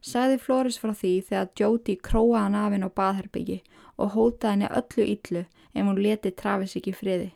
sagði 0.00 0.38
Flóris 0.44 0.78
frá 0.80 0.92
því 0.94 1.12
þegar 1.28 1.50
Jóti 1.60 1.96
króaði 2.08 2.42
hann 2.42 2.58
af 2.60 2.72
henn 2.72 2.88
á 2.88 2.90
baðherbyggi 3.00 3.58
og 3.96 4.14
hótaði 4.16 4.52
henni 4.52 4.70
öllu 4.80 5.08
yllu 5.14 5.44
ef 5.44 5.82
hún 5.84 6.02
leti 6.02 6.32
Travis 6.32 6.76
ekki 6.80 6.94
friði. 6.96 7.32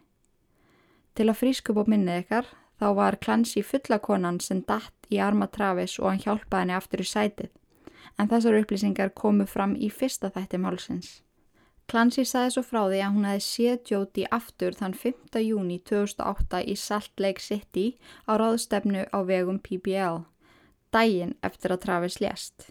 Til 1.15 1.29
að 1.29 1.41
frísku 1.41 1.75
upp 1.75 1.85
á 1.85 1.91
minnið 1.93 2.23
ykkar, 2.25 2.49
þá 2.81 2.87
var 2.99 3.21
Clancy 3.23 3.63
fullakonan 3.63 4.41
sem 4.41 4.65
datt 4.67 5.13
í 5.13 5.21
arma 5.21 5.47
Travis 5.47 6.01
og 6.01 6.11
hann 6.11 6.25
hjálpaði 6.25 6.65
henni 6.65 6.79
aftur 6.79 7.05
í 7.05 7.07
sætið. 7.07 7.53
en 8.19 8.29
þessar 8.31 8.61
upplýsingar 8.61 9.15
komu 9.15 9.47
fram 9.47 9.75
í 9.77 9.91
fyrsta 9.91 10.31
þætti 10.31 10.61
málsins. 10.63 11.24
Clancy 11.91 12.25
saði 12.25 12.55
svo 12.55 12.63
frá 12.65 12.81
því 12.89 13.01
að 13.05 13.17
hún 13.17 13.27
hefði 13.29 13.45
séð 13.47 13.91
Jóti 13.93 14.25
aftur 14.33 14.77
þann 14.79 14.95
5. 14.97 15.41
júni 15.45 15.79
2008 15.85 16.63
í 16.65 16.77
Salt 16.81 17.21
Lake 17.21 17.45
City 17.45 17.87
á 18.25 18.41
ráðstefnu 18.41 19.05
á 19.13 19.19
vegum 19.29 19.61
PBL, 19.61 20.25
dægin 20.95 21.35
eftir 21.45 21.75
að 21.75 21.83
Travis 21.85 22.21
lést. 22.25 22.71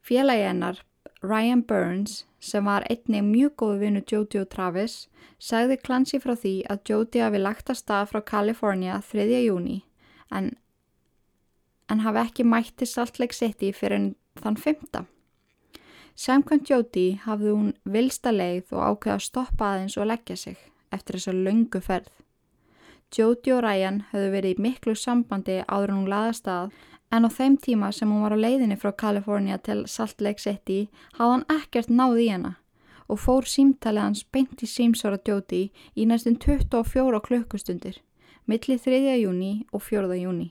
Félagi 0.00 0.46
hennar, 0.48 0.80
Ryan 1.20 1.62
Burns, 1.68 2.24
sem 2.40 2.64
var 2.64 2.86
einnig 2.88 3.26
mjög 3.26 3.54
góðu 3.60 3.78
vinnu 3.82 4.02
Jóti 4.06 4.40
og 4.40 4.48
Travis, 4.54 4.96
sagði 5.38 5.76
Clancy 5.82 6.22
frá 6.22 6.32
því 6.38 6.54
að 6.70 6.82
Jóti 6.88 7.22
hafi 7.22 7.42
lagt 7.42 7.68
að 7.68 7.80
stað 7.82 8.08
frá 8.12 8.22
Kalifornia 8.32 9.02
3. 9.04 9.28
júni 9.44 9.82
en, 10.30 10.54
en 11.92 12.04
hafi 12.06 12.24
ekki 12.24 12.48
mætti 12.48 12.88
Salt 12.88 13.20
Lake 13.20 13.36
City 13.36 13.72
fyrir 13.76 14.14
þann 14.40 14.56
5. 14.56 15.04
Samkvæmt 16.18 16.66
Jóti 16.66 17.04
hafði 17.22 17.52
hún 17.54 17.74
vilsta 17.86 18.32
leið 18.34 18.72
og 18.74 18.80
ákveða 18.82 19.16
að 19.20 19.26
stoppa 19.28 19.66
aðeins 19.72 19.94
og 20.02 20.08
leggja 20.10 20.34
sig 20.36 20.56
eftir 20.90 21.14
þessa 21.14 21.34
löngu 21.36 21.80
ferð. 21.84 22.08
Jóti 23.14 23.52
og 23.54 23.62
Ryan 23.62 24.00
höfðu 24.10 24.32
verið 24.32 24.56
í 24.56 24.64
miklu 24.64 24.94
sambandi 24.98 25.60
áður 25.68 25.92
en 25.92 25.98
hún 26.00 26.10
laða 26.10 26.32
stað 26.34 26.72
en 27.14 27.24
á 27.24 27.30
þeim 27.30 27.56
tíma 27.62 27.92
sem 27.94 28.10
hún 28.10 28.24
var 28.26 28.34
á 28.34 28.38
leiðinni 28.42 28.76
frá 28.80 28.90
Kalifornia 28.92 29.60
til 29.62 29.84
Salt 29.86 30.20
Lake 30.20 30.42
City 30.42 30.88
hafði 31.20 31.36
hann 31.36 31.46
ekkert 31.54 31.94
náð 32.00 32.18
í 32.24 32.28
hana 32.32 32.52
og 33.06 33.22
fór 33.22 33.46
símtalið 33.48 34.02
hans 34.02 34.24
beint 34.34 34.62
í 34.62 34.68
símsvara 34.68 35.22
Jóti 35.22 35.68
í 35.94 36.08
næstum 36.10 36.34
24 36.34 37.22
klukkustundir 37.30 38.02
millir 38.48 38.82
3. 38.82 39.14
júni 39.22 39.52
og 39.72 39.86
4. 39.86 40.18
júni. 40.18 40.50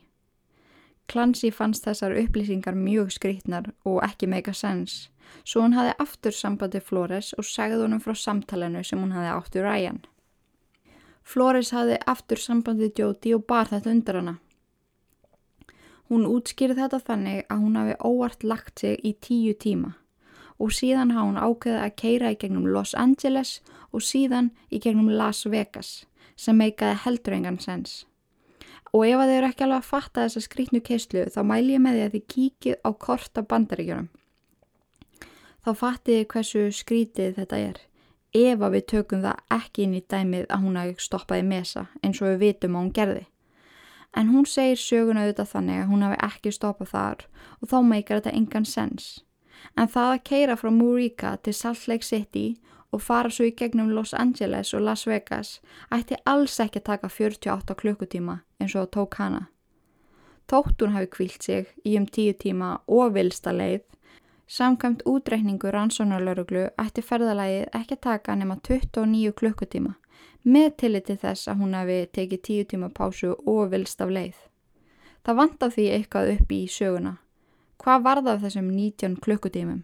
Clancy 1.08 1.52
fannst 1.52 1.86
þessar 1.88 2.16
upplýsingar 2.20 2.76
mjög 2.76 3.14
skrítnar 3.16 3.70
og 3.88 4.02
ekki 4.04 4.28
meika 4.28 4.54
sens, 4.54 5.10
svo 5.44 5.64
hún 5.64 5.76
hafi 5.78 5.94
aftur 6.00 6.36
sambandi 6.36 6.82
Flores 6.84 7.34
og 7.38 7.46
segði 7.48 7.84
honum 7.84 8.02
frá 8.04 8.16
samtalenu 8.16 8.84
sem 8.84 9.00
hún 9.02 9.14
hafi 9.16 9.32
áttu 9.34 9.64
Ryan. 9.66 10.02
Flores 11.24 11.72
hafi 11.76 11.98
aftur 12.06 12.40
sambandi 12.40 12.92
Jóti 12.96 13.36
og 13.36 13.46
bar 13.48 13.68
þetta 13.68 13.92
undir 13.92 14.20
hana. 14.22 14.36
Hún 16.08 16.28
útskýrði 16.28 16.80
þetta 16.82 17.00
þannig 17.04 17.48
að 17.52 17.64
hún 17.64 17.80
hafi 17.80 17.96
óvart 18.00 18.44
lagt 18.44 18.80
sig 18.80 19.00
í 19.04 19.12
tíu 19.20 19.54
tíma 19.54 19.98
og 20.58 20.74
síðan 20.74 21.12
hafa 21.14 21.28
hún 21.28 21.40
ákveðið 21.42 21.82
að 21.84 21.96
keira 22.02 22.32
í 22.34 22.38
gegnum 22.42 22.68
Los 22.74 22.94
Angeles 22.98 23.58
og 23.94 24.02
síðan 24.02 24.52
í 24.74 24.80
gegnum 24.82 25.10
Las 25.10 25.46
Vegas 25.46 26.06
sem 26.38 26.58
meikaði 26.58 27.02
heldur 27.04 27.36
engan 27.38 27.60
sens. 27.62 28.06
Og 28.94 29.06
ef 29.06 29.20
að 29.20 29.30
þið 29.30 29.38
eru 29.38 29.50
ekki 29.52 29.66
alveg 29.66 29.82
að 29.82 29.90
fatta 29.92 30.24
þessa 30.26 30.44
skrítnu 30.46 30.82
keislu 30.82 31.26
þá 31.34 31.42
mæl 31.46 31.66
ég 31.70 31.84
með 31.84 31.98
því 31.98 32.06
að 32.06 32.16
þið 32.16 32.26
kíkið 32.34 32.80
á 32.88 32.90
korta 33.06 33.44
bandaríkjunum. 33.44 34.10
Þá 35.68 35.74
fattið 35.76 36.16
þið 36.16 36.28
hversu 36.32 36.60
skrítið 36.72 37.34
þetta 37.36 37.58
er. 37.60 37.80
Ef 38.32 38.62
að 38.64 38.76
við 38.78 38.84
tökum 38.88 39.24
það 39.26 39.40
ekki 39.52 39.82
inn 39.84 39.96
í 39.98 40.04
dæmið 40.14 40.46
að 40.48 40.62
hún 40.64 40.78
hafi 40.80 40.94
stoppaði 41.04 41.44
mesa 41.44 41.82
eins 42.00 42.22
og 42.22 42.30
við 42.30 42.38
vitum 42.46 42.78
að 42.78 42.86
hún 42.86 42.94
gerði. 42.96 43.24
En 44.16 44.32
hún 44.32 44.48
segir 44.48 44.80
söguna 44.80 45.26
auðvitað 45.26 45.50
þannig 45.52 45.82
að 45.82 45.92
hún 45.92 46.06
hafi 46.08 46.20
ekki 46.30 46.54
stoppað 46.56 46.92
þar 46.94 47.26
og 47.60 47.72
þá 47.74 47.76
meikar 47.90 48.22
þetta 48.22 48.36
engan 48.40 48.70
sens. 48.72 49.10
En 49.76 49.92
það 49.92 50.14
að 50.14 50.24
keira 50.32 50.56
frá 50.56 50.72
Murica 50.72 51.34
til 51.44 51.56
Salt 51.60 51.84
Lake 51.92 52.08
City 52.08 52.46
og 52.96 53.04
fara 53.04 53.28
svo 53.28 53.50
í 53.50 53.52
gegnum 53.52 53.92
Los 53.92 54.16
Angeles 54.16 54.72
og 54.72 54.88
Las 54.88 55.04
Vegas 55.04 55.58
ætti 55.92 56.16
alls 56.24 56.56
ekki 56.64 56.80
að 56.80 56.88
taka 56.94 57.12
48 57.12 57.76
klukkutíma 57.84 58.40
eins 58.64 58.80
og 58.80 58.88
tók 58.96 59.20
hana. 59.20 59.50
Tótt 60.48 60.80
hún 60.80 60.96
hafi 60.96 61.12
kvílt 61.12 61.44
sig 61.44 61.76
í 61.84 62.00
um 62.00 62.08
10 62.08 62.40
tíma 62.40 62.78
og 62.88 63.18
vilsta 63.20 63.52
leið, 63.52 63.84
samkvæmt 64.48 65.04
útreikningu 65.06 65.72
rannsónarlauruglu 65.76 66.68
ætti 66.80 67.04
ferðalagið 67.04 67.66
ekki 67.76 67.98
að 67.98 68.04
taka 68.08 68.36
nema 68.36 68.58
29 68.64 69.34
klukkutíma 69.40 69.96
með 70.48 70.70
tilliti 70.82 71.18
þess 71.20 71.50
að 71.52 71.62
hún 71.62 71.76
hafi 71.76 71.98
tekið 72.16 72.44
10 72.48 72.68
tíma 72.72 72.90
pásu 72.96 73.34
og 73.36 73.72
vilst 73.74 74.02
af 74.02 74.12
leið. 74.14 74.38
Það 75.26 75.40
vant 75.42 75.64
af 75.64 75.74
því 75.76 75.88
eitthvað 75.92 76.32
upp 76.38 76.52
í 76.56 76.62
söguna. 76.72 77.14
Hvað 77.84 78.04
var 78.06 78.22
það 78.24 78.34
af 78.34 78.44
þessum 78.46 78.70
19 78.72 79.18
klukkutímum? 79.26 79.82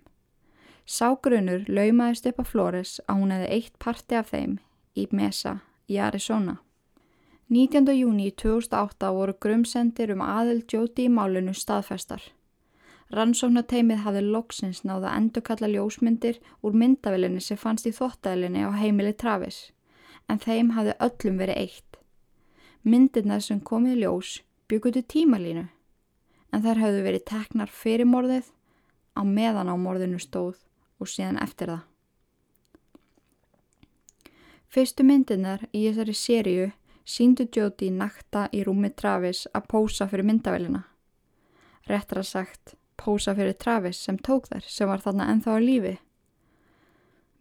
Ságrunur 0.88 1.66
laumaðist 1.68 2.28
upp 2.32 2.40
á 2.40 2.46
Flores 2.48 3.00
að 3.08 3.20
hún 3.20 3.34
hefði 3.36 3.50
eitt 3.58 3.76
parti 3.80 4.16
af 4.20 4.32
þeim 4.32 4.60
í 4.96 5.08
Mesa 5.12 5.58
í 5.88 6.00
Arizona. 6.00 6.58
19. 7.52 7.92
júni 7.92 8.32
2008 8.32 9.12
voru 9.12 9.36
grumsendir 9.40 10.14
um 10.16 10.24
aðild 10.24 10.72
Jóti 10.72 11.08
í 11.08 11.12
málinu 11.12 11.54
staðfestar. 11.54 12.24
Rannsóknateimið 13.14 14.00
hafði 14.08 14.22
loksins 14.26 14.80
náða 14.90 15.12
endurkalla 15.20 15.68
ljósmyndir 15.70 16.40
úr 16.66 16.74
myndavelinni 16.74 17.44
sem 17.46 17.60
fannst 17.62 17.86
í 17.86 17.94
þóttælinni 17.94 18.64
á 18.66 18.74
heimili 18.74 19.14
Travis, 19.14 19.70
en 20.26 20.42
þeim 20.42 20.72
hafði 20.74 20.96
öllum 21.08 21.38
verið 21.38 21.60
eitt. 21.62 22.00
Myndirna 22.82 23.38
sem 23.40 23.62
komið 23.62 24.02
ljós 24.02 24.34
byggutu 24.68 25.06
tímalínu, 25.06 25.68
en 26.50 26.66
þær 26.66 26.82
hafðu 26.82 27.06
verið 27.06 27.26
teknar 27.30 27.70
fyrir 27.70 28.10
morðið 28.10 28.50
á 29.14 29.22
meðan 29.22 29.70
á 29.70 29.76
morðinu 29.78 30.18
stóð 30.18 30.58
og 30.98 31.10
síðan 31.14 31.42
eftir 31.44 31.70
það. 31.70 31.84
Fyrstu 34.74 35.06
myndirnar 35.06 35.68
í 35.70 35.86
þessari 35.86 36.16
sériu 36.18 36.70
síndu 37.06 37.46
Jóti 37.46 37.92
nakta 37.94 38.48
í 38.50 38.64
rúmi 38.66 38.90
Travis 38.90 39.46
að 39.54 39.68
pósa 39.70 40.08
fyrir 40.10 40.26
myndavælina. 40.26 40.88
Réttra 41.86 42.24
sagt, 42.24 42.74
pósa 42.98 43.36
fyrir 43.36 43.58
Travis 43.58 44.00
sem 44.00 44.18
tók 44.18 44.48
þær 44.52 44.66
sem 44.68 44.90
var 44.90 45.04
þarna 45.04 45.30
ennþá 45.34 45.58
á 45.58 45.60
lífi. 45.60 45.98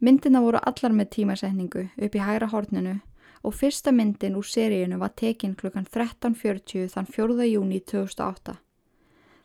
Myndina 0.02 0.42
voru 0.42 0.58
allar 0.62 0.92
með 0.92 1.10
tímasetningu 1.16 1.86
upp 1.96 2.14
í 2.18 2.22
hægra 2.26 2.50
horninu 2.50 2.98
og 3.42 3.54
fyrsta 3.54 3.92
myndin 3.94 4.36
úr 4.38 4.46
seríunu 4.46 4.98
var 4.98 5.14
tekin 5.18 5.54
klukkan 5.58 5.86
13.40 5.86 6.88
þann 6.94 7.06
4. 7.06 7.46
júni 7.50 7.80
2008. 7.80 8.56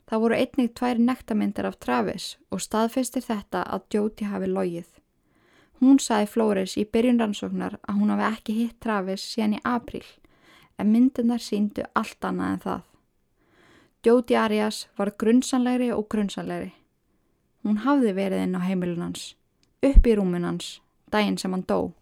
Það 0.08 0.22
voru 0.22 0.38
einnig 0.38 0.72
tvær 0.74 0.98
nektarmyndir 0.98 1.66
af 1.68 1.76
Travis 1.84 2.28
og 2.50 2.62
staðfistir 2.64 3.26
þetta 3.26 3.62
að 3.62 3.84
Jóti 3.94 4.28
hafi 4.30 4.48
logið. 4.48 4.88
Hún 5.78 6.00
saði 6.02 6.26
Flóris 6.32 6.74
í 6.80 6.86
byrjun 6.88 7.20
rannsóknar 7.22 7.76
að 7.82 7.98
hún 8.00 8.10
hafi 8.14 8.26
ekki 8.32 8.54
hitt 8.56 8.78
Travis 8.82 9.26
síðan 9.34 9.58
í 9.58 9.64
april, 9.68 10.04
en 10.78 10.90
myndirnar 10.90 11.42
síndu 11.42 11.84
allt 11.94 12.24
annað 12.24 12.54
en 12.54 12.62
það. 12.64 12.80
Jóti 14.08 14.36
Arias 14.40 14.86
var 14.96 15.10
grunnsanlegri 15.20 15.90
og 15.92 16.06
grunnsanlegri. 16.08 16.70
Hún 17.60 17.82
hafði 17.84 18.14
verið 18.16 18.44
inn 18.46 18.54
á 18.56 18.64
heimilun 18.64 19.02
hans, 19.04 19.34
upp 19.84 20.06
í 20.08 20.14
rúmun 20.16 20.46
hans, 20.48 20.78
daginn 21.12 21.36
sem 21.36 21.52
hann 21.52 21.66
dó. 21.68 21.92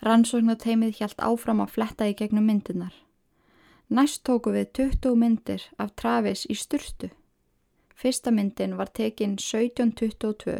Rannsóknarteimið 0.00 0.96
hjælt 0.96 1.20
áfram 1.28 1.60
að 1.60 1.74
fletta 1.74 2.08
í 2.08 2.14
gegnum 2.16 2.48
myndirnar. 2.48 2.94
Næst 3.92 4.22
tóku 4.24 4.54
við 4.56 4.72
20 4.80 5.20
myndir 5.20 5.68
af 5.76 5.92
Travis 6.00 6.46
í 6.48 6.56
styrstu. 6.56 7.10
Fyrsta 7.98 8.32
myndin 8.32 8.78
var 8.78 8.94
tekin 8.94 9.36
1722 9.36 10.56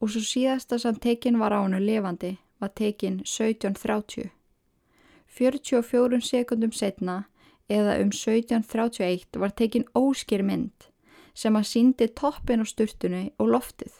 og 0.00 0.10
svo 0.14 0.24
síðasta 0.24 0.80
sem 0.80 0.96
tekin 0.96 1.40
var 1.42 1.52
á 1.52 1.60
hannu 1.60 1.82
levandi 1.82 2.36
var 2.62 2.72
tekin 2.72 3.20
1730. 3.26 4.30
44 5.28 6.20
sekundum 6.24 6.72
setna 6.72 7.24
eða 7.68 7.98
um 8.02 8.10
1731 8.14 9.38
var 9.38 9.52
tekin 9.52 9.86
óskir 9.94 10.42
mynd 10.42 10.88
sem 11.34 11.54
að 11.54 11.68
síndi 11.70 12.08
toppin 12.08 12.64
á 12.64 12.66
styrtunni 12.66 13.28
og 13.38 13.52
loftið. 13.54 13.92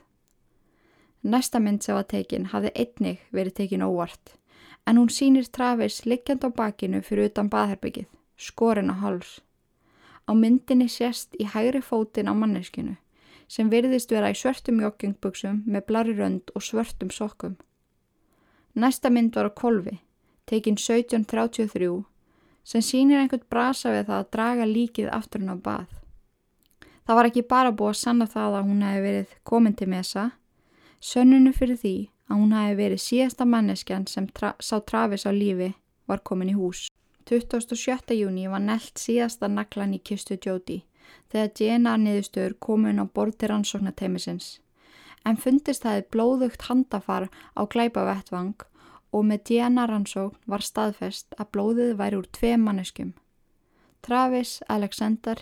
Næsta 1.23 1.61
mynd 1.61 1.85
sem 1.85 1.95
var 1.95 2.09
tekin 2.09 2.49
hafði 2.53 2.73
einnig 2.75 3.23
verið 3.35 3.59
tekin 3.61 3.85
óvart 3.87 4.35
en 4.89 4.97
hún 4.97 5.11
sínir 5.13 5.51
Travis 5.53 6.07
liggjand 6.07 6.47
á 6.49 6.51
bakinu 6.51 7.03
fyrir 7.05 7.29
utan 7.29 7.51
baðherbyggið, 7.53 8.07
skorinn 8.41 8.89
á 8.89 8.97
háls. 9.03 9.41
Á 10.25 10.33
myndinni 10.33 10.89
sést 10.89 11.37
í 11.37 11.45
hægri 11.45 11.83
fótinn 11.85 12.31
á 12.31 12.35
manneskinu 12.35 12.97
sem 13.49 13.69
virðist 13.73 14.13
vera 14.13 14.31
í 14.33 14.37
svörtum 14.37 14.81
joggingbuksum 14.81 15.63
með 15.67 15.87
blari 15.89 16.15
rönd 16.17 16.53
og 16.55 16.65
svörtum 16.65 17.13
sokkum. 17.13 17.57
Næsta 18.75 19.11
mynd 19.13 19.37
var 19.37 19.49
á 19.49 19.53
kolvi, 19.53 19.99
tekinn 20.49 20.79
1733, 20.81 22.03
sem 22.65 22.85
sínir 22.85 23.21
einhvern 23.21 23.47
brasa 23.53 23.93
við 23.95 24.09
það 24.11 24.19
að 24.19 24.31
draga 24.35 24.69
líkið 24.69 25.11
aftur 25.13 25.45
hún 25.45 25.55
á 25.55 25.59
bað. 25.69 25.89
Það 27.09 27.17
var 27.17 27.31
ekki 27.31 27.49
bara 27.49 27.73
búið 27.73 27.95
að 27.95 28.01
sanna 28.03 28.27
það 28.29 28.59
að 28.59 28.69
hún 28.69 28.85
hefði 28.85 29.05
verið 29.07 29.35
komin 29.49 29.77
til 29.77 29.89
mesa, 29.89 30.25
sönnunu 31.01 31.55
fyrir 31.57 31.81
því 31.81 31.97
að 32.29 32.43
hún 32.43 32.53
hefði 32.57 32.79
verið 32.83 33.05
síðasta 33.05 33.47
manneskjan 33.49 34.07
sem 34.11 34.27
tra 34.37 34.55
sá 34.61 34.77
Travis 34.85 35.25
á 35.25 35.33
lífi 35.33 35.73
var 36.09 36.21
komin 36.21 36.53
í 36.53 36.57
hús. 36.59 36.89
27. 37.29 38.15
júni 38.17 38.49
var 38.49 38.61
nelt 38.65 39.01
síðasta 39.01 39.49
naklan 39.53 39.97
í 39.97 40.01
kistu 40.01 40.37
Jóti 40.37 40.83
þegar 41.33 41.53
DNA 41.57 41.97
niðurstöður 42.05 42.55
komun 42.61 43.01
á 43.01 43.05
borti 43.05 43.49
rannsóknarteimisins. 43.49 44.59
En 45.25 45.37
fundist 45.37 45.85
það 45.85 46.07
blóðugt 46.13 46.69
handafar 46.69 47.29
á 47.57 47.63
glæpavettvang 47.69 48.55
og 49.13 49.25
með 49.25 49.45
DNA 49.51 49.87
rannsókn 49.89 50.39
var 50.47 50.65
staðfest 50.65 51.35
að 51.39 51.51
blóðið 51.57 51.95
væri 52.01 52.19
úr 52.21 52.29
tvei 52.39 52.57
manneskum. 52.61 53.15
Travis 54.05 54.59
Alexander 54.69 55.41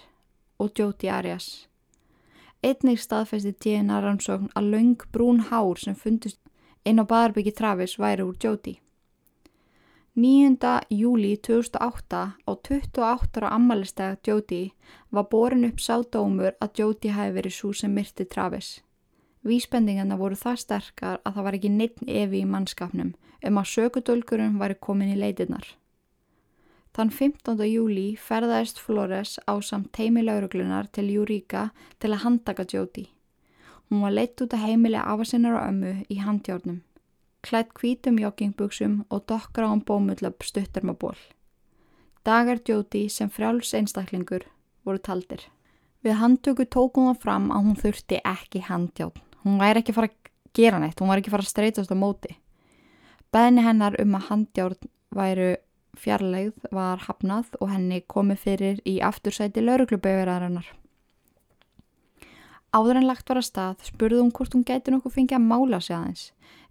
og 0.58 0.72
Jodi 0.78 1.10
Arias. 1.12 1.66
Einnig 2.62 3.02
staðfesti 3.02 3.52
DNA 3.52 4.00
rannsókn 4.02 4.50
að 4.56 4.72
laung 4.72 5.06
brún 5.12 5.44
hár 5.50 5.78
sem 5.78 5.94
fundist 5.94 6.40
inn 6.86 7.02
á 7.02 7.04
baðarbyggi 7.04 7.52
Travis 7.54 7.98
væri 7.98 8.24
úr 8.24 8.36
Jodi. 8.42 8.78
9. 10.16 10.56
júli 10.88 11.36
2008 11.36 12.20
á 12.48 12.52
28 12.56 13.36
ára 13.36 13.50
ammalistega 13.52 14.16
Jodi 14.24 14.72
var 15.10 15.28
borin 15.28 15.66
upp 15.68 15.76
sádómur 15.76 16.54
að 16.56 16.80
Jodi 16.80 17.12
hafi 17.12 17.34
verið 17.36 17.52
svo 17.52 17.72
sem 17.76 17.92
myrti 17.92 18.24
Travis. 18.24 18.80
Vísbendingarna 19.46 20.18
voru 20.18 20.34
það 20.38 20.62
sterkar 20.64 21.20
að 21.22 21.36
það 21.36 21.44
var 21.46 21.56
ekki 21.58 21.70
neitt 21.70 22.00
evi 22.06 22.42
í 22.42 22.48
mannskapnum 22.50 23.12
um 23.46 23.58
að 23.60 23.68
sökudölgurum 23.72 24.56
væri 24.58 24.78
komin 24.82 25.12
í 25.12 25.18
leitinnar. 25.20 25.66
Þann 26.96 27.12
15. 27.12 27.60
júli 27.68 28.06
ferðaðist 28.16 28.80
Flores 28.80 29.36
á 29.44 29.54
samt 29.60 29.92
teimi 29.92 30.24
lauruglunar 30.24 30.88
til 30.88 31.10
Júríka 31.12 31.68
til 32.00 32.14
að 32.14 32.22
handtaka 32.24 32.64
Jóti. 32.64 33.10
Hún 33.90 34.00
var 34.02 34.16
leitt 34.16 34.40
út 34.40 34.56
að 34.56 34.64
heimili 34.64 34.98
afasinnar 34.98 35.58
og 35.60 35.66
ömmu 35.68 35.92
í 36.08 36.16
handjárnum. 36.24 36.80
Klætt 37.44 37.76
kvítum 37.76 38.16
joggingbuksum 38.18 39.04
og 39.10 39.26
dokkra 39.28 39.68
án 39.70 39.84
bómullab 39.84 40.40
stuttar 40.42 40.88
með 40.88 40.98
ból. 41.04 41.20
Dagar 42.24 42.64
Jóti 42.64 43.06
sem 43.12 43.30
frjáls 43.30 43.76
einstaklingur 43.76 44.48
voru 44.82 44.98
taldir. 44.98 45.44
Við 46.02 46.18
handtöku 46.18 46.64
tókum 46.64 47.12
það 47.12 47.22
fram 47.22 47.52
að 47.52 47.68
hún 47.68 47.80
þurfti 47.84 48.24
ekki 48.24 48.64
handjárn. 48.66 49.25
Hún 49.46 49.60
væri 49.62 49.84
ekki 49.84 49.94
fara 49.94 50.10
að 50.10 50.32
gera 50.58 50.80
neitt, 50.82 50.98
hún 50.98 51.12
var 51.12 51.20
ekki 51.20 51.30
fara 51.30 51.46
að 51.46 51.52
streytast 51.52 51.92
á 51.94 51.96
móti. 51.96 52.32
Beðni 53.30 53.62
hennar 53.62 53.94
um 54.02 54.16
að 54.18 54.26
handjárn 54.30 54.88
væru 55.14 55.52
fjarlægð 55.96 56.66
var 56.74 57.04
hafnað 57.06 57.54
og 57.60 57.70
henni 57.70 58.00
komið 58.10 58.42
fyrir 58.42 58.80
í 58.82 58.98
aftursæti 59.06 59.62
lauruglubauðurarinnar. 59.62 60.66
Áður 62.74 62.98
en 63.00 63.06
lagt 63.06 63.30
var 63.30 63.38
að 63.40 63.46
stað 63.46 63.84
spurði 63.86 64.18
hún 64.20 64.32
hvort 64.34 64.56
hún 64.56 64.66
gæti 64.66 64.92
nokkuð 64.92 65.14
fengið 65.14 65.38
að 65.38 65.46
mála 65.46 65.80
sig 65.80 65.96
aðeins 65.96 66.24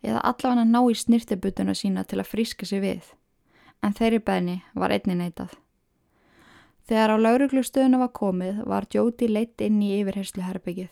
eða 0.06 0.26
allavega 0.30 0.66
ná 0.68 0.82
í 0.92 0.98
snirtibutuna 1.00 1.74
sína 1.74 2.04
til 2.04 2.20
að 2.22 2.30
fríska 2.30 2.68
sig 2.68 2.84
við. 2.84 3.08
En 3.82 3.96
þeirri 3.96 4.20
beðni 4.20 4.60
var 4.76 4.94
einni 4.94 5.16
neitað. 5.18 5.56
Þegar 6.86 7.16
á 7.16 7.24
lauruglustöðuna 7.24 8.04
var 8.04 8.14
komið 8.14 8.62
var 8.70 8.86
Jóti 8.94 9.32
leitt 9.32 9.64
inn 9.66 9.82
í 9.82 9.96
yfirhersluherbyggið. 10.02 10.92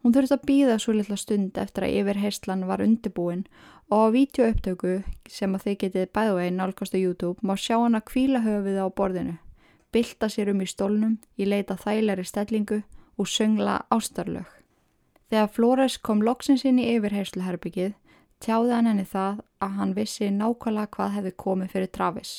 Hún 0.00 0.14
þurfti 0.16 0.36
að 0.36 0.46
býða 0.48 0.78
svo 0.80 0.94
litla 0.96 1.16
stund 1.20 1.58
eftir 1.60 1.84
að 1.84 1.96
yfirherslan 2.00 2.64
var 2.68 2.80
undirbúin 2.80 3.42
og 3.92 4.06
á 4.08 4.12
vítjóupptöku 4.14 4.94
sem 5.28 5.56
að 5.56 5.66
þið 5.66 5.76
getið 5.82 6.12
bæðveginn 6.16 6.56
nálgast 6.56 6.96
á 6.96 6.98
YouTube 6.98 7.44
má 7.44 7.52
sjá 7.60 7.76
hann 7.76 7.98
að 7.98 8.06
kvíla 8.08 8.40
höfuð 8.46 8.78
á 8.80 8.86
borðinu, 8.88 9.36
bylta 9.92 10.30
sér 10.32 10.54
um 10.54 10.62
í 10.64 10.70
stólnum, 10.70 11.18
í 11.36 11.44
leita 11.44 11.76
þægleri 11.76 12.24
stellingu 12.24 12.80
og 13.20 13.28
söngla 13.28 13.82
ástarlög. 13.92 14.48
Þegar 15.28 15.52
Flores 15.52 15.98
kom 16.00 16.24
loksins 16.24 16.64
inn 16.64 16.80
í 16.80 16.88
yfirhersluherbyggið 16.94 17.92
tjáði 18.40 18.72
hann 18.72 18.88
henni 18.88 19.04
það 19.04 19.44
að 19.60 19.76
hann 19.76 19.94
vissi 19.98 20.30
nákvæmlega 20.32 20.94
hvað 20.96 21.14
hefði 21.18 21.36
komið 21.44 21.74
fyrir 21.74 21.92
Travis 21.92 22.32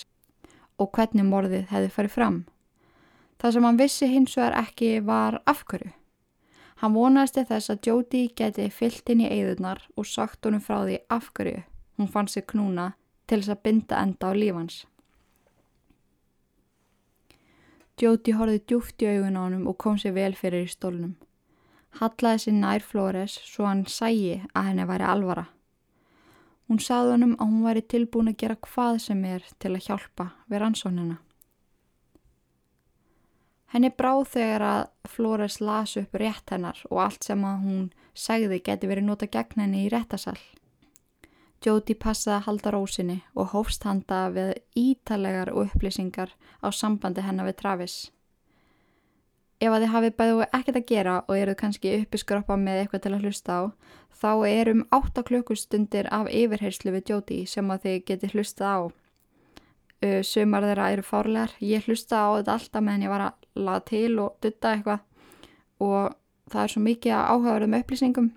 og 0.81 0.89
hvernig 0.97 1.29
morðið 1.29 1.69
hefði 1.69 1.93
farið 1.93 2.15
fram. 2.17 2.43
Það 3.37 3.53
sem 3.53 3.65
hann 3.69 3.79
vissi 3.79 4.09
hins 4.09 4.37
vegar 4.37 4.57
ekki 4.65 4.95
var 5.05 5.37
afhverju. 5.45 5.93
Hann 6.81 6.95
vonaðist 6.97 7.37
þess 7.45 7.69
að 7.69 7.87
Jóti 7.87 8.23
geti 8.35 8.69
fyllt 8.73 9.09
inn 9.13 9.21
í 9.21 9.29
eigðunar 9.29 9.83
og 9.95 10.07
sagt 10.09 10.45
honum 10.45 10.63
frá 10.65 10.79
því 10.81 10.97
afhverju 11.13 11.61
hún 12.01 12.09
fann 12.09 12.27
sig 12.27 12.47
knúna 12.49 12.93
til 13.27 13.41
þess 13.41 13.53
að 13.53 13.63
binda 13.65 13.99
enda 14.01 14.31
á 14.31 14.33
lífans. 14.33 14.85
Jóti 18.01 18.33
horfið 18.33 18.63
djúft 18.65 19.03
í 19.05 19.11
augun 19.11 19.37
á 19.37 19.41
honum 19.45 19.67
og 19.69 19.77
kom 19.77 19.99
sér 20.01 20.15
vel 20.17 20.33
fyrir 20.33 20.65
í 20.65 20.73
stólnum. 20.73 21.13
Hallaði 22.01 22.45
sér 22.45 22.55
nær 22.57 22.81
Flóres 22.81 23.35
svo 23.45 23.67
hann 23.69 23.83
sægi 23.85 24.39
að 24.57 24.71
henni 24.71 24.87
væri 24.89 25.05
alvara. 25.05 25.45
Hún 26.65 26.79
sagði 26.81 27.13
honum 27.13 27.35
að 27.37 27.51
hún 27.51 27.65
væri 27.67 27.83
tilbúin 27.93 28.31
að 28.31 28.39
gera 28.41 28.57
hvað 28.65 28.97
sem 29.05 29.25
er 29.29 29.45
til 29.59 29.75
að 29.75 29.85
hjálpa 29.85 30.31
við 30.49 30.63
rannsónina. 30.63 31.19
Henni 33.71 33.87
bráð 33.95 34.25
þegar 34.33 34.63
að 34.67 34.81
Flores 35.07 35.61
las 35.63 35.95
upp 35.99 36.15
rétt 36.19 36.51
hennar 36.51 36.79
og 36.89 36.97
allt 37.05 37.23
sem 37.23 37.43
að 37.47 37.61
hún 37.65 37.83
segði 38.11 38.59
geti 38.65 38.89
verið 38.89 39.07
nota 39.07 39.29
gegn 39.31 39.63
henni 39.63 39.85
í 39.85 39.91
réttasall. 39.93 40.39
Jóti 41.61 41.93
passaði 41.95 42.39
að 42.39 42.45
halda 42.47 42.71
rósinni 42.73 43.19
og 43.37 43.51
hófst 43.53 43.83
handa 43.85 44.25
við 44.33 44.55
ítalegar 44.75 45.53
og 45.53 45.69
upplýsingar 45.69 46.33
á 46.59 46.67
sambandi 46.73 47.23
hennar 47.23 47.47
við 47.47 47.59
Travis. 47.61 47.95
Ef 49.61 49.69
að 49.69 49.83
þið 49.83 49.91
hafið 49.93 50.15
bæðu 50.17 50.45
ekkert 50.47 50.79
að 50.79 50.87
gera 50.89 51.15
og 51.27 51.35
eruð 51.37 51.59
kannski 51.59 51.91
uppiskroppa 51.99 52.57
með 52.57 52.79
eitthvað 52.81 53.03
til 53.03 53.13
að 53.13 53.27
hlusta 53.27 53.53
á, 53.53 53.61
þá 54.17 54.31
erum 54.49 54.81
8 54.89 55.23
klukkustundir 55.27 56.09
af 56.09 56.31
yfirherslu 56.33 56.95
við 56.95 57.13
Jóti 57.13 57.39
sem 57.45 57.69
að 57.69 57.85
þið 57.85 57.99
geti 58.09 58.31
hlusta 58.33 58.73
á. 58.73 58.79
Sumar 60.25 60.65
þeirra 60.65 60.89
eru 60.95 61.05
fárlegar. 61.05 61.53
Ég 61.61 61.85
hlusta 61.85 62.25
á 62.25 62.29
þetta 62.41 62.57
alltaf 62.57 62.81
meðan 62.81 63.05
ég 63.05 63.13
var 63.13 63.27
að 63.27 63.40
laga 63.55 63.85
til 63.91 64.19
og 64.23 64.37
dutta 64.43 64.75
eitthvað 64.75 64.99
og 65.81 66.15
það 66.51 66.63
er 66.63 66.73
svo 66.73 66.81
mikið 66.87 67.17
að 67.17 67.27
áhugaverða 67.33 67.69
með 67.73 67.85
upplýsingum 67.85 68.31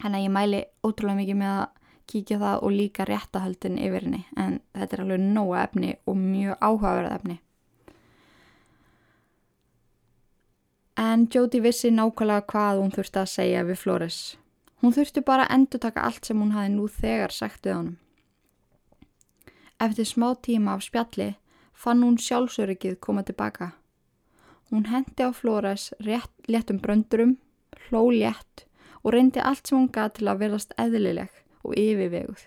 þannig 0.00 0.18
að 0.18 0.26
ég 0.26 0.34
mæli 0.38 0.64
ótrúlega 0.82 1.20
mikið 1.20 1.40
með 1.42 1.54
að 1.60 1.70
kíkja 2.12 2.38
það 2.42 2.66
og 2.66 2.76
líka 2.76 3.06
réttahöldin 3.08 3.78
yfir 3.78 4.08
henni 4.08 4.24
en 4.36 4.60
þetta 4.74 4.96
er 4.96 5.04
alveg 5.06 5.24
nóga 5.24 5.64
efni 5.66 5.96
og 6.06 6.18
mjög 6.18 6.58
áhugaverða 6.60 7.16
efni 7.20 7.38
En 10.96 11.26
Jóti 11.34 11.60
vissi 11.64 11.88
nákvæmlega 11.90 12.44
hvað 12.52 12.80
hún 12.82 12.92
þurfti 12.92 13.18
að 13.22 13.30
segja 13.32 13.62
við 13.64 13.78
Flores. 13.80 14.16
Hún 14.82 14.92
þurfti 14.92 15.22
bara 15.24 15.46
að 15.46 15.54
endur 15.56 15.80
taka 15.80 16.04
allt 16.04 16.28
sem 16.28 16.40
hún 16.40 16.52
hafi 16.52 16.72
nú 16.74 16.88
þegar 16.88 17.32
sagt 17.32 17.66
við 17.66 17.78
honum. 17.78 17.96
Eftir 19.80 20.06
smá 20.06 20.28
tíma 20.46 20.76
af 20.76 20.84
spjalli 20.84 21.30
fann 21.72 22.04
hún 22.04 22.18
sjálfsöryggið 22.20 23.00
koma 23.00 23.24
tilbaka. 23.24 23.72
Hún 24.72 24.86
hendi 24.88 25.20
á 25.20 25.28
Flóres 25.36 25.92
léttum 26.48 26.78
bröndurum, 26.80 27.36
hló 27.84 28.08
létt 28.10 28.64
og 29.04 29.12
reyndi 29.12 29.40
allt 29.40 29.66
sem 29.68 29.76
hún 29.76 29.90
gað 29.92 30.14
til 30.16 30.28
að 30.32 30.38
verðast 30.40 30.70
eðlileg 30.80 31.32
og 31.60 31.74
yfirveguð. 31.76 32.46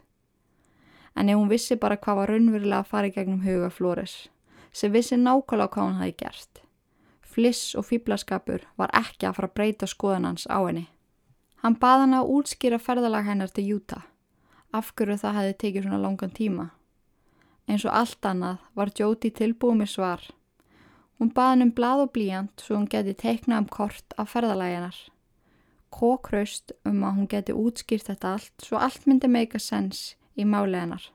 En 1.13 1.29
ef 1.29 1.37
hún 1.37 1.51
vissi 1.51 1.75
bara 1.77 1.99
hvað 2.01 2.17
var 2.17 2.31
raunverulega 2.33 2.79
að 2.81 2.89
fara 2.89 3.11
í 3.11 3.13
gegnum 3.13 3.43
huga 3.45 3.69
Flóres, 3.69 4.15
sem 4.73 4.89
vissi 4.91 5.19
nákvæmlega 5.21 5.69
hvað 5.75 5.85
hún 5.85 5.99
hafi 5.99 6.15
gert. 6.23 6.61
Fliss 7.21 7.75
og 7.77 7.85
fýblaskapur 7.91 8.65
var 8.75 8.95
ekki 8.97 9.27
að 9.29 9.35
fara 9.37 9.51
að 9.51 9.57
breyta 9.59 9.89
skoðanans 9.91 10.47
á 10.49 10.57
henni. 10.65 10.87
Hann 11.61 11.77
bað 11.77 12.07
hann 12.07 12.17
að 12.17 12.31
útskýra 12.39 12.79
ferðalag 12.81 13.29
hennar 13.29 13.53
til 13.53 13.67
Júta, 13.69 14.01
afhverju 14.73 15.19
það 15.21 15.37
hefði 15.37 15.53
tekið 15.61 15.85
svona 15.85 16.01
langan 16.01 16.33
tíma. 16.33 16.65
Eins 17.69 17.85
og 17.85 17.93
allt 17.93 18.25
annað 18.25 18.65
var 18.73 18.93
Jóti 18.97 19.29
tilbúið 19.29 19.79
með 19.83 19.93
svar 19.93 20.25
Hún 21.19 21.31
baði 21.31 21.51
hann 21.53 21.65
um 21.65 21.73
blað 21.75 22.05
og 22.05 22.13
blíjant 22.15 22.63
svo 22.63 22.75
hún 22.75 22.89
geti 22.91 23.13
teiknað 23.15 23.63
um 23.63 23.67
kort 23.71 24.15
af 24.19 24.33
ferðalæginar. 24.33 24.97
Kókraust 25.95 26.73
um 26.83 27.03
að 27.07 27.19
hún 27.19 27.29
geti 27.31 27.55
útskýrt 27.55 28.09
þetta 28.09 28.33
allt 28.35 28.65
svo 28.67 28.81
allt 28.83 29.07
myndi 29.07 29.29
meika 29.31 29.61
sens 29.63 30.15
í 30.35 30.43
máleginar. 30.43 31.07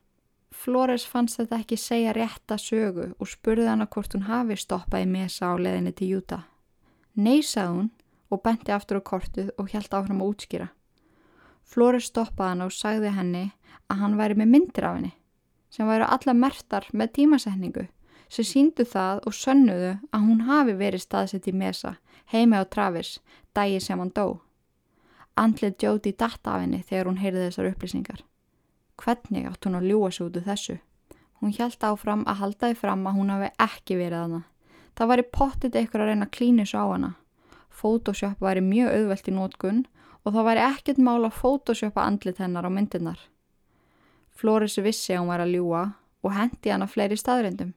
Flores 0.51 1.05
fannst 1.07 1.38
þetta 1.38 1.61
ekki 1.61 1.76
segja 1.78 2.14
rétta 2.16 2.57
sögu 2.59 3.11
og 3.18 3.28
spurði 3.28 3.68
hann 3.68 3.84
að 3.84 3.92
hvort 3.94 4.16
hún 4.16 4.26
hafi 4.26 4.57
stoppað 4.59 5.05
í 5.05 5.11
mesa 5.12 5.53
á 5.53 5.55
leðinni 5.61 5.92
til 5.96 6.11
Júta. 6.14 6.40
Nei, 7.14 7.42
sagði 7.44 7.76
hún 7.76 7.90
og 8.30 8.42
benti 8.44 8.72
aftur 8.72 9.01
á 9.01 9.03
kortuð 9.05 9.53
og 9.59 9.70
hjælt 9.70 9.94
áfram 9.94 10.24
að 10.24 10.32
útskýra. 10.32 10.68
Flores 11.64 12.09
stoppaði 12.11 12.55
hann 12.55 12.66
og 12.66 12.74
sagði 12.74 13.12
henni 13.14 13.46
að 13.92 14.01
hann 14.03 14.18
væri 14.18 14.38
með 14.40 14.53
myndir 14.55 14.88
af 14.88 14.98
henni 14.98 15.14
sem 15.70 15.86
væri 15.86 16.09
alla 16.09 16.34
mertar 16.34 16.88
með 16.90 17.12
tímasetningu 17.20 17.86
sem 18.31 18.47
síndu 18.47 18.87
það 18.87 19.24
og 19.26 19.35
sönnuðu 19.35 19.93
að 20.14 20.26
hún 20.28 20.47
hafi 20.47 20.76
verið 20.78 21.05
staðsett 21.05 21.49
í 21.51 21.55
mesa 21.57 21.97
heima 22.33 22.62
á 22.62 22.64
Travis 22.64 23.18
dagi 23.55 23.81
sem 23.81 23.99
hann 23.99 24.12
dó. 24.14 24.41
Andlið 25.37 25.83
Jóti 25.83 26.12
datta 26.12 26.55
af 26.55 26.62
henni 26.62 26.83
þegar 26.87 27.11
hún 27.11 27.20
heyrði 27.20 27.49
þessar 27.49 27.70
upplýsingar. 27.72 28.22
Hvernig 29.01 29.49
átt 29.49 29.66
hún 29.66 29.78
að 29.78 29.89
ljúa 29.91 30.11
sig 30.12 30.26
út 30.26 30.37
úr 30.37 30.47
þessu? 30.47 30.76
Hún 31.41 31.55
hjælt 31.57 31.85
áfram 31.87 32.26
að 32.28 32.43
haldaði 32.43 32.76
fram 32.76 33.07
að 33.09 33.16
hún 33.16 33.33
hafi 33.33 33.51
ekki 33.64 33.97
verið 33.97 34.24
hana. 34.26 34.43
Það 34.95 35.11
var 35.11 35.22
í 35.22 35.31
pottit 35.33 35.76
eitthvað 35.78 36.05
að 36.05 36.11
reyna 36.11 36.28
klínus 36.28 36.74
á 36.76 36.85
hana. 36.85 37.14
Photoshop 37.70 38.43
væri 38.45 38.61
mjög 38.61 38.93
auðvelt 38.93 39.31
í 39.31 39.35
nótgunn 39.35 39.85
og 40.24 40.35
það 40.35 40.49
væri 40.51 40.64
ekkert 40.66 41.01
mál 41.01 41.24
að 41.24 41.39
photoshopa 41.39 42.05
andlit 42.05 42.43
hennar 42.43 42.68
á 42.68 42.70
myndirnar. 42.70 43.20
Flóris 44.37 44.76
vissi 44.85 45.14
að 45.14 45.22
hún 45.22 45.33
var 45.33 45.45
að 45.47 45.55
ljúa 45.57 45.85
og 46.20 46.35
hendi 46.37 46.74
hana 46.74 46.89
fleiri 46.91 47.16
staðrindum. 47.16 47.72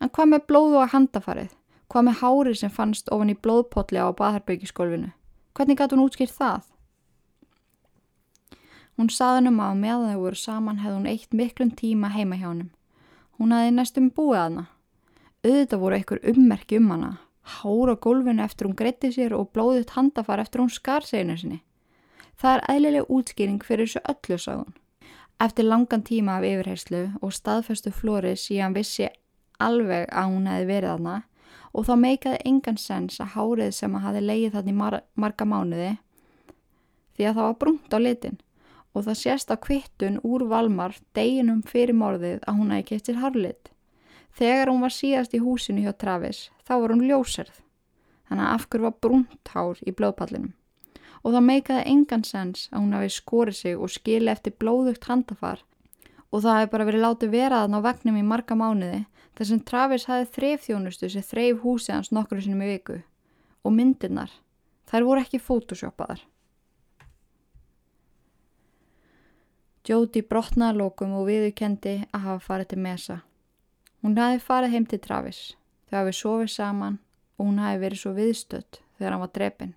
En 0.00 0.08
hvað 0.08 0.32
með 0.32 0.44
blóðu 0.48 0.80
og 0.80 0.92
handafarið? 0.94 1.54
Hvað 1.90 2.06
með 2.06 2.20
hárið 2.22 2.58
sem 2.60 2.72
fannst 2.72 3.10
ofan 3.12 3.32
í 3.32 3.36
blóðpotli 3.36 4.00
á 4.00 4.08
baðherbyggiskólfinu? 4.16 5.10
Hvernig 5.56 5.78
gæti 5.80 5.96
hún 5.96 6.04
útskýrt 6.06 6.36
það? 6.36 6.68
Hún 8.96 9.10
saðunum 9.12 9.62
að 9.64 9.80
meðan 9.80 10.12
þau 10.12 10.20
voru 10.22 10.38
saman 10.38 10.80
hefði 10.80 10.96
hún 10.96 11.10
eitt 11.10 11.34
miklum 11.36 11.72
tíma 11.76 12.12
heima 12.14 12.36
hjá 12.36 12.50
hennum. 12.50 12.70
Hún 13.40 13.54
hefði 13.56 13.72
næstum 13.76 14.10
búið 14.16 14.40
aðna. 14.40 14.64
Auðvitað 15.40 15.80
voru 15.80 15.96
einhver 15.96 16.20
ummerki 16.32 16.76
um 16.76 16.90
hana, 16.92 17.10
hár 17.58 17.92
á 17.92 17.96
gólfinu 17.96 18.44
eftir 18.44 18.68
hún 18.68 18.76
greitti 18.76 19.08
sér 19.14 19.32
og 19.36 19.48
blóðut 19.56 19.94
handafar 19.96 20.42
eftir 20.42 20.60
hún 20.60 20.72
skar 20.72 21.06
seginu 21.08 21.38
sinni. 21.40 21.62
Það 22.36 22.56
er 22.56 22.66
eðlilega 22.74 23.08
útskýring 23.08 23.64
fyrir 23.64 23.88
þessu 23.88 24.04
öllu, 24.12 24.38
sagði 24.38 24.66
hún. 24.66 24.76
Eftir 25.40 25.64
langan 25.64 26.04
tíma 26.04 26.36
af 26.36 26.44
yfirherslu 26.44 27.02
og 27.24 27.32
staðfestu 27.32 27.92
Flóri 27.96 28.34
síðan 28.36 28.76
vissi 28.76 29.08
alveg 29.62 30.08
að 30.10 30.30
hún 30.34 30.48
hefði 30.50 30.70
verið 30.70 30.94
aðna 30.94 31.16
og 31.70 31.86
þá 31.86 31.94
meikaði 32.02 32.38
engan 32.50 32.78
sens 32.80 33.20
að 33.22 33.34
hárið 33.36 33.74
sem 33.76 33.96
að 33.96 34.06
hafi 34.06 34.22
leið 34.24 34.54
þannig 34.56 34.78
mar 34.80 34.96
marga 35.14 35.46
mánuði 35.46 35.90
því 37.16 37.28
að 37.28 37.36
það 37.36 37.46
var 37.46 37.58
brúnt 37.60 37.94
á 37.94 37.98
litin. 38.00 38.38
Og 38.90 39.04
það 39.06 39.18
sést 39.20 39.52
á 39.54 39.56
kvittun 39.60 40.18
úr 40.26 40.48
Valmar 40.50 40.96
deginum 41.14 41.60
fyrir 41.62 41.94
morðið 41.94 42.40
að 42.42 42.56
hún 42.58 42.72
hefði 42.74 42.86
keitt 42.88 43.06
sér 43.06 43.20
hárlit. 43.22 43.70
Þegar 44.34 44.70
hún 44.72 44.82
var 44.82 44.94
síðast 44.94 45.34
í 45.36 45.42
húsinu 45.42 45.84
hjá 45.84 45.92
Travis 45.94 46.48
þá 46.66 46.72
var 46.80 46.94
hún 46.94 47.04
ljóserð 47.06 47.60
þannig 48.30 48.46
að 48.46 48.54
afhver 48.56 48.84
var 48.86 48.96
brúnt 49.02 49.52
hár 49.52 49.78
í 49.86 49.94
blóðpallinum? 49.94 50.52
Og 51.20 51.34
það 51.34 51.46
meikaði 51.46 51.86
engan 51.92 52.24
sens 52.24 52.68
að 52.72 52.80
hún 52.80 52.96
hafi 52.96 53.10
skorið 53.12 53.58
sig 53.60 53.78
og 53.78 53.92
skili 53.92 54.30
eftir 54.32 54.56
blóðugt 54.58 55.06
handafar. 55.10 55.60
Og 56.30 56.42
það 56.42 56.60
hefði 56.60 56.72
bara 56.72 56.86
verið 56.88 57.04
látið 57.04 57.34
veraðan 57.34 57.76
á 57.76 57.80
vegnum 57.84 58.18
í 58.18 58.26
marga 58.26 58.56
mánuði 58.56 59.00
þar 59.40 59.48
sem 59.48 59.60
Travis 59.64 60.02
hafi 60.04 60.26
þreif 60.34 60.66
þjónustu 60.66 61.08
sem 61.08 61.24
þreif 61.24 61.62
húsið 61.62 61.94
hans 61.94 62.10
nokkru 62.12 62.42
sinum 62.44 62.60
í 62.60 62.66
viku 62.74 62.98
og 63.64 63.72
myndirnar, 63.72 64.34
þær 64.84 65.06
voru 65.08 65.22
ekki 65.24 65.40
fótosjópaðar. 65.40 66.20
Jóti 69.88 70.20
brotnaði 70.22 70.76
lókum 70.76 71.14
og 71.16 71.24
viðurkendi 71.26 71.94
að 72.12 72.26
hafa 72.26 72.42
farið 72.44 72.68
til 72.70 72.78
Mesa. 72.84 73.16
Hún 74.04 74.18
hafi 74.20 74.42
farið 74.44 74.76
heim 74.76 74.86
til 74.92 75.00
Travis, 75.00 75.40
þau 75.88 75.96
hafi 76.02 76.12
sofið 76.18 76.52
saman 76.52 77.00
og 77.38 77.48
hún 77.48 77.62
hafi 77.64 77.80
verið 77.80 78.02
svo 78.02 78.12
viðstött 78.20 78.82
þegar 78.98 79.16
hann 79.16 79.24
var 79.24 79.32
drepin. 79.38 79.72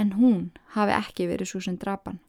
En 0.00 0.16
hún 0.16 0.48
hafi 0.72 0.96
ekki 0.96 1.28
verið 1.28 1.52
svo 1.52 1.60
sem 1.68 1.76
drapan. 1.76 2.22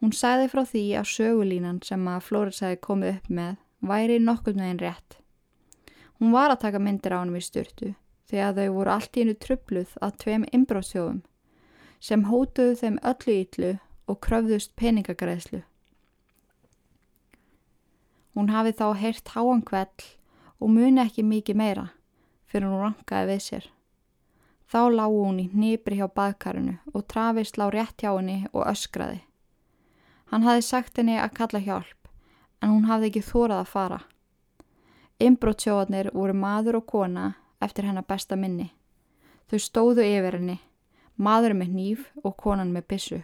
Hún 0.00 0.16
sæði 0.16 0.48
frá 0.48 0.64
því 0.64 0.86
að 0.96 1.12
sögulínan 1.12 1.84
sem 1.84 2.08
að 2.08 2.24
Flóris 2.24 2.64
hefði 2.64 2.80
komið 2.88 3.14
upp 3.18 3.30
með 3.42 3.54
væri 3.80 4.18
nokkur 4.22 4.56
með 4.56 4.70
einn 4.70 4.82
rétt. 4.82 5.18
Hún 6.18 6.32
var 6.32 6.52
að 6.52 6.62
taka 6.64 6.80
myndir 6.80 7.12
á 7.12 7.20
hann 7.20 7.34
við 7.34 7.46
styrtu 7.48 7.94
þegar 8.30 8.54
þau 8.56 8.74
voru 8.74 8.92
allt 8.94 9.16
í 9.16 9.22
hennu 9.22 9.36
trubluð 9.38 9.96
að 10.02 10.16
tveim 10.22 10.46
inbróðsjóðum 10.56 11.22
sem 12.06 12.24
hótuðu 12.30 12.76
þeim 12.80 12.98
öllu 13.10 13.36
ítlu 13.42 13.72
og 14.06 14.20
kröfðust 14.24 14.74
peningagreðslu. 14.78 15.62
Hún 18.36 18.52
hafi 18.52 18.74
þá 18.76 18.88
heyrt 19.00 19.32
háan 19.32 19.62
kveld 19.64 20.04
og 20.60 20.72
muni 20.72 21.02
ekki 21.02 21.24
mikið 21.24 21.60
meira 21.60 21.86
fyrir 22.46 22.68
hún 22.70 22.82
rankaði 22.84 23.32
við 23.32 23.42
sér. 23.44 23.70
Þá 24.66 24.80
lág 24.92 25.14
hún 25.14 25.38
í 25.40 25.46
nýbri 25.54 26.00
hjá 26.00 26.08
baðkarinu 26.10 26.76
og 26.92 27.06
Travis 27.10 27.54
lág 27.56 27.74
rétt 27.74 28.02
hjá 28.02 28.10
henni 28.16 28.42
og 28.52 28.66
öskraði. 28.66 29.20
Hann 30.32 30.42
hafi 30.42 30.64
sagt 30.66 30.98
henni 30.98 31.20
að 31.22 31.36
kalla 31.38 31.62
hjálp 31.62 32.05
en 32.62 32.72
hún 32.72 32.88
hafði 32.88 33.10
ekki 33.10 33.24
þórað 33.26 33.62
að 33.62 33.72
fara. 33.72 34.00
Inbrótsjóðanir 35.22 36.10
voru 36.12 36.34
maður 36.36 36.80
og 36.80 36.86
kona 36.92 37.30
eftir 37.64 37.86
hennar 37.88 38.04
besta 38.08 38.36
minni. 38.36 38.72
Þau 39.48 39.58
stóðu 39.62 40.04
yfir 40.04 40.36
henni, 40.40 40.58
maður 41.16 41.54
með 41.56 41.72
nýf 41.72 42.10
og 42.24 42.36
konan 42.36 42.74
með 42.74 42.88
bissu. 42.92 43.22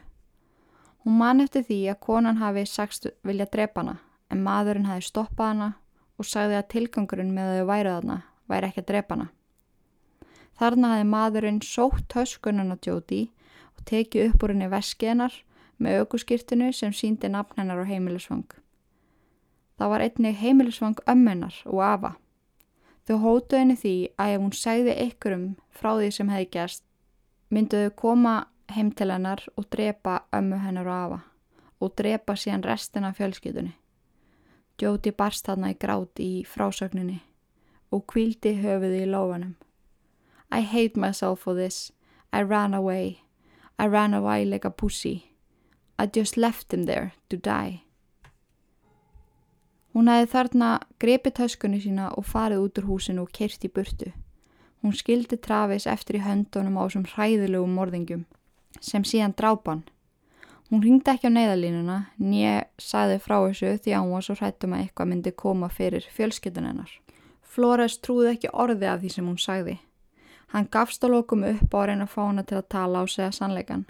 Hún 1.02 1.18
man 1.18 1.42
eftir 1.42 1.66
því 1.66 1.78
að 1.90 2.00
konan 2.06 2.38
hafi 2.38 2.64
sagst 2.70 3.08
vilja 3.26 3.48
drepa 3.50 3.82
hana 3.82 3.98
en 4.30 4.44
maðurinn 4.46 4.86
hafi 4.86 5.08
stoppað 5.08 5.48
hana 5.50 5.70
og 6.16 6.28
sagði 6.28 6.60
að 6.60 6.68
tilgangurinn 6.76 7.34
með 7.34 7.56
þau 7.56 7.70
væruð 7.72 7.96
hana 7.98 8.18
væri 8.48 8.68
ekki 8.68 8.84
að 8.84 8.90
drepa 8.92 9.16
hana. 9.16 9.28
Þarna 10.60 10.94
hafi 10.94 11.08
maðurinn 11.10 11.62
sótt 11.66 12.14
höskunan 12.14 12.70
á 12.70 12.76
djóti 12.78 13.22
og 13.74 13.84
tekið 13.90 14.30
upp 14.30 14.46
úr 14.46 14.54
henni 14.54 14.70
veskiðnar 14.70 15.38
með 15.82 16.04
aukuskirtinu 16.04 16.70
sem 16.76 16.94
síndi 16.94 17.28
nafn 17.32 17.58
hennar 17.58 17.82
á 17.82 17.90
heimilisvang. 17.90 18.46
Það 19.82 19.90
var 19.90 20.02
einnig 20.04 20.36
heimilisvang 20.38 21.00
ömmunar 21.10 21.54
og 21.66 21.80
afa. 21.82 22.10
Þau 23.02 23.16
hótuð 23.18 23.58
henni 23.58 23.74
því 23.74 23.94
að 24.14 24.34
ef 24.34 24.42
hún 24.44 24.52
segði 24.54 24.92
ykkurum 25.08 25.46
frá 25.74 25.88
því 25.96 26.10
sem 26.14 26.30
hefði 26.30 26.46
gerst, 26.54 26.84
mynduðu 27.50 27.88
koma 27.98 28.34
heim 28.70 28.92
til 28.94 29.10
hennar 29.10 29.42
og 29.56 29.66
drepa 29.74 30.20
ömmu 30.38 30.60
hennar 30.62 30.86
og 30.86 31.00
afa 31.00 31.18
og 31.82 31.96
drepa 31.98 32.38
síðan 32.38 32.62
restina 32.62 33.10
fjölskytunni. 33.10 33.74
Jóti 34.78 35.10
barst 35.10 35.50
þarna 35.50 35.74
í 35.74 35.78
grát 35.82 36.22
í 36.22 36.30
frásögninni 36.46 37.18
og 37.90 38.06
kvíldi 38.06 38.54
höfuði 38.62 39.02
í 39.02 39.10
lófanum. 39.10 39.56
I 40.54 40.62
hate 40.62 40.94
myself 40.94 41.42
for 41.42 41.58
this. 41.58 41.90
I 42.32 42.46
ran 42.46 42.72
away. 42.72 43.24
I 43.80 43.88
ran 43.88 44.14
away 44.14 44.44
like 44.44 44.64
a 44.64 44.70
pussy. 44.70 45.32
I 45.98 46.06
just 46.06 46.36
left 46.36 46.72
him 46.72 46.84
there 46.86 47.14
to 47.30 47.36
die. 47.36 47.82
Hún 49.92 50.08
hefði 50.08 50.28
þarna 50.32 50.68
grepið 51.02 51.34
töskunni 51.36 51.80
sína 51.82 52.10
og 52.16 52.24
farið 52.24 52.62
út 52.64 52.78
úr 52.80 52.86
húsinu 52.88 53.26
og 53.26 53.32
kert 53.36 53.64
í 53.66 53.68
burtu. 53.68 54.12
Hún 54.82 54.94
skildi 54.96 55.36
Travis 55.36 55.86
eftir 55.86 56.16
í 56.18 56.22
höndunum 56.24 56.78
á 56.80 56.88
þessum 56.88 57.04
hræðilegum 57.12 57.74
morðingum 57.76 58.24
sem 58.80 59.04
síðan 59.04 59.36
drápan. 59.36 59.84
Hún 60.72 60.80
ringdi 60.80 61.12
ekki 61.12 61.28
á 61.28 61.36
neyðalínuna 61.36 61.98
nýja 62.16 62.64
sæði 62.80 63.18
frá 63.20 63.36
þessu 63.44 63.76
því 63.84 63.92
að 63.92 64.04
hún 64.06 64.14
var 64.16 64.24
svo 64.24 64.36
hrættum 64.40 64.72
að 64.72 64.84
eitthvað 64.86 65.10
myndi 65.12 65.32
koma 65.44 65.68
fyrir 65.68 66.08
fjölskytun 66.16 66.70
hennar. 66.70 66.94
Flores 67.44 67.98
trúði 68.00 68.32
ekki 68.32 68.52
orði 68.64 68.88
af 68.88 69.02
því 69.02 69.12
sem 69.12 69.28
hún 69.28 69.36
sagði. 69.36 69.76
Hann 70.56 70.70
gafst 70.72 71.04
á 71.04 71.12
lokum 71.12 71.44
upp 71.44 71.76
á 71.76 71.78
að 71.82 71.86
reyna 71.90 72.08
að 72.08 72.14
fá 72.16 72.22
hana 72.24 72.48
til 72.48 72.56
að 72.62 72.70
tala 72.72 73.04
og 73.04 73.12
segja 73.12 73.30
sannleikan 73.36 73.84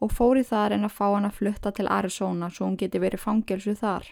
og 0.00 0.12
fóri 0.12 0.42
það 0.44 0.62
að 0.64 0.70
reyna 0.72 0.88
að 0.88 0.96
fá 0.96 1.06
hana 1.12 1.28
að 1.28 1.38
flutta 1.38 1.72
til 1.76 1.88
Arizona 1.88 2.50
svo 2.50 2.66
hún 2.66 2.80
geti 2.80 3.00
verið 3.00 3.22
fangelsu 3.28 3.76
þar. 3.76 4.08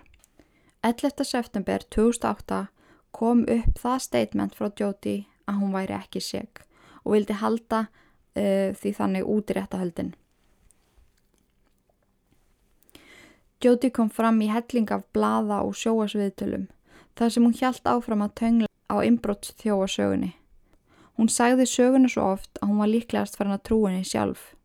11. 0.85 1.25
september 1.25 1.79
2008 1.79 2.67
kom 3.11 3.45
upp 3.47 3.79
það 3.79 4.01
statement 4.03 4.57
frá 4.59 4.67
Jóti 4.81 5.29
að 5.47 5.61
hún 5.61 5.77
væri 5.77 5.95
ekki 5.95 6.19
seg 6.19 6.65
og 7.05 7.15
vildi 7.15 7.37
halda 7.39 7.85
uh, 7.87 8.75
því 8.75 8.93
þannig 8.97 9.31
út 9.31 9.53
í 9.53 9.57
réttahöldin. 9.61 10.11
Jóti 13.63 13.93
kom 13.95 14.11
fram 14.11 14.43
í 14.43 14.51
helling 14.51 14.91
af 14.91 15.07
blaða 15.15 15.63
og 15.63 15.79
sjóasviðtölum 15.79 16.67
þar 17.15 17.31
sem 17.31 17.47
hún 17.47 17.55
hjælt 17.55 17.87
áfram 17.87 18.27
að 18.27 18.37
töngla 18.43 18.71
á 18.91 18.97
inbrotts 19.07 19.55
þjóasögunni. 19.63 20.35
Hún 21.15 21.31
sagði 21.31 21.69
söguna 21.71 22.11
svo 22.11 22.33
oft 22.35 22.59
að 22.59 22.73
hún 22.73 22.83
var 22.83 22.91
líklegast 22.91 23.39
farin 23.39 23.55
að 23.55 23.67
trú 23.69 23.85
henni 23.87 24.03
sjálf. 24.03 24.57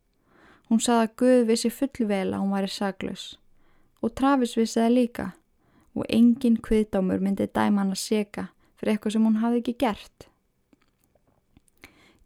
Hún 0.65 0.81
sagði 0.81 1.03
að 1.05 1.17
Guð 1.21 1.49
vissi 1.51 1.69
fullvel 1.69 2.31
að 2.31 2.41
hún 2.41 2.55
væri 2.57 2.73
saglus 2.73 3.35
og 4.01 4.17
Travis 4.17 4.57
vissi 4.57 4.81
það 4.81 4.95
líka 4.97 5.33
og 5.97 6.05
engin 6.13 6.57
kviðdámur 6.63 7.21
myndi 7.23 7.47
dæma 7.49 7.81
hann 7.81 7.93
að 7.95 8.03
seka 8.03 8.47
fyrir 8.77 8.93
eitthvað 8.93 9.15
sem 9.15 9.25
hún 9.25 9.39
hafði 9.41 9.61
ekki 9.63 9.77
gert. 9.83 10.27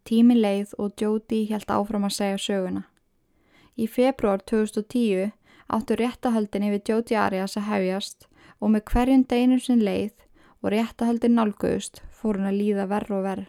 Tími 0.04 0.34
leið 0.36 0.74
og 0.82 0.98
Jóti 0.98 1.44
held 1.48 1.70
áfram 1.70 2.08
að 2.08 2.16
segja 2.16 2.40
söguna. 2.42 2.82
Í 3.78 3.86
februar 3.88 4.42
2010 4.50 5.32
áttu 5.72 5.96
réttahöldin 5.96 6.66
yfir 6.68 6.82
Jóti 6.90 7.16
Arias 7.16 7.56
að 7.56 7.68
hefjast 7.70 8.26
og 8.60 8.74
með 8.74 8.84
hverjum 8.92 9.24
deginum 9.30 9.62
sinn 9.62 9.84
leið 9.86 10.14
og 10.60 10.72
réttahöldin 10.74 11.38
nálguðust 11.38 12.02
fór 12.10 12.38
hún 12.38 12.50
að 12.50 12.58
líða 12.60 12.88
verð 12.90 13.16
og 13.18 13.24
verð. 13.26 13.46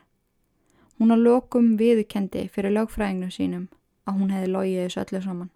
Hún 0.98 1.14
á 1.14 1.18
lokum 1.18 1.74
viðkendi 1.78 2.48
fyrir 2.54 2.74
lögfræðingum 2.78 3.34
sínum 3.34 3.66
að 4.08 4.20
hún 4.20 4.32
hefði 4.34 4.54
logið 4.54 4.86
þessu 4.86 5.02
öllu 5.04 5.22
saman. 5.26 5.52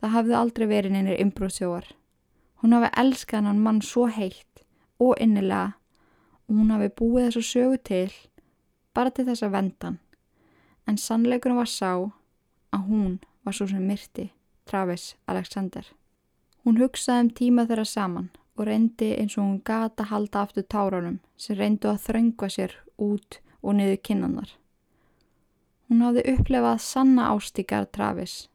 Það 0.00 0.14
hafði 0.16 0.36
aldrei 0.36 0.66
verið 0.68 0.92
neynir 0.92 1.22
umbróðsjóar. 1.24 1.86
Hún 2.66 2.72
hafi 2.74 2.88
elskað 2.98 3.44
hann 3.46 3.60
mann 3.62 3.76
svo 3.78 4.08
heitt 4.10 4.64
og 4.98 5.20
innilega 5.22 5.76
og 6.48 6.56
hún 6.58 6.72
hafi 6.74 6.88
búið 6.98 7.28
þessu 7.28 7.42
sögu 7.46 7.76
til 7.86 8.14
bara 8.90 9.12
til 9.14 9.22
þess 9.28 9.44
að 9.46 9.52
vendan. 9.52 9.98
En 10.90 10.96
sannleikunum 10.98 11.60
var 11.60 11.70
sá 11.70 11.92
að 11.94 12.88
hún 12.88 13.12
var 13.46 13.54
svo 13.54 13.68
sem 13.70 13.84
myrti 13.86 14.24
Travis 14.66 15.04
Alexander. 15.30 15.86
Hún 16.64 16.80
hugsaði 16.82 17.22
um 17.28 17.30
tíma 17.38 17.68
þeirra 17.68 17.84
saman 17.86 18.32
og 18.56 18.66
reyndi 18.66 19.12
eins 19.14 19.38
og 19.38 19.44
hún 19.44 19.60
gata 19.62 20.08
halda 20.10 20.42
aftur 20.42 20.66
tárunum 20.66 21.20
sem 21.38 21.60
reyndu 21.60 21.92
að 21.92 22.02
þrönga 22.08 22.48
sér 22.50 22.74
út 22.98 23.38
og 23.62 23.78
niður 23.78 24.00
kinnannar. 24.10 24.50
Hún 25.86 26.02
hafði 26.02 26.26
upplefað 26.34 26.82
sanna 26.82 27.30
ástíkar 27.30 27.86
Travis 27.94 28.48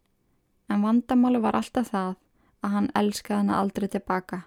en 0.67 0.83
vandamáli 0.83 1.39
var 1.39 1.55
alltaf 1.61 1.95
það 1.95 2.19
að 2.61 2.75
hann 2.75 2.89
elskaði 2.95 3.39
hana 3.41 3.59
aldrei 3.59 3.87
tilbaka. 3.91 4.43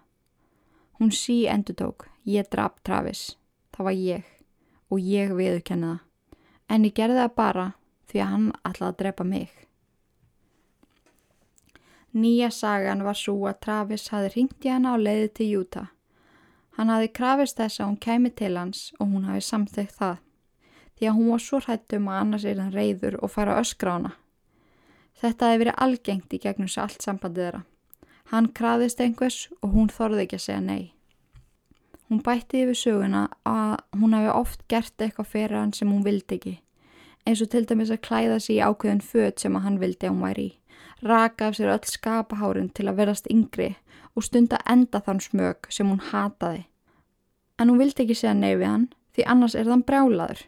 Hún 0.98 1.10
sí 1.10 1.44
endur 1.50 1.74
tók, 1.74 2.08
ég 2.24 2.48
draf 2.50 2.78
Travis, 2.86 3.36
það 3.74 3.84
var 3.88 3.98
ég 3.98 4.24
og 4.90 5.00
ég 5.00 5.34
viðurkenni 5.34 5.90
það. 5.90 6.02
En 6.68 6.84
ég 6.86 6.94
gerði 6.96 7.20
það 7.20 7.34
bara 7.36 7.66
því 8.10 8.20
að 8.22 8.30
hann 8.32 8.46
ætlaði 8.64 8.90
að 8.92 9.00
drepa 9.02 9.24
mig. 9.24 9.50
Nýja 12.14 12.50
sagan 12.54 13.02
var 13.02 13.18
svo 13.18 13.40
að 13.50 13.58
Travis 13.66 14.08
hafi 14.14 14.30
ringt 14.36 14.64
í 14.64 14.70
hana 14.70 14.94
á 14.94 14.96
leiði 14.96 15.32
til 15.34 15.48
Utah. 15.64 15.90
Hann 16.78 16.90
hafi 16.90 17.10
krafist 17.10 17.58
þess 17.58 17.80
að 17.80 17.88
hún 17.88 18.00
kemi 18.02 18.30
til 18.30 18.54
hans 18.56 18.92
og 18.98 19.10
hún 19.10 19.26
hafi 19.26 19.42
samþygt 19.42 19.98
það. 19.98 20.16
því 20.94 21.08
að 21.10 21.16
hún 21.18 21.30
var 21.32 21.42
svo 21.42 21.58
hrættum 21.60 22.08
að 22.08 22.20
annars 22.20 22.44
er 22.46 22.60
hann 22.62 22.74
reyður 22.74 23.16
og 23.22 23.32
fara 23.34 23.58
öskra 23.58 23.90
á 23.90 23.94
hana. 23.96 24.12
Þetta 25.20 25.50
hefði 25.50 25.62
verið 25.64 25.80
algengt 25.86 26.34
í 26.34 26.40
gegnum 26.42 26.70
sér 26.70 26.84
allt 26.84 27.02
sambandið 27.02 27.44
þeirra. 27.44 27.62
Hann 28.32 28.50
kraðist 28.56 29.00
einhvers 29.04 29.48
og 29.60 29.74
hún 29.76 29.90
þorði 29.92 30.24
ekki 30.24 30.38
að 30.38 30.44
segja 30.46 30.60
nei. 30.64 30.92
Hún 32.08 32.22
bætti 32.24 32.62
yfir 32.64 32.78
söguna 32.78 33.22
að 33.48 33.78
hún 34.00 34.14
hafi 34.16 34.30
oft 34.32 34.66
gert 34.68 35.00
eitthvað 35.02 35.30
fyrir 35.32 35.58
hann 35.58 35.72
sem 35.76 35.90
hún 35.92 36.04
vildi 36.04 36.38
ekki. 36.38 36.54
Eins 37.24 37.40
og 37.40 37.50
til 37.52 37.64
dæmis 37.68 37.92
að 37.92 38.02
klæða 38.04 38.40
sér 38.40 38.56
í 38.58 38.64
ákveðin 38.68 39.04
född 39.04 39.40
sem 39.40 39.56
hann 39.64 39.80
vildi 39.80 40.08
að 40.08 40.14
hún 40.14 40.26
væri 40.26 40.44
í. 40.48 40.52
Raka 41.04 41.48
af 41.48 41.56
sér 41.58 41.72
öll 41.72 41.88
skapahárin 41.88 42.70
til 42.72 42.88
að 42.88 43.00
verðast 43.00 43.28
yngri 43.32 43.74
og 44.14 44.24
stunda 44.24 44.60
enda 44.70 45.00
þann 45.04 45.20
smög 45.20 45.68
sem 45.72 45.88
hún 45.90 46.02
hataði. 46.12 46.64
En 47.58 47.70
hún 47.70 47.80
vildi 47.80 48.04
ekki 48.04 48.16
segja 48.18 48.34
nei 48.34 48.54
við 48.54 48.68
hann 48.68 48.86
því 49.14 49.26
annars 49.30 49.54
er 49.54 49.68
þann 49.68 49.84
brjálaður. 49.88 50.44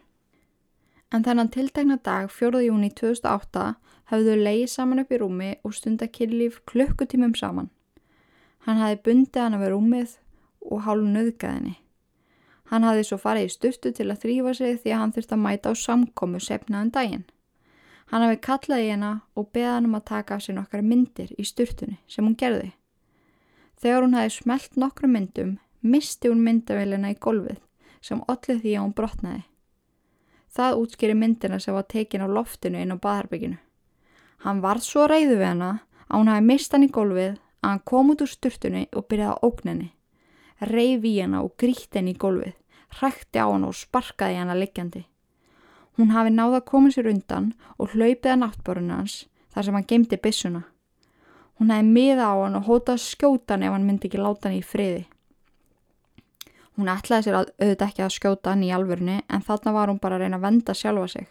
En 1.13 1.23
þennan 1.23 1.51
tiltegna 1.53 1.97
dag 2.03 2.31
4. 2.31 2.63
júni 2.67 2.89
2008 2.91 3.67
hafðu 4.11 4.37
leiði 4.39 4.67
saman 4.71 5.03
upp 5.03 5.11
í 5.11 5.19
rúmi 5.21 5.49
og 5.63 5.75
stunda 5.75 6.07
kynlíf 6.07 6.61
klukkutímum 6.69 7.35
saman. 7.35 7.69
Hann 8.67 8.79
hafi 8.81 9.01
bundið 9.03 9.43
hann 9.43 9.59
við 9.61 9.73
rúmið 9.73 10.15
og 10.67 10.83
hálf 10.87 11.07
nöðgæðinni. 11.07 11.75
Hann 12.67 12.83
hafi 12.83 13.03
svo 13.07 13.17
farið 13.19 13.47
í 13.47 13.51
stuftu 13.53 13.93
til 13.95 14.09
að 14.11 14.23
þrýfa 14.25 14.53
sig 14.57 14.79
því 14.83 14.93
að 14.93 15.01
hann 15.01 15.13
þurfti 15.15 15.35
að 15.35 15.43
mæta 15.43 15.71
á 15.71 15.73
samkomu 15.79 16.41
sefnaðan 16.43 16.91
daginn. 16.95 17.27
Hann 18.11 18.23
hafi 18.23 18.39
kallað 18.43 18.83
í 18.83 18.89
hennar 18.91 19.21
og 19.35 19.51
beða 19.55 19.77
hann 19.77 19.87
um 19.87 19.95
að 19.99 20.07
taka 20.11 20.35
af 20.35 20.43
sér 20.43 20.57
nokkar 20.57 20.83
myndir 20.83 21.31
í 21.35 21.45
sturtunni 21.47 21.99
sem 22.07 22.27
hún 22.27 22.35
gerði. 22.39 22.73
Þegar 23.79 24.03
hún 24.03 24.17
hafi 24.17 24.33
smelt 24.35 24.79
nokkru 24.79 25.07
myndum, 25.11 25.57
misti 25.81 26.31
hún 26.31 26.43
myndavélina 26.43 27.11
í 27.13 27.19
golfið 27.19 27.59
sem 28.01 28.23
ollið 28.31 28.63
því 28.63 28.75
að 28.75 28.83
hún 28.83 28.97
brotnaði. 28.97 29.43
Það 30.57 30.81
útskýri 30.81 31.15
myndina 31.15 31.59
sem 31.59 31.75
var 31.75 31.87
tekin 31.91 32.23
á 32.23 32.27
loftinu 32.27 32.79
inn 32.81 32.95
á 32.95 32.97
baðarbygginu. 32.97 33.59
Hann 34.45 34.61
varð 34.61 34.85
svo 34.85 35.07
reyðu 35.09 35.39
við 35.39 35.47
hana 35.49 35.71
að 36.07 36.19
hún 36.19 36.31
hafi 36.31 36.45
mist 36.45 36.73
hann 36.73 36.85
í 36.85 36.91
gólfið 36.93 37.35
að 37.37 37.69
hann 37.71 37.83
kom 37.89 38.13
út 38.13 38.23
úr 38.23 38.31
sturtunni 38.31 38.85
og 38.93 39.07
byrjaði 39.09 39.33
á 39.33 39.43
ógninni. 39.47 39.89
Reyf 40.61 41.05
í 41.05 41.13
hana 41.19 41.43
og 41.45 41.55
gríti 41.57 41.99
henni 41.99 42.13
í 42.13 42.21
gólfið, 42.21 42.53
hrækti 42.99 43.41
á 43.41 43.47
hana 43.49 43.69
og 43.69 43.77
sparkaði 43.77 44.39
hana 44.39 44.57
liggjandi. 44.57 45.03
Hún 45.97 46.13
hafi 46.13 46.29
náða 46.33 46.61
að 46.61 46.67
koma 46.69 46.93
sér 46.93 47.09
undan 47.09 47.51
og 47.77 47.93
hlaupið 47.93 48.33
að 48.33 48.41
náttborun 48.43 48.93
hans 48.93 49.19
þar 49.53 49.65
sem 49.65 49.77
hann 49.77 49.87
gemdi 49.89 50.19
bissuna. 50.21 50.63
Hún 51.57 51.73
hafi 51.73 51.87
miða 51.89 52.29
á 52.29 52.35
hann 52.43 52.57
og 52.59 52.67
hótað 52.69 53.01
skjóta 53.01 53.55
hann 53.55 53.65
ef 53.65 53.73
hann 53.73 53.87
myndi 53.87 54.09
ekki 54.09 54.21
láta 54.21 54.49
hann 54.49 54.59
í 54.59 54.65
friði. 54.65 55.07
Hún 56.77 56.91
ætlaði 56.93 57.25
sér 57.25 57.39
að 57.39 57.49
auðvitað 57.57 57.87
ekki 57.87 58.05
að 58.05 58.13
skjóta 58.13 58.53
hann 58.53 58.65
í 58.67 58.69
alvörni 58.69 59.17
en 59.25 59.41
þarna 59.41 59.73
var 59.73 59.89
hún 59.89 60.01
bara 60.01 60.19
að 60.19 60.27
reyna 60.27 60.37
að 60.37 60.45
venda 60.45 60.77
sjálfa 60.77 61.07
sig. 61.15 61.27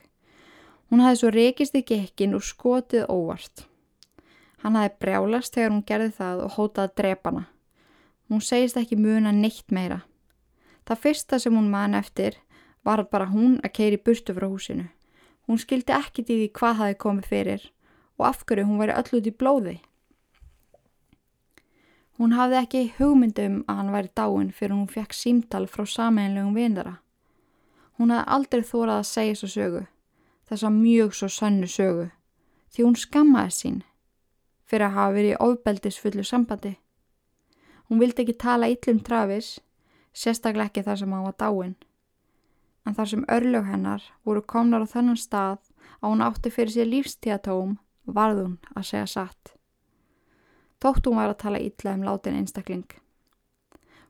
Hún 0.86 1.02
hafði 1.02 1.18
svo 1.18 1.30
reykist 1.34 1.74
í 1.74 1.82
gekkin 1.82 2.36
og 2.38 2.44
skotið 2.46 3.08
óvart. 3.10 3.64
Hann 4.62 4.76
hafði 4.78 4.92
brjálast 5.02 5.56
þegar 5.56 5.72
hún 5.72 5.86
gerði 5.86 6.12
það 6.14 6.42
og 6.44 6.52
hótaði 6.54 6.86
að 6.86 6.98
drepa 7.00 7.32
hana. 7.32 7.46
Hún 8.30 8.42
segist 8.42 8.78
ekki 8.78 8.98
muna 8.98 9.32
neitt 9.34 9.74
meira. 9.74 10.04
Það 10.86 11.02
fyrsta 11.02 11.40
sem 11.42 11.54
hún 11.58 11.70
man 11.70 11.94
eftir 11.98 12.38
var 12.86 13.02
bara 13.10 13.26
hún 13.32 13.58
að 13.66 13.74
keiri 13.78 13.98
burtu 13.98 14.34
frá 14.34 14.46
húsinu. 14.46 14.86
Hún 15.46 15.58
skildi 15.58 15.94
ekkit 15.94 16.30
í 16.30 16.38
því 16.38 16.46
hvað 16.58 16.78
hafi 16.80 16.98
komið 17.02 17.28
fyrir 17.32 17.66
og 18.18 18.28
af 18.30 18.46
hverju 18.46 18.66
hún 18.66 18.80
væri 18.82 18.94
öll 18.94 19.18
út 19.18 19.26
í 19.26 19.34
blóði. 19.34 19.76
Hún 22.16 22.32
hafði 22.38 22.60
ekki 22.62 22.84
hugmyndum 23.00 23.58
að 23.66 23.82
hann 23.82 23.92
væri 23.94 24.14
dáin 24.14 24.54
fyrir 24.54 24.78
hún 24.78 24.88
fekk 24.90 25.18
símtal 25.18 25.66
frá 25.66 25.82
sameinlegum 25.82 26.54
vindara. 26.54 26.96
Hún 27.98 28.14
hafði 28.14 28.34
aldrei 28.38 28.64
þórað 28.70 29.02
að 29.02 29.10
segja 29.10 29.38
svo 29.42 29.50
sögu 29.50 29.84
þessa 30.50 30.70
mjög 30.70 31.14
svo 31.14 31.28
sannu 31.32 31.68
sögu 31.70 32.10
því 32.72 32.84
hún 32.84 32.98
skammaði 33.00 33.54
sín 33.56 33.78
fyrir 34.66 34.88
að 34.88 34.96
hafa 34.98 35.14
verið 35.14 35.42
ofbeldisfullu 35.46 36.24
sambandi. 36.26 36.74
Hún 37.86 38.00
vildi 38.02 38.24
ekki 38.24 38.34
tala 38.42 38.68
yllum 38.70 38.98
Travis, 39.06 39.56
sérstaklega 40.12 40.70
ekki 40.70 40.82
þar 40.86 41.00
sem 41.00 41.12
hann 41.14 41.26
var 41.26 41.36
dáin. 41.38 41.76
En 42.86 42.94
þar 42.94 43.10
sem 43.12 43.24
örlög 43.30 43.66
hennar 43.70 44.02
voru 44.26 44.42
komnar 44.42 44.82
á 44.82 44.86
þannan 44.90 45.18
stað 45.18 45.62
að 46.00 46.10
hún 46.10 46.24
átti 46.26 46.52
fyrir 46.54 46.74
sér 46.74 46.90
lífstíðatóm 46.90 47.76
varð 48.06 48.42
hún 48.42 48.58
að 48.74 48.88
segja 48.90 49.06
satt. 49.10 49.54
Tótt 50.82 51.06
hún 51.06 51.18
var 51.18 51.32
að 51.32 51.40
tala 51.42 51.62
illa 51.62 51.94
um 51.94 52.04
látin 52.06 52.36
einstakling. 52.38 52.86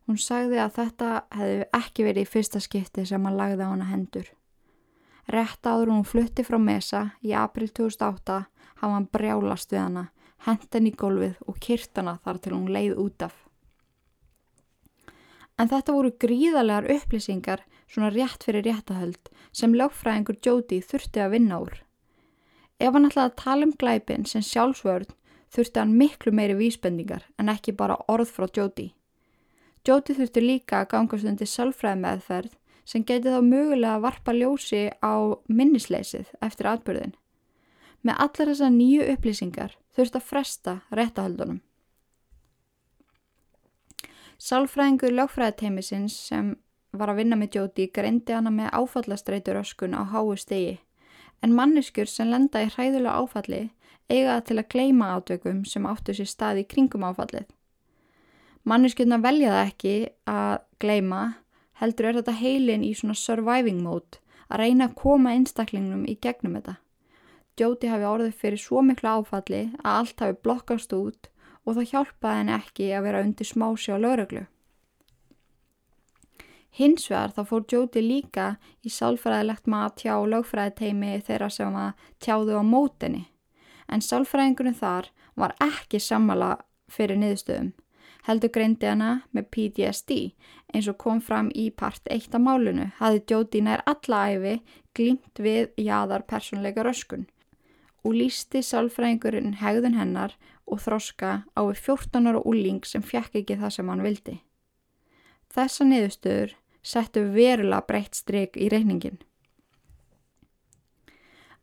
Hún 0.06 0.18
sagði 0.22 0.58
að 0.62 0.74
þetta 0.80 1.12
hefði 1.34 1.68
ekki 1.78 2.04
verið 2.06 2.26
í 2.26 2.30
fyrsta 2.32 2.60
skipti 2.62 3.06
sem 3.06 3.24
hann 3.26 3.38
lagði 3.38 3.66
á 3.66 3.72
hana 3.72 3.88
hendur. 3.90 4.28
Rétt 5.26 5.66
áður 5.66 5.90
hún 5.90 6.04
flutti 6.06 6.44
frá 6.46 6.58
Mesa 6.62 7.00
í 7.22 7.32
april 7.34 7.66
2008 7.74 8.36
hafa 8.80 8.92
hann 8.92 9.08
brjálast 9.10 9.72
við 9.72 9.82
hana, 9.82 10.04
hendan 10.46 10.86
í 10.86 10.92
gólfið 10.94 11.40
og 11.50 11.58
kyrtana 11.62 12.18
þar 12.22 12.38
til 12.42 12.52
hún 12.54 12.70
leið 12.70 13.00
út 13.02 13.26
af. 13.26 13.34
En 15.58 15.70
þetta 15.72 15.94
voru 15.96 16.12
gríðarlegar 16.20 16.86
upplýsingar 16.94 17.64
svona 17.88 18.12
rétt 18.12 18.44
fyrir 18.44 18.66
réttahöld 18.66 19.30
sem 19.52 19.74
lögfræðingur 19.74 20.38
Jóti 20.44 20.82
þurfti 20.84 21.22
að 21.24 21.32
vinna 21.36 21.60
úr. 21.64 21.78
Ef 22.78 22.92
hann 22.92 23.08
ætlaði 23.08 23.30
að 23.30 23.38
tala 23.40 23.66
um 23.66 23.72
glæpin 23.80 24.26
sem 24.28 24.44
sjálfsvörð 24.44 25.14
þurfti 25.54 25.80
hann 25.80 25.96
miklu 25.96 26.32
meiri 26.34 26.58
vísbendingar 26.58 27.24
en 27.40 27.48
ekki 27.48 27.72
bara 27.72 27.96
orð 28.12 28.30
frá 28.36 28.46
Jóti. 28.46 28.92
Jóti 29.86 30.14
þurfti 30.18 30.42
líka 30.44 30.82
að 30.82 30.90
gangast 30.92 31.30
undir 31.30 31.50
sálfræði 31.50 32.02
meðferð 32.02 32.54
sem 32.86 33.04
geti 33.04 33.32
þá 33.32 33.40
mögulega 33.42 33.96
að 33.96 34.04
varpa 34.06 34.34
ljósi 34.34 34.82
á 35.02 35.14
minnisleysið 35.50 36.30
eftir 36.40 36.70
atbyrðin. 36.70 37.16
Með 38.06 38.20
allar 38.22 38.52
þessar 38.52 38.74
nýju 38.74 39.08
upplýsingar 39.16 39.74
þurft 39.96 40.18
að 40.18 40.28
fresta 40.30 40.76
réttahaldunum. 40.94 41.60
Sálfræðingur 44.36 45.14
lögfræðateimisins 45.16 46.14
sem 46.28 46.54
var 46.96 47.10
að 47.10 47.22
vinna 47.22 47.38
með 47.40 47.58
Jóti 47.58 47.88
greindi 47.92 48.36
hana 48.36 48.52
með 48.52 48.74
áfallastreitur 48.76 49.58
öskun 49.62 49.96
á 49.96 50.04
háu 50.06 50.36
stegi 50.36 50.76
en 51.44 51.54
manniskur 51.56 52.08
sem 52.08 52.30
lenda 52.30 52.62
í 52.64 52.70
hræðulega 52.72 53.16
áfalli 53.20 53.62
eiga 54.08 54.38
til 54.46 54.58
að 54.60 54.70
gleima 54.72 55.10
átökum 55.16 55.64
sem 55.66 55.86
áttu 55.88 56.14
sér 56.16 56.30
stað 56.30 56.62
í 56.62 56.68
kringum 56.70 57.04
áfallið. 57.06 57.46
Manniskurna 58.66 59.18
velja 59.22 59.52
það 59.54 59.68
ekki 59.70 59.96
að 60.30 60.54
gleima 60.82 61.22
heldur 61.80 62.10
er 62.10 62.18
þetta 62.20 62.36
heilin 62.40 62.84
í 62.86 62.94
svona 62.96 63.16
surviving 63.18 63.82
mode 63.84 64.20
að 64.48 64.62
reyna 64.62 64.88
að 64.88 64.98
koma 65.00 65.34
einstaklingnum 65.36 66.04
í 66.08 66.16
gegnum 66.22 66.56
þetta. 66.58 66.76
Jóti 67.56 67.88
hafi 67.88 68.04
orðið 68.04 68.34
fyrir 68.40 68.60
svo 68.60 68.82
miklu 68.84 69.12
áfalli 69.16 69.62
að 69.80 69.92
allt 69.92 70.20
hafi 70.22 70.36
blokkast 70.44 70.92
út 70.96 71.30
og 71.64 71.78
það 71.78 71.88
hjálpaði 71.92 72.40
henni 72.40 72.54
ekki 72.56 72.90
að 72.94 73.06
vera 73.08 73.22
undir 73.24 73.48
smási 73.48 73.94
á 73.94 73.98
lauruglu. 73.98 74.44
Hins 76.76 77.06
vegar 77.08 77.32
þá 77.32 77.42
fór 77.48 77.64
Jóti 77.72 78.02
líka 78.04 78.50
í 78.84 78.92
sálfræðilegt 78.92 79.68
maður 79.72 79.88
að 79.88 79.96
tjá 80.02 80.14
lögfræðiteimi 80.32 81.14
þeirra 81.24 81.48
sem 81.50 81.80
að 81.80 82.04
tjáðu 82.20 82.60
á 82.60 82.62
mótinni 82.64 83.24
en 83.88 84.04
sálfræðingunum 84.04 84.76
þar 84.76 85.08
var 85.40 85.54
ekki 85.62 86.00
sammala 86.02 86.56
fyrir 86.92 87.18
niðurstöðum 87.20 87.72
heldur 88.26 88.52
greindi 88.52 88.88
hana 88.90 89.10
með 89.34 89.48
PTSD 89.54 90.18
eins 90.76 90.88
og 90.92 90.98
kom 91.00 91.22
fram 91.24 91.48
í 91.56 91.70
part 91.72 92.04
1 92.12 92.34
af 92.36 92.42
málunu 92.42 92.90
hafði 92.98 93.22
Jóti 93.32 93.62
nær 93.64 93.82
alla 93.88 94.26
æfi 94.34 94.58
glimt 94.96 95.40
við 95.40 95.72
jáðar 95.80 96.26
personleika 96.28 96.84
röskun 96.84 97.26
og 98.06 98.14
lísti 98.14 98.62
sálfræðingurinn 98.62 99.56
hegðun 99.60 99.98
hennar 99.98 100.36
og 100.66 100.82
þroska 100.84 101.32
á 101.56 101.60
við 101.66 101.80
14 101.88 102.28
ára 102.30 102.42
úling 102.46 102.84
sem 102.86 103.02
fjekk 103.02 103.40
ekki 103.42 103.58
það 103.58 103.74
sem 103.74 103.90
hann 103.90 104.04
vildi. 104.04 104.36
Þessa 105.54 105.86
niðurstöður 105.88 106.54
settu 106.86 107.24
verulega 107.34 107.86
breytt 107.88 108.18
stryk 108.18 108.58
í 108.58 108.68
reyningin. 108.70 109.18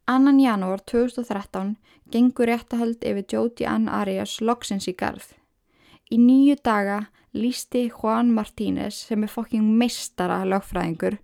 Annan 0.09 0.41
janúar 0.43 0.83
2013 0.83 1.77
gengur 2.11 2.49
réttahöld 2.51 3.05
yfir 3.07 3.27
Jóti 3.31 3.67
Ann 3.69 3.87
Arias 3.87 4.41
loksins 4.41 4.89
í 4.91 4.95
garð. 4.99 5.29
Í 6.11 6.19
nýju 6.19 6.57
daga 6.59 7.05
lísti 7.33 7.89
Juan 7.89 8.31
Martínez 8.33 8.93
sem 9.07 9.23
er 9.23 9.31
fokking 9.31 9.65
meistara 9.79 10.43
lögfræðingur. 10.45 11.17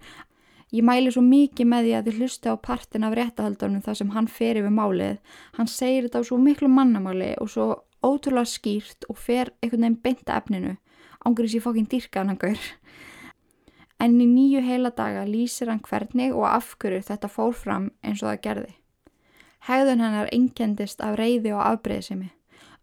Ég 0.70 0.86
mæli 0.86 1.10
svo 1.10 1.24
mikið 1.26 1.70
með 1.70 1.86
því 1.86 1.93
að 1.97 2.07
þið 2.07 2.18
hlusti 2.20 2.51
á 2.53 2.55
partin 2.62 3.05
af 3.07 3.16
réttahaldunum 3.18 3.82
þar 3.86 3.97
sem 3.97 4.12
hann 4.14 4.28
fer 4.30 4.60
yfir 4.60 4.74
málið. 4.74 5.18
Hann 5.57 5.70
segir 5.70 6.05
þetta 6.05 6.22
á 6.22 6.28
svo 6.30 6.38
miklu 6.38 6.70
mannamáli 6.70 7.32
og 7.41 7.49
svo 7.49 7.68
ótrúlega 8.05 8.49
skýrt 8.49 9.07
og 9.10 9.18
fer 9.18 9.49
einhvern 9.64 9.88
veginn 9.88 10.01
beinta 10.03 10.38
efninu. 10.38 10.76
Ángur 11.26 11.47
þessi 11.47 11.64
fokking 11.64 11.89
dýrkan 11.89 12.30
hann 12.30 12.41
gaur. 12.41 12.62
En 13.99 14.16
í 14.22 14.28
nýju 14.30 14.62
heila 14.64 14.93
daga 14.95 15.26
lýsir 15.28 15.74
hann 15.74 15.82
hvernig 15.84 16.36
og 16.38 16.45
afhverju 16.47 17.01
þetta 17.10 17.32
fór 17.34 17.55
fram 17.57 17.89
eins 18.03 18.22
og 18.24 18.30
það 18.30 18.43
gerði. 18.45 18.74
Hegðun 19.68 20.05
hennar 20.05 20.30
engendist 20.32 21.01
af 21.03 21.18
reyði 21.20 21.51
og 21.51 21.66
afbreyðsimi. 21.66 22.30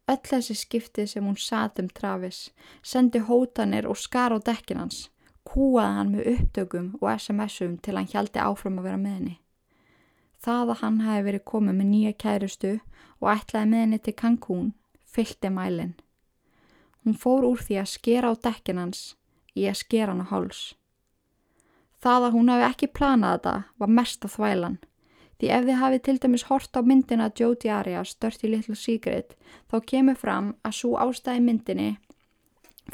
Öll 0.07 0.23
þessi 0.23 0.55
skiptið 0.55 1.11
sem 1.11 1.27
hún 1.27 1.37
sat 1.41 1.81
um 1.83 1.89
Travis, 1.91 2.51
sendi 2.83 3.19
hótanir 3.19 3.89
og 3.91 3.99
skar 3.99 4.35
á 4.35 4.39
dekkin 4.39 4.79
hans 4.85 5.09
kúaði 5.47 5.97
hann 5.97 6.13
með 6.13 6.31
upptökum 6.33 6.87
og 7.01 7.11
SMS-um 7.13 7.77
til 7.83 7.97
hann 7.97 8.09
hjaldi 8.11 8.43
áfram 8.43 8.81
að 8.81 8.89
vera 8.89 9.01
með 9.03 9.15
henni. 9.17 9.37
Það 10.43 10.73
að 10.73 10.81
hann 10.83 10.99
hafi 11.07 11.27
verið 11.27 11.45
komið 11.51 11.79
með 11.79 11.89
nýja 11.93 12.17
kærustu 12.23 12.73
og 13.21 13.31
ætlaði 13.33 13.71
með 13.71 13.85
henni 13.85 14.01
til 14.03 14.17
Cancún 14.23 14.73
fyllti 15.15 15.53
mælinn. 15.53 15.95
Hún 17.05 17.17
fór 17.23 17.47
úr 17.47 17.63
því 17.63 17.79
að 17.83 17.93
skera 17.95 18.33
á 18.35 18.35
dekkin 18.49 18.83
hans 18.83 19.05
í 19.55 19.69
að 19.71 19.81
skera 19.83 20.13
hann 20.13 20.27
á 20.27 20.31
háls. 20.33 20.75
Það 22.03 22.29
að 22.29 22.37
hún 22.37 22.53
hafi 22.53 22.67
ekki 22.67 22.93
planað 22.93 23.37
þetta 23.37 23.55
var 23.81 23.95
mest 23.99 24.27
að 24.27 24.35
þvælan. 24.37 24.79
Því 25.37 25.51
ef 25.53 25.67
þið 25.67 25.79
hafið 25.83 26.03
til 26.07 26.17
dæmis 26.23 26.47
hort 26.49 26.79
á 26.79 26.81
myndina 26.81 27.29
Jodie 27.29 27.73
Arias, 27.73 28.15
Dirty 28.17 28.49
Little 28.49 28.77
Secret, 28.77 29.35
þá 29.69 29.77
kemur 29.85 30.17
fram 30.17 30.55
að 30.65 30.79
svo 30.79 30.97
ástæði 31.03 31.43
myndinni 31.45 31.91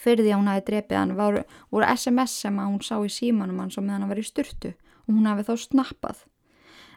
fyrir 0.01 0.25
því 0.25 0.33
að 0.33 0.41
hún 0.41 0.51
hafi 0.51 0.65
drepið 0.71 0.99
hann 0.99 1.17
voru, 1.19 1.43
voru 1.71 1.89
SMS 1.93 2.37
sem 2.43 2.59
að 2.59 2.71
hún 2.73 2.85
sá 2.87 2.97
í 2.99 3.13
símanum 3.13 3.61
hans 3.63 3.79
og 3.79 3.87
meðan 3.87 4.07
hann 4.07 4.13
var 4.15 4.23
í 4.23 4.27
styrtu 4.27 4.73
og 4.73 5.13
hún 5.13 5.29
hafi 5.29 5.47
þá 5.47 5.55
snappað. 5.67 6.25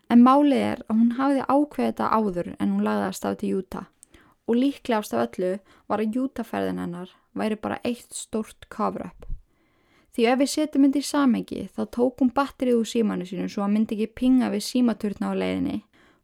En 0.09 0.23
málið 0.25 0.63
er 0.63 0.81
að 0.85 0.99
hún 1.01 1.13
hafiði 1.19 1.45
ákveðið 1.49 1.91
þetta 1.91 2.09
áður 2.13 2.51
en 2.55 2.71
hún 2.71 2.85
lagðast 2.85 3.25
af 3.25 3.37
til 3.41 3.53
Utah 3.59 3.91
og 4.45 4.59
líklegast 4.61 5.13
af 5.13 5.27
öllu 5.27 5.55
var 5.89 6.01
að 6.01 6.19
Utah-ferðin 6.25 6.81
hennar 6.81 7.13
væri 7.33 7.57
bara 7.57 7.81
eitt 7.83 8.13
stórt 8.13 8.69
cover-up. 8.69 9.34
Því 10.15 10.25
ef 10.31 10.37
við 10.39 10.47
setjum 10.47 10.85
myndi 10.85 11.01
í 11.03 11.05
samengi 11.05 11.61
þá 11.75 11.81
tók 11.91 12.21
hún 12.23 12.29
batterið 12.31 12.77
úr 12.79 12.87
símanu 12.87 13.25
sínu 13.27 13.49
svo 13.51 13.65
að 13.65 13.73
myndi 13.73 13.97
ekki 13.97 14.13
pinga 14.21 14.47
við 14.53 14.63
símaturna 14.63 15.31
á 15.31 15.33
leiðinni. 15.35 15.81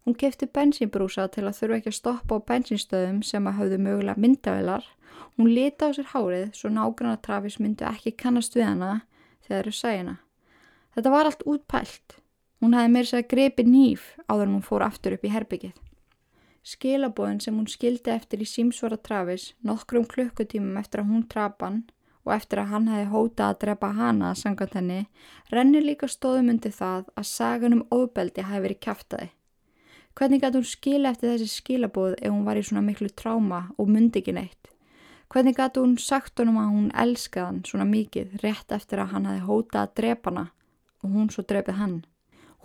Hún 0.07 0.15
kefti 0.15 0.47
bensínbrúsa 0.47 1.25
til 1.33 1.43
að 1.43 1.57
þurfa 1.57 1.79
ekki 1.81 1.91
að 1.91 1.97
stoppa 1.97 2.39
á 2.39 2.45
bensinstöðum 2.47 3.19
sem 3.27 3.51
að 3.51 3.57
hafðu 3.59 3.81
mögulega 3.83 4.23
myndavelar. 4.23 4.87
Hún 5.35 5.51
leta 5.51 5.91
á 5.91 5.95
sér 5.97 6.07
hárið 6.13 6.47
svo 6.55 6.71
nágranna 6.71 7.19
trafis 7.19 7.59
myndu 7.59 7.83
ekki 7.91 8.15
kannast 8.15 8.55
við 8.55 8.69
hana 8.69 8.95
þegar 9.43 9.67
þau 9.67 9.79
sæna. 9.81 10.17
Þetta 10.95 11.15
var 11.17 11.27
allt 11.27 11.43
útpælt. 11.43 12.19
Hún 12.63 12.79
hefði 12.79 12.95
meira 12.95 13.11
sér 13.11 13.25
að 13.25 13.31
grepi 13.35 13.67
nýf 13.67 14.11
áður 14.31 14.47
en 14.47 14.55
hún 14.55 14.67
fór 14.71 14.87
aftur 14.87 15.19
upp 15.19 15.27
í 15.27 15.35
herbyggið. 15.35 15.75
Skilabóðin 16.63 17.43
sem 17.43 17.59
hún 17.59 17.67
skildi 17.67 18.15
eftir 18.15 18.39
í 18.39 18.47
símsvara 18.47 18.95
trafis 19.03 19.51
nokkrum 19.67 20.07
klukkutímum 20.07 20.79
eftir 20.79 21.03
að 21.03 21.11
hún 21.11 21.27
trapan 21.27 21.83
og 22.25 22.33
eftir 22.35 22.61
að 22.61 22.71
hann 22.71 22.87
hefði 22.91 23.09
hótað 23.11 23.47
að 23.47 23.59
drepa 23.63 23.91
hana 23.97 24.31
sangant 24.37 24.75
henni, 24.77 25.05
rennir 25.49 25.85
líka 25.85 26.09
stóðum 26.09 26.51
undir 26.53 26.73
það 26.75 27.07
að 27.17 27.29
sagan 27.29 27.77
um 27.77 27.85
óbeldi 27.89 28.45
hafi 28.45 28.65
verið 28.65 28.81
kæftæði. 28.85 29.29
Hvernig 30.15 30.41
gæti 30.43 30.59
hún 30.59 30.67
skila 30.67 31.11
eftir 31.13 31.31
þessi 31.31 31.47
skilabóð 31.47 32.17
ef 32.19 32.29
hún 32.29 32.43
var 32.45 32.59
í 32.59 32.63
svona 32.67 32.83
miklu 32.83 33.09
tráma 33.15 33.61
og 33.79 33.89
myndi 33.89 34.19
ekki 34.19 34.35
neitt? 34.35 34.71
Hvernig 35.31 35.55
gæti 35.55 35.79
hún 35.79 35.95
sagt 35.97 36.39
honum 36.41 36.59
að 36.59 36.73
hún 36.75 36.89
elskaði 37.03 37.47
hann 37.47 37.61
svona 37.65 37.87
mikið 37.87 38.33
rétt 38.43 38.75
eftir 38.75 38.99
að 38.99 39.13
hann 39.15 39.29
hefði 39.29 39.45
hótað 39.47 39.81
að 39.85 39.93
drepa 40.01 40.33
hana 40.33 40.45
og 41.01 41.15
hún 41.15 41.31
svo 41.31 41.45
drepið 41.47 41.79
hann? 41.79 41.95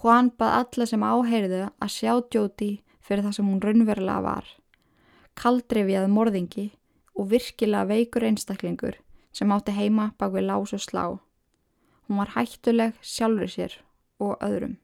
Hvan 0.03 0.33
bað 0.37 0.57
alla 0.59 0.87
sem 0.91 1.07
áheyrðu 1.07 1.63
að 1.71 1.95
sjá 1.95 2.13
Jóti 2.35 2.71
fyrir 3.01 3.23
það 3.25 3.39
sem 3.39 3.49
hún 3.49 3.63
raunverulega 3.63 4.27
var. 4.27 4.51
Kaldrefjaði 5.39 6.11
morðingi 6.11 6.67
og 7.15 7.31
virkilega 7.31 7.89
veikur 7.89 8.27
einstaklingur 8.27 8.99
sem 9.37 9.53
átti 9.53 9.75
heima 9.77 10.11
bak 10.17 10.33
við 10.33 10.49
lás 10.49 10.73
og 10.73 10.81
slá. 10.81 11.05
Hún 12.09 12.21
var 12.23 12.33
hættuleg 12.37 12.97
sjálfur 13.03 13.51
sér 13.53 13.73
og 14.19 14.39
öðrum. 14.41 14.77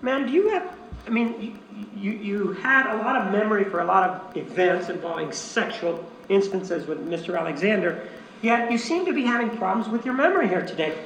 Man, 0.00 0.26
do 0.26 0.32
you 0.32 0.48
have, 0.48 0.66
I 1.06 1.10
mean, 1.10 1.58
you, 1.94 2.12
you 2.12 2.52
had 2.54 2.86
a 2.86 2.96
lot 3.04 3.14
of 3.16 3.30
memory 3.30 3.64
for 3.64 3.80
a 3.80 3.84
lot 3.84 4.08
of 4.08 4.36
events 4.36 4.88
involving 4.88 5.30
sexual 5.30 6.04
instances 6.28 6.88
with 6.88 6.98
Mr. 7.06 7.38
Alexander, 7.38 8.08
yet 8.42 8.72
you 8.72 8.78
seem 8.78 9.04
to 9.06 9.12
be 9.12 9.22
having 9.22 9.50
problems 9.56 9.88
with 9.88 10.04
your 10.04 10.14
memory 10.14 10.48
here 10.48 10.66
today. 10.66 10.96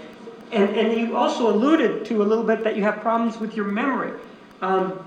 And, 0.52 0.70
and 0.76 0.98
you 0.98 1.16
also 1.16 1.50
alluded 1.50 2.06
to 2.06 2.22
a 2.22 2.24
little 2.24 2.44
bit 2.44 2.64
that 2.64 2.76
you 2.76 2.84
have 2.84 3.00
problems 3.00 3.38
with 3.38 3.54
your 3.54 3.66
memory. 3.66 4.12
Um, 4.62 5.04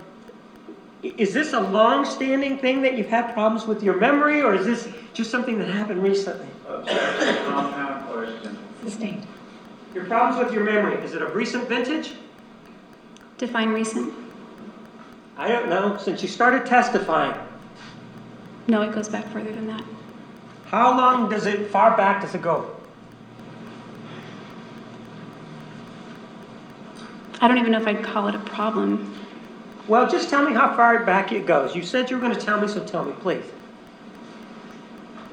is 1.03 1.33
this 1.33 1.53
a 1.53 1.59
long-standing 1.59 2.57
thing 2.57 2.81
that 2.81 2.97
you've 2.97 3.07
had 3.07 3.33
problems 3.33 3.65
with 3.65 3.81
your 3.83 3.97
memory, 3.97 4.41
or 4.41 4.53
is 4.53 4.65
this 4.65 4.89
just 5.13 5.31
something 5.31 5.57
that 5.59 5.69
happened 5.69 6.03
recently? 6.03 6.47
Compound 6.67 8.07
question. 8.07 8.57
Sustained. 8.83 9.25
Your 9.93 10.05
problems 10.05 10.43
with 10.43 10.53
your 10.53 10.63
memory, 10.63 10.95
is 11.03 11.13
it 11.13 11.21
of 11.21 11.35
recent 11.35 11.67
vintage? 11.67 12.13
Define 13.37 13.69
recent. 13.69 14.13
I 15.37 15.47
don't 15.47 15.69
know, 15.69 15.97
since 15.97 16.21
you 16.21 16.27
started 16.27 16.65
testifying. 16.65 17.39
No, 18.67 18.81
it 18.81 18.93
goes 18.93 19.07
back 19.07 19.25
further 19.29 19.51
than 19.51 19.67
that. 19.67 19.83
How 20.65 20.95
long 20.95 21.29
does 21.29 21.45
it, 21.45 21.71
far 21.71 21.95
back 21.95 22.21
does 22.21 22.35
it 22.35 22.41
go? 22.41 22.75
I 27.41 27.47
don't 27.47 27.57
even 27.57 27.71
know 27.71 27.81
if 27.81 27.87
I'd 27.87 28.03
call 28.03 28.27
it 28.27 28.35
a 28.35 28.39
problem. 28.39 29.18
Well, 29.89 30.07
just 30.07 30.29
tell 30.29 30.47
me 30.47 30.53
how 30.53 30.75
far 30.75 31.03
back 31.03 31.31
it 31.31 31.47
goes. 31.47 31.75
You 31.75 31.81
said 31.81 32.11
you 32.11 32.17
were 32.17 32.21
going 32.21 32.37
to 32.37 32.39
tell 32.39 32.61
me, 32.61 32.67
so 32.67 32.85
tell 32.85 33.03
me, 33.03 33.11
please. 33.21 33.43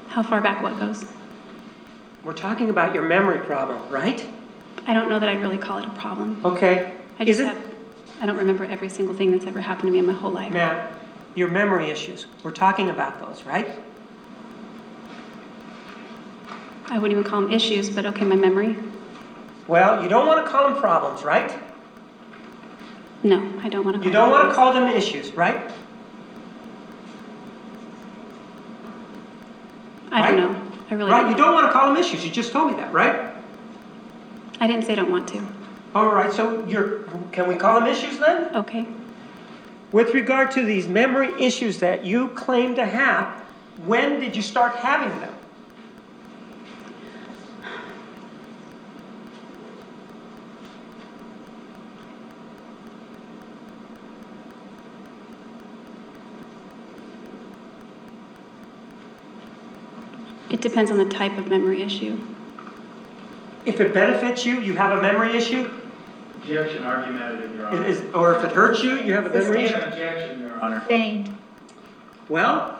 How 0.07 0.23
far 0.23 0.41
back 0.41 0.63
what 0.63 0.79
goes? 0.79 1.05
We're 2.23 2.33
talking 2.33 2.71
about 2.71 2.95
your 2.95 3.03
memory 3.03 3.37
problem, 3.37 3.79
right? 3.91 4.27
I 4.87 4.95
don't 4.95 5.09
know 5.09 5.19
that 5.19 5.29
I'd 5.29 5.41
really 5.41 5.59
call 5.59 5.77
it 5.77 5.85
a 5.85 5.91
problem. 5.91 6.41
Okay. 6.43 6.91
I 7.19 7.23
Is 7.23 7.37
just 7.37 7.41
it, 7.41 7.45
have, 7.45 7.75
I 8.19 8.25
don't 8.25 8.37
remember 8.37 8.65
every 8.65 8.89
single 8.89 9.13
thing 9.13 9.29
that's 9.29 9.45
ever 9.45 9.61
happened 9.61 9.89
to 9.89 9.91
me 9.91 9.99
in 9.99 10.07
my 10.07 10.13
whole 10.13 10.31
life. 10.31 10.51
ma'am, 10.51 10.91
your 11.35 11.49
memory 11.49 11.91
issues? 11.91 12.25
We're 12.41 12.49
talking 12.49 12.89
about 12.89 13.19
those, 13.19 13.43
right? 13.43 13.69
I 16.87 16.97
wouldn't 16.97 17.11
even 17.11 17.23
call 17.23 17.41
them 17.41 17.51
issues, 17.51 17.91
but 17.91 18.07
okay, 18.07 18.25
my 18.25 18.35
memory. 18.35 18.75
Well, 19.67 20.01
you 20.01 20.09
don't 20.09 20.25
want 20.25 20.43
to 20.43 20.51
call 20.51 20.71
them 20.71 20.79
problems, 20.79 21.23
right? 21.23 21.55
No, 23.23 23.51
I 23.61 23.69
don't 23.69 23.83
want 23.83 23.95
to 23.95 23.99
call 23.99 24.05
You 24.07 24.11
don't 24.11 24.31
want 24.31 24.49
to 24.49 24.55
call 24.55 24.73
them 24.73 24.87
issues, 24.95 25.33
right? 25.33 25.71
I 30.11 30.31
don't 30.31 30.39
right? 30.39 30.51
know. 30.51 30.61
I 30.89 30.93
really 30.95 31.11
Right, 31.11 31.21
don't. 31.21 31.31
you 31.31 31.37
don't 31.37 31.53
want 31.53 31.67
to 31.67 31.73
call 31.73 31.87
them 31.87 31.97
issues. 31.97 32.23
You 32.23 32.31
just 32.31 32.51
told 32.51 32.71
me 32.71 32.77
that, 32.77 32.93
right? 32.93 33.33
I 34.59 34.67
didn't 34.67 34.85
say 34.85 34.93
I 34.93 34.95
don't 34.95 35.11
want 35.11 35.27
to. 35.29 35.45
All 35.95 36.07
right, 36.13 36.31
so 36.31 36.65
you're, 36.65 36.99
can 37.31 37.47
we 37.47 37.55
call 37.55 37.79
them 37.79 37.89
issues 37.89 38.19
then? 38.19 38.55
Okay. 38.55 38.85
With 39.91 40.13
regard 40.13 40.51
to 40.51 40.63
these 40.65 40.87
memory 40.87 41.31
issues 41.41 41.79
that 41.79 42.05
you 42.05 42.29
claim 42.29 42.75
to 42.75 42.85
have, 42.85 43.27
when 43.85 44.19
did 44.19 44.35
you 44.35 44.41
start 44.41 44.75
having 44.75 45.17
them? 45.19 45.33
It 60.57 60.61
depends 60.61 60.89
on 60.89 60.97
the 60.97 61.05
type 61.05 61.37
of 61.37 61.49
memory 61.49 61.83
issue. 61.83 62.17
If 63.67 63.79
it 63.79 63.93
benefits 63.93 64.43
you, 64.43 64.59
you 64.59 64.73
have 64.73 64.97
a 64.97 65.01
memory 65.03 65.37
issue? 65.37 65.69
Objection, 66.37 66.83
argumentative, 66.83 67.55
Your 67.55 67.67
Honor. 67.67 67.85
Is- 67.85 68.01
Or 68.15 68.33
if 68.33 68.43
it 68.43 68.53
hurts 68.53 68.81
you, 68.81 68.95
you 68.95 69.13
have 69.13 69.27
a 69.27 69.29
memory 69.29 69.65
issue? 69.65 69.75
Objection, 69.75 70.39
Your 70.41 70.59
Honor. 70.59 70.79
Sustained. 70.79 71.37
Well, 72.27 72.75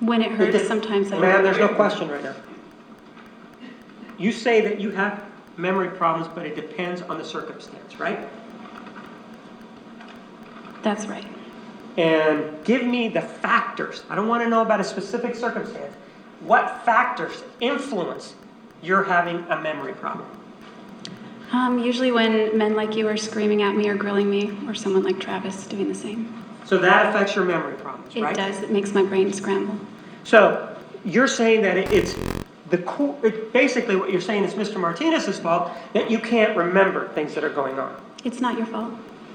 When 0.00 0.20
it 0.20 0.32
it 0.32 0.32
hurts, 0.32 0.52
de- 0.58 0.66
sometimes 0.66 1.10
I 1.12 1.18
ma'am, 1.18 1.42
there's 1.42 1.56
no 1.56 1.68
question 1.68 2.10
right 2.10 2.22
now. 2.22 2.34
You 4.18 4.30
say 4.30 4.60
that 4.60 4.78
you 4.78 4.90
have 4.90 5.24
memory 5.56 5.88
problems, 5.88 6.28
but 6.34 6.44
it 6.44 6.56
depends 6.56 7.00
on 7.00 7.16
the 7.16 7.24
circumstance, 7.24 7.98
right? 7.98 8.28
That's 10.82 11.06
right. 11.06 11.24
And 11.96 12.62
give 12.64 12.84
me 12.84 13.08
the 13.08 13.22
factors. 13.22 14.02
I 14.10 14.14
don't 14.14 14.28
want 14.28 14.42
to 14.44 14.50
know 14.50 14.60
about 14.60 14.78
a 14.80 14.84
specific 14.84 15.34
circumstance. 15.34 15.94
What 16.40 16.84
factors 16.84 17.42
influence 17.60 18.34
your 18.82 19.04
having 19.04 19.44
a 19.48 19.60
memory 19.60 19.94
problem? 19.94 20.28
Um, 21.52 21.78
usually 21.78 22.12
when 22.12 22.56
men 22.58 22.74
like 22.74 22.96
you 22.96 23.08
are 23.08 23.16
screaming 23.16 23.62
at 23.62 23.74
me 23.76 23.88
or 23.88 23.94
grilling 23.94 24.28
me, 24.28 24.56
or 24.66 24.74
someone 24.74 25.02
like 25.04 25.20
Travis 25.20 25.66
doing 25.66 25.88
the 25.88 25.94
same. 25.94 26.42
So 26.64 26.76
that 26.78 27.06
affects 27.14 27.36
your 27.36 27.44
memory 27.44 27.74
problems, 27.74 28.14
It 28.16 28.22
right? 28.22 28.36
does. 28.36 28.60
It 28.62 28.70
makes 28.70 28.92
my 28.92 29.04
brain 29.04 29.32
scramble. 29.32 29.78
So 30.24 30.76
you're 31.04 31.28
saying 31.28 31.62
that 31.62 31.76
it's 31.76 32.16
the 32.70 32.78
co- 32.78 33.16
it, 33.22 33.52
basically 33.52 33.94
what 33.94 34.10
you're 34.10 34.20
saying 34.20 34.42
is 34.42 34.54
Mr. 34.54 34.78
Martinez's 34.80 35.38
fault 35.38 35.70
that 35.92 36.10
you 36.10 36.18
can't 36.18 36.56
remember 36.56 37.08
things 37.10 37.34
that 37.34 37.44
are 37.44 37.48
going 37.50 37.78
on. 37.78 37.94
It's 38.24 38.40
not 38.40 38.56
your 38.58 38.66
fault. 38.66 38.92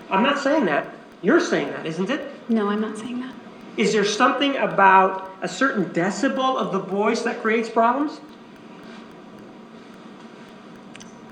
I'm 0.09 0.21
not 0.23 0.37
saying 0.37 0.65
that. 0.65 0.87
You're 1.21 1.39
saying 1.39 1.69
that, 1.71 1.85
isn't 1.85 2.09
it? 2.09 2.27
No, 2.49 2.67
I'm 2.67 2.81
not 2.81 2.97
saying 2.97 3.21
that. 3.21 3.30
Is 3.77 3.93
there 3.93 4.03
something 4.03 4.57
about 4.57 5.31
a 5.41 5.47
certain 5.47 5.85
decibel 5.93 6.57
of 6.57 6.73
the 6.73 6.79
voice 6.79 7.21
that 7.21 7.41
creates 7.41 7.69
problems? 7.69 8.19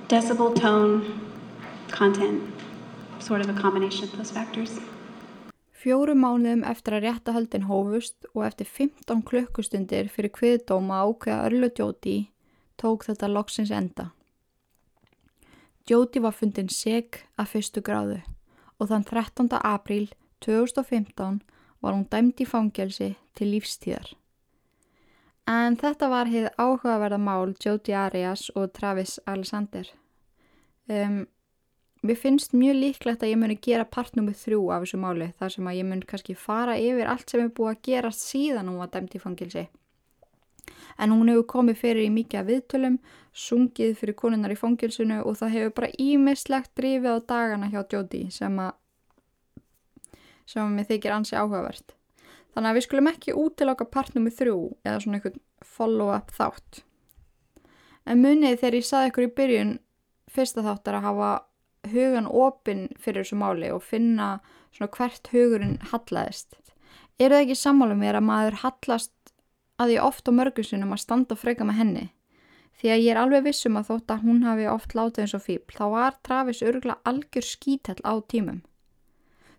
Decibel, 0.08 0.56
tone, 0.56 1.20
content, 1.92 2.42
sort 3.20 3.42
of 3.42 3.50
a 3.50 3.62
combination 3.62 4.04
of 4.06 4.18
those 4.18 4.32
factors. 4.32 4.80
Fjóru 5.80 6.16
mánuðum 6.16 6.64
eftir 6.68 6.96
að 6.96 7.06
réttahöldin 7.08 7.68
hófust 7.68 8.26
og 8.34 8.46
eftir 8.48 8.68
15 8.68 9.22
klukkustundir 9.28 10.10
fyrir 10.12 10.32
kviðdóma 10.36 11.04
ákveða 11.08 11.46
Örlu 11.48 11.70
Jóti 11.76 12.18
tók 12.80 13.04
þetta 13.08 13.28
loksins 13.32 13.72
enda. 13.72 14.10
Jóti 15.88 16.20
var 16.24 16.36
fundin 16.36 16.72
seg 16.72 17.22
að 17.40 17.52
fyrstu 17.54 17.84
gráðu 17.84 18.20
og 18.80 18.92
þann 18.92 19.08
13. 19.08 19.56
apríl 19.60 20.12
2015 20.44 21.40
var 21.82 21.96
hún 21.96 22.08
dæmt 22.12 22.42
í 22.44 22.48
fangelsi 22.50 23.14
til 23.36 23.52
lífstíðar. 23.54 24.14
En 25.50 25.80
þetta 25.80 26.10
var 26.12 26.30
heið 26.30 26.52
áhugaverða 26.62 27.18
mál 27.18 27.56
Jóti 27.58 27.96
Arias 27.98 28.50
og 28.56 28.72
Travis 28.74 29.18
Alexander. 29.26 29.88
Um, 30.90 31.26
Mér 32.00 32.16
finnst 32.16 32.54
mjög 32.56 32.78
líklegt 32.80 33.24
að 33.26 33.34
ég 33.34 33.40
muni 33.42 33.58
gera 33.60 33.84
part 33.84 34.14
nummið 34.16 34.38
þrjú 34.40 34.60
af 34.72 34.86
þessu 34.86 35.00
máli 35.04 35.26
þar 35.36 35.52
sem 35.52 35.66
að 35.68 35.80
ég 35.82 35.88
mun 35.90 36.04
kannski 36.08 36.36
fara 36.40 36.78
yfir 36.80 37.10
allt 37.12 37.34
sem 37.34 37.42
er 37.44 37.50
búið 37.52 37.74
að 37.74 37.82
gerast 37.90 38.24
síðan 38.24 38.70
hún 38.72 38.78
var 38.80 38.92
dæmt 38.94 39.18
í 39.18 39.20
fangilsi. 39.20 39.66
En 40.96 41.12
hún 41.12 41.28
hefur 41.28 41.48
komið 41.52 41.82
fyrir 41.82 42.06
í 42.06 42.14
mikið 42.14 42.40
að 42.40 42.54
viðtölum, 42.54 42.96
sungið 43.36 43.98
fyrir 44.00 44.16
konunnar 44.22 44.54
í 44.56 44.60
fangilsinu 44.60 45.20
og 45.26 45.36
það 45.42 45.54
hefur 45.58 45.76
bara 45.82 45.92
ímislegt 46.00 46.72
drifið 46.80 47.20
á 47.20 47.28
dagana 47.34 47.72
hjá 47.74 47.82
Jóti 47.84 48.24
sem 48.32 48.56
að 48.64 48.72
sem 50.50 50.76
mér 50.76 50.88
þykir 50.90 51.16
ansi 51.16 51.38
áhugavert. 51.38 51.94
Þannig 52.54 52.72
að 52.72 52.78
við 52.80 52.86
skulum 52.88 53.10
ekki 53.12 53.36
útiláka 53.38 53.86
part 53.86 54.16
nummið 54.16 54.40
þrjú 54.40 54.62
eða 54.84 55.02
svona 55.04 55.20
einhvern 55.20 55.44
follow-up 55.76 56.34
þátt. 56.34 56.82
En 58.10 58.24
munið 58.24 58.58
þegar 58.58 58.80
ég 58.80 58.88
saði 58.88 59.12
ykkur 59.12 59.28
í 59.28 59.34
byrjun 59.38 59.76
fyrsta 60.34 60.64
þáttar 60.66 60.98
að 60.98 61.06
hafa 61.06 61.30
hugan 61.94 62.28
opinn 62.28 62.88
fyrir 63.00 63.24
þessu 63.24 63.38
máli 63.40 63.70
og 63.74 63.86
finna 63.86 64.40
svona 64.74 64.92
hvert 64.98 65.30
hugurinn 65.34 65.78
hallaðist. 65.92 66.58
Er 67.20 67.34
það 67.34 67.44
ekki 67.46 67.60
sammálu 67.60 67.98
mér 68.00 68.18
að 68.20 68.28
maður 68.30 68.62
hallast 68.64 69.34
að 69.80 69.94
ég 69.96 70.06
oft 70.06 70.28
á 70.28 70.32
mörgursunum 70.36 70.96
að 70.96 71.04
standa 71.04 71.36
og 71.36 71.42
freka 71.42 71.68
með 71.68 71.80
henni? 71.84 72.06
Því 72.80 72.92
að 72.94 73.02
ég 73.04 73.12
er 73.12 73.20
alveg 73.20 73.46
vissum 73.50 73.76
að 73.76 73.90
þótt 73.92 74.14
að 74.14 74.26
hún 74.26 74.44
hafi 74.48 74.68
oft 74.72 74.94
látið 74.96 75.26
eins 75.26 75.36
og 75.36 75.44
fíbl, 75.44 75.76
þá 75.76 75.86
var 75.92 76.20
Travis 76.24 76.62
örgla 76.64 76.96
algjör 77.04 77.46
skítall 77.46 78.00
á 78.08 78.14
tímum. 78.24 78.62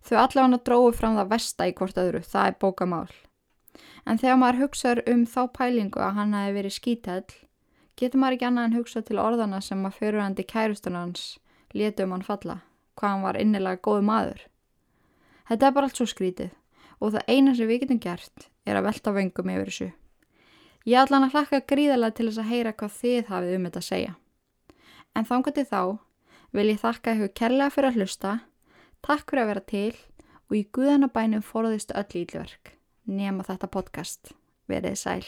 Þau 0.06 0.16
allavega 0.22 0.60
dróðu 0.64 0.92
fram 0.96 1.18
það 1.18 1.32
vesta 1.34 1.66
í 1.68 1.74
hvort 1.76 1.98
öðru, 2.00 2.22
það 2.24 2.46
er 2.46 2.56
bókamál. 2.62 3.10
En 4.08 4.18
þegar 4.18 4.40
maður 4.40 4.62
hugsaður 4.64 5.02
um 5.12 5.26
þá 5.28 5.40
pælingu 5.56 6.00
að 6.00 6.16
hann 6.16 6.34
hafi 6.34 6.54
verið 6.56 6.76
skítall, 6.76 7.26
getur 8.00 8.22
maður 8.22 8.38
ekki 8.38 8.48
annað 8.48 8.68
en 8.68 8.78
hugsa 8.78 9.02
til 9.04 9.20
orðana 9.20 9.60
sem 9.62 9.84
að 9.84 9.98
fyrirhandi 10.00 10.46
kærustunans 10.48 11.26
létu 11.76 12.06
um 12.06 12.16
hann 12.16 12.24
falla, 12.26 12.62
hvað 12.96 13.14
hann 13.14 13.26
var 13.26 13.38
innilega 13.40 13.82
góð 13.84 14.02
maður. 14.08 14.46
Þetta 15.50 15.66
er 15.66 15.76
bara 15.76 15.90
allt 15.90 16.00
svo 16.00 16.08
skrítið 16.08 16.50
og 17.00 17.14
það 17.14 17.32
eina 17.32 17.54
sem 17.56 17.68
við 17.68 17.84
getum 17.84 18.00
gert 18.00 18.50
er 18.68 18.78
að 18.78 18.86
velta 18.88 19.12
vöngum 19.14 19.52
yfir 19.52 19.70
þessu. 19.70 19.88
Ég 20.88 21.10
hann 21.12 21.26
að 21.26 21.34
hlakka 21.34 21.60
gríðarlega 21.68 22.16
til 22.16 22.28
þess 22.28 22.40
að 22.40 22.50
heyra 22.50 22.72
hvað 22.72 22.92
þið 22.96 23.26
hafið 23.28 23.56
um 23.56 23.66
þetta 23.68 23.80
að 23.80 23.88
segja. 23.88 24.12
En 25.14 25.26
þángatið 25.28 25.66
þá 25.68 25.82
vil 26.56 26.66
ég 26.70 26.80
þakka 26.80 27.14
ykkur 27.16 27.32
kærlega 27.36 27.74
fyrir 27.74 27.90
að 27.90 27.98
hlusta, 28.00 28.32
takk 29.06 29.30
fyrir 29.30 29.44
að 29.44 29.50
vera 29.52 29.64
til 29.72 29.96
og 30.50 30.58
í 30.58 30.66
guðanabænum 30.76 31.44
forðist 31.46 31.94
öll 31.96 32.22
ílverk 32.24 32.74
nema 33.10 33.46
þetta 33.46 33.70
podcast. 33.70 34.34
Verið 34.70 34.98
sæl. 35.00 35.24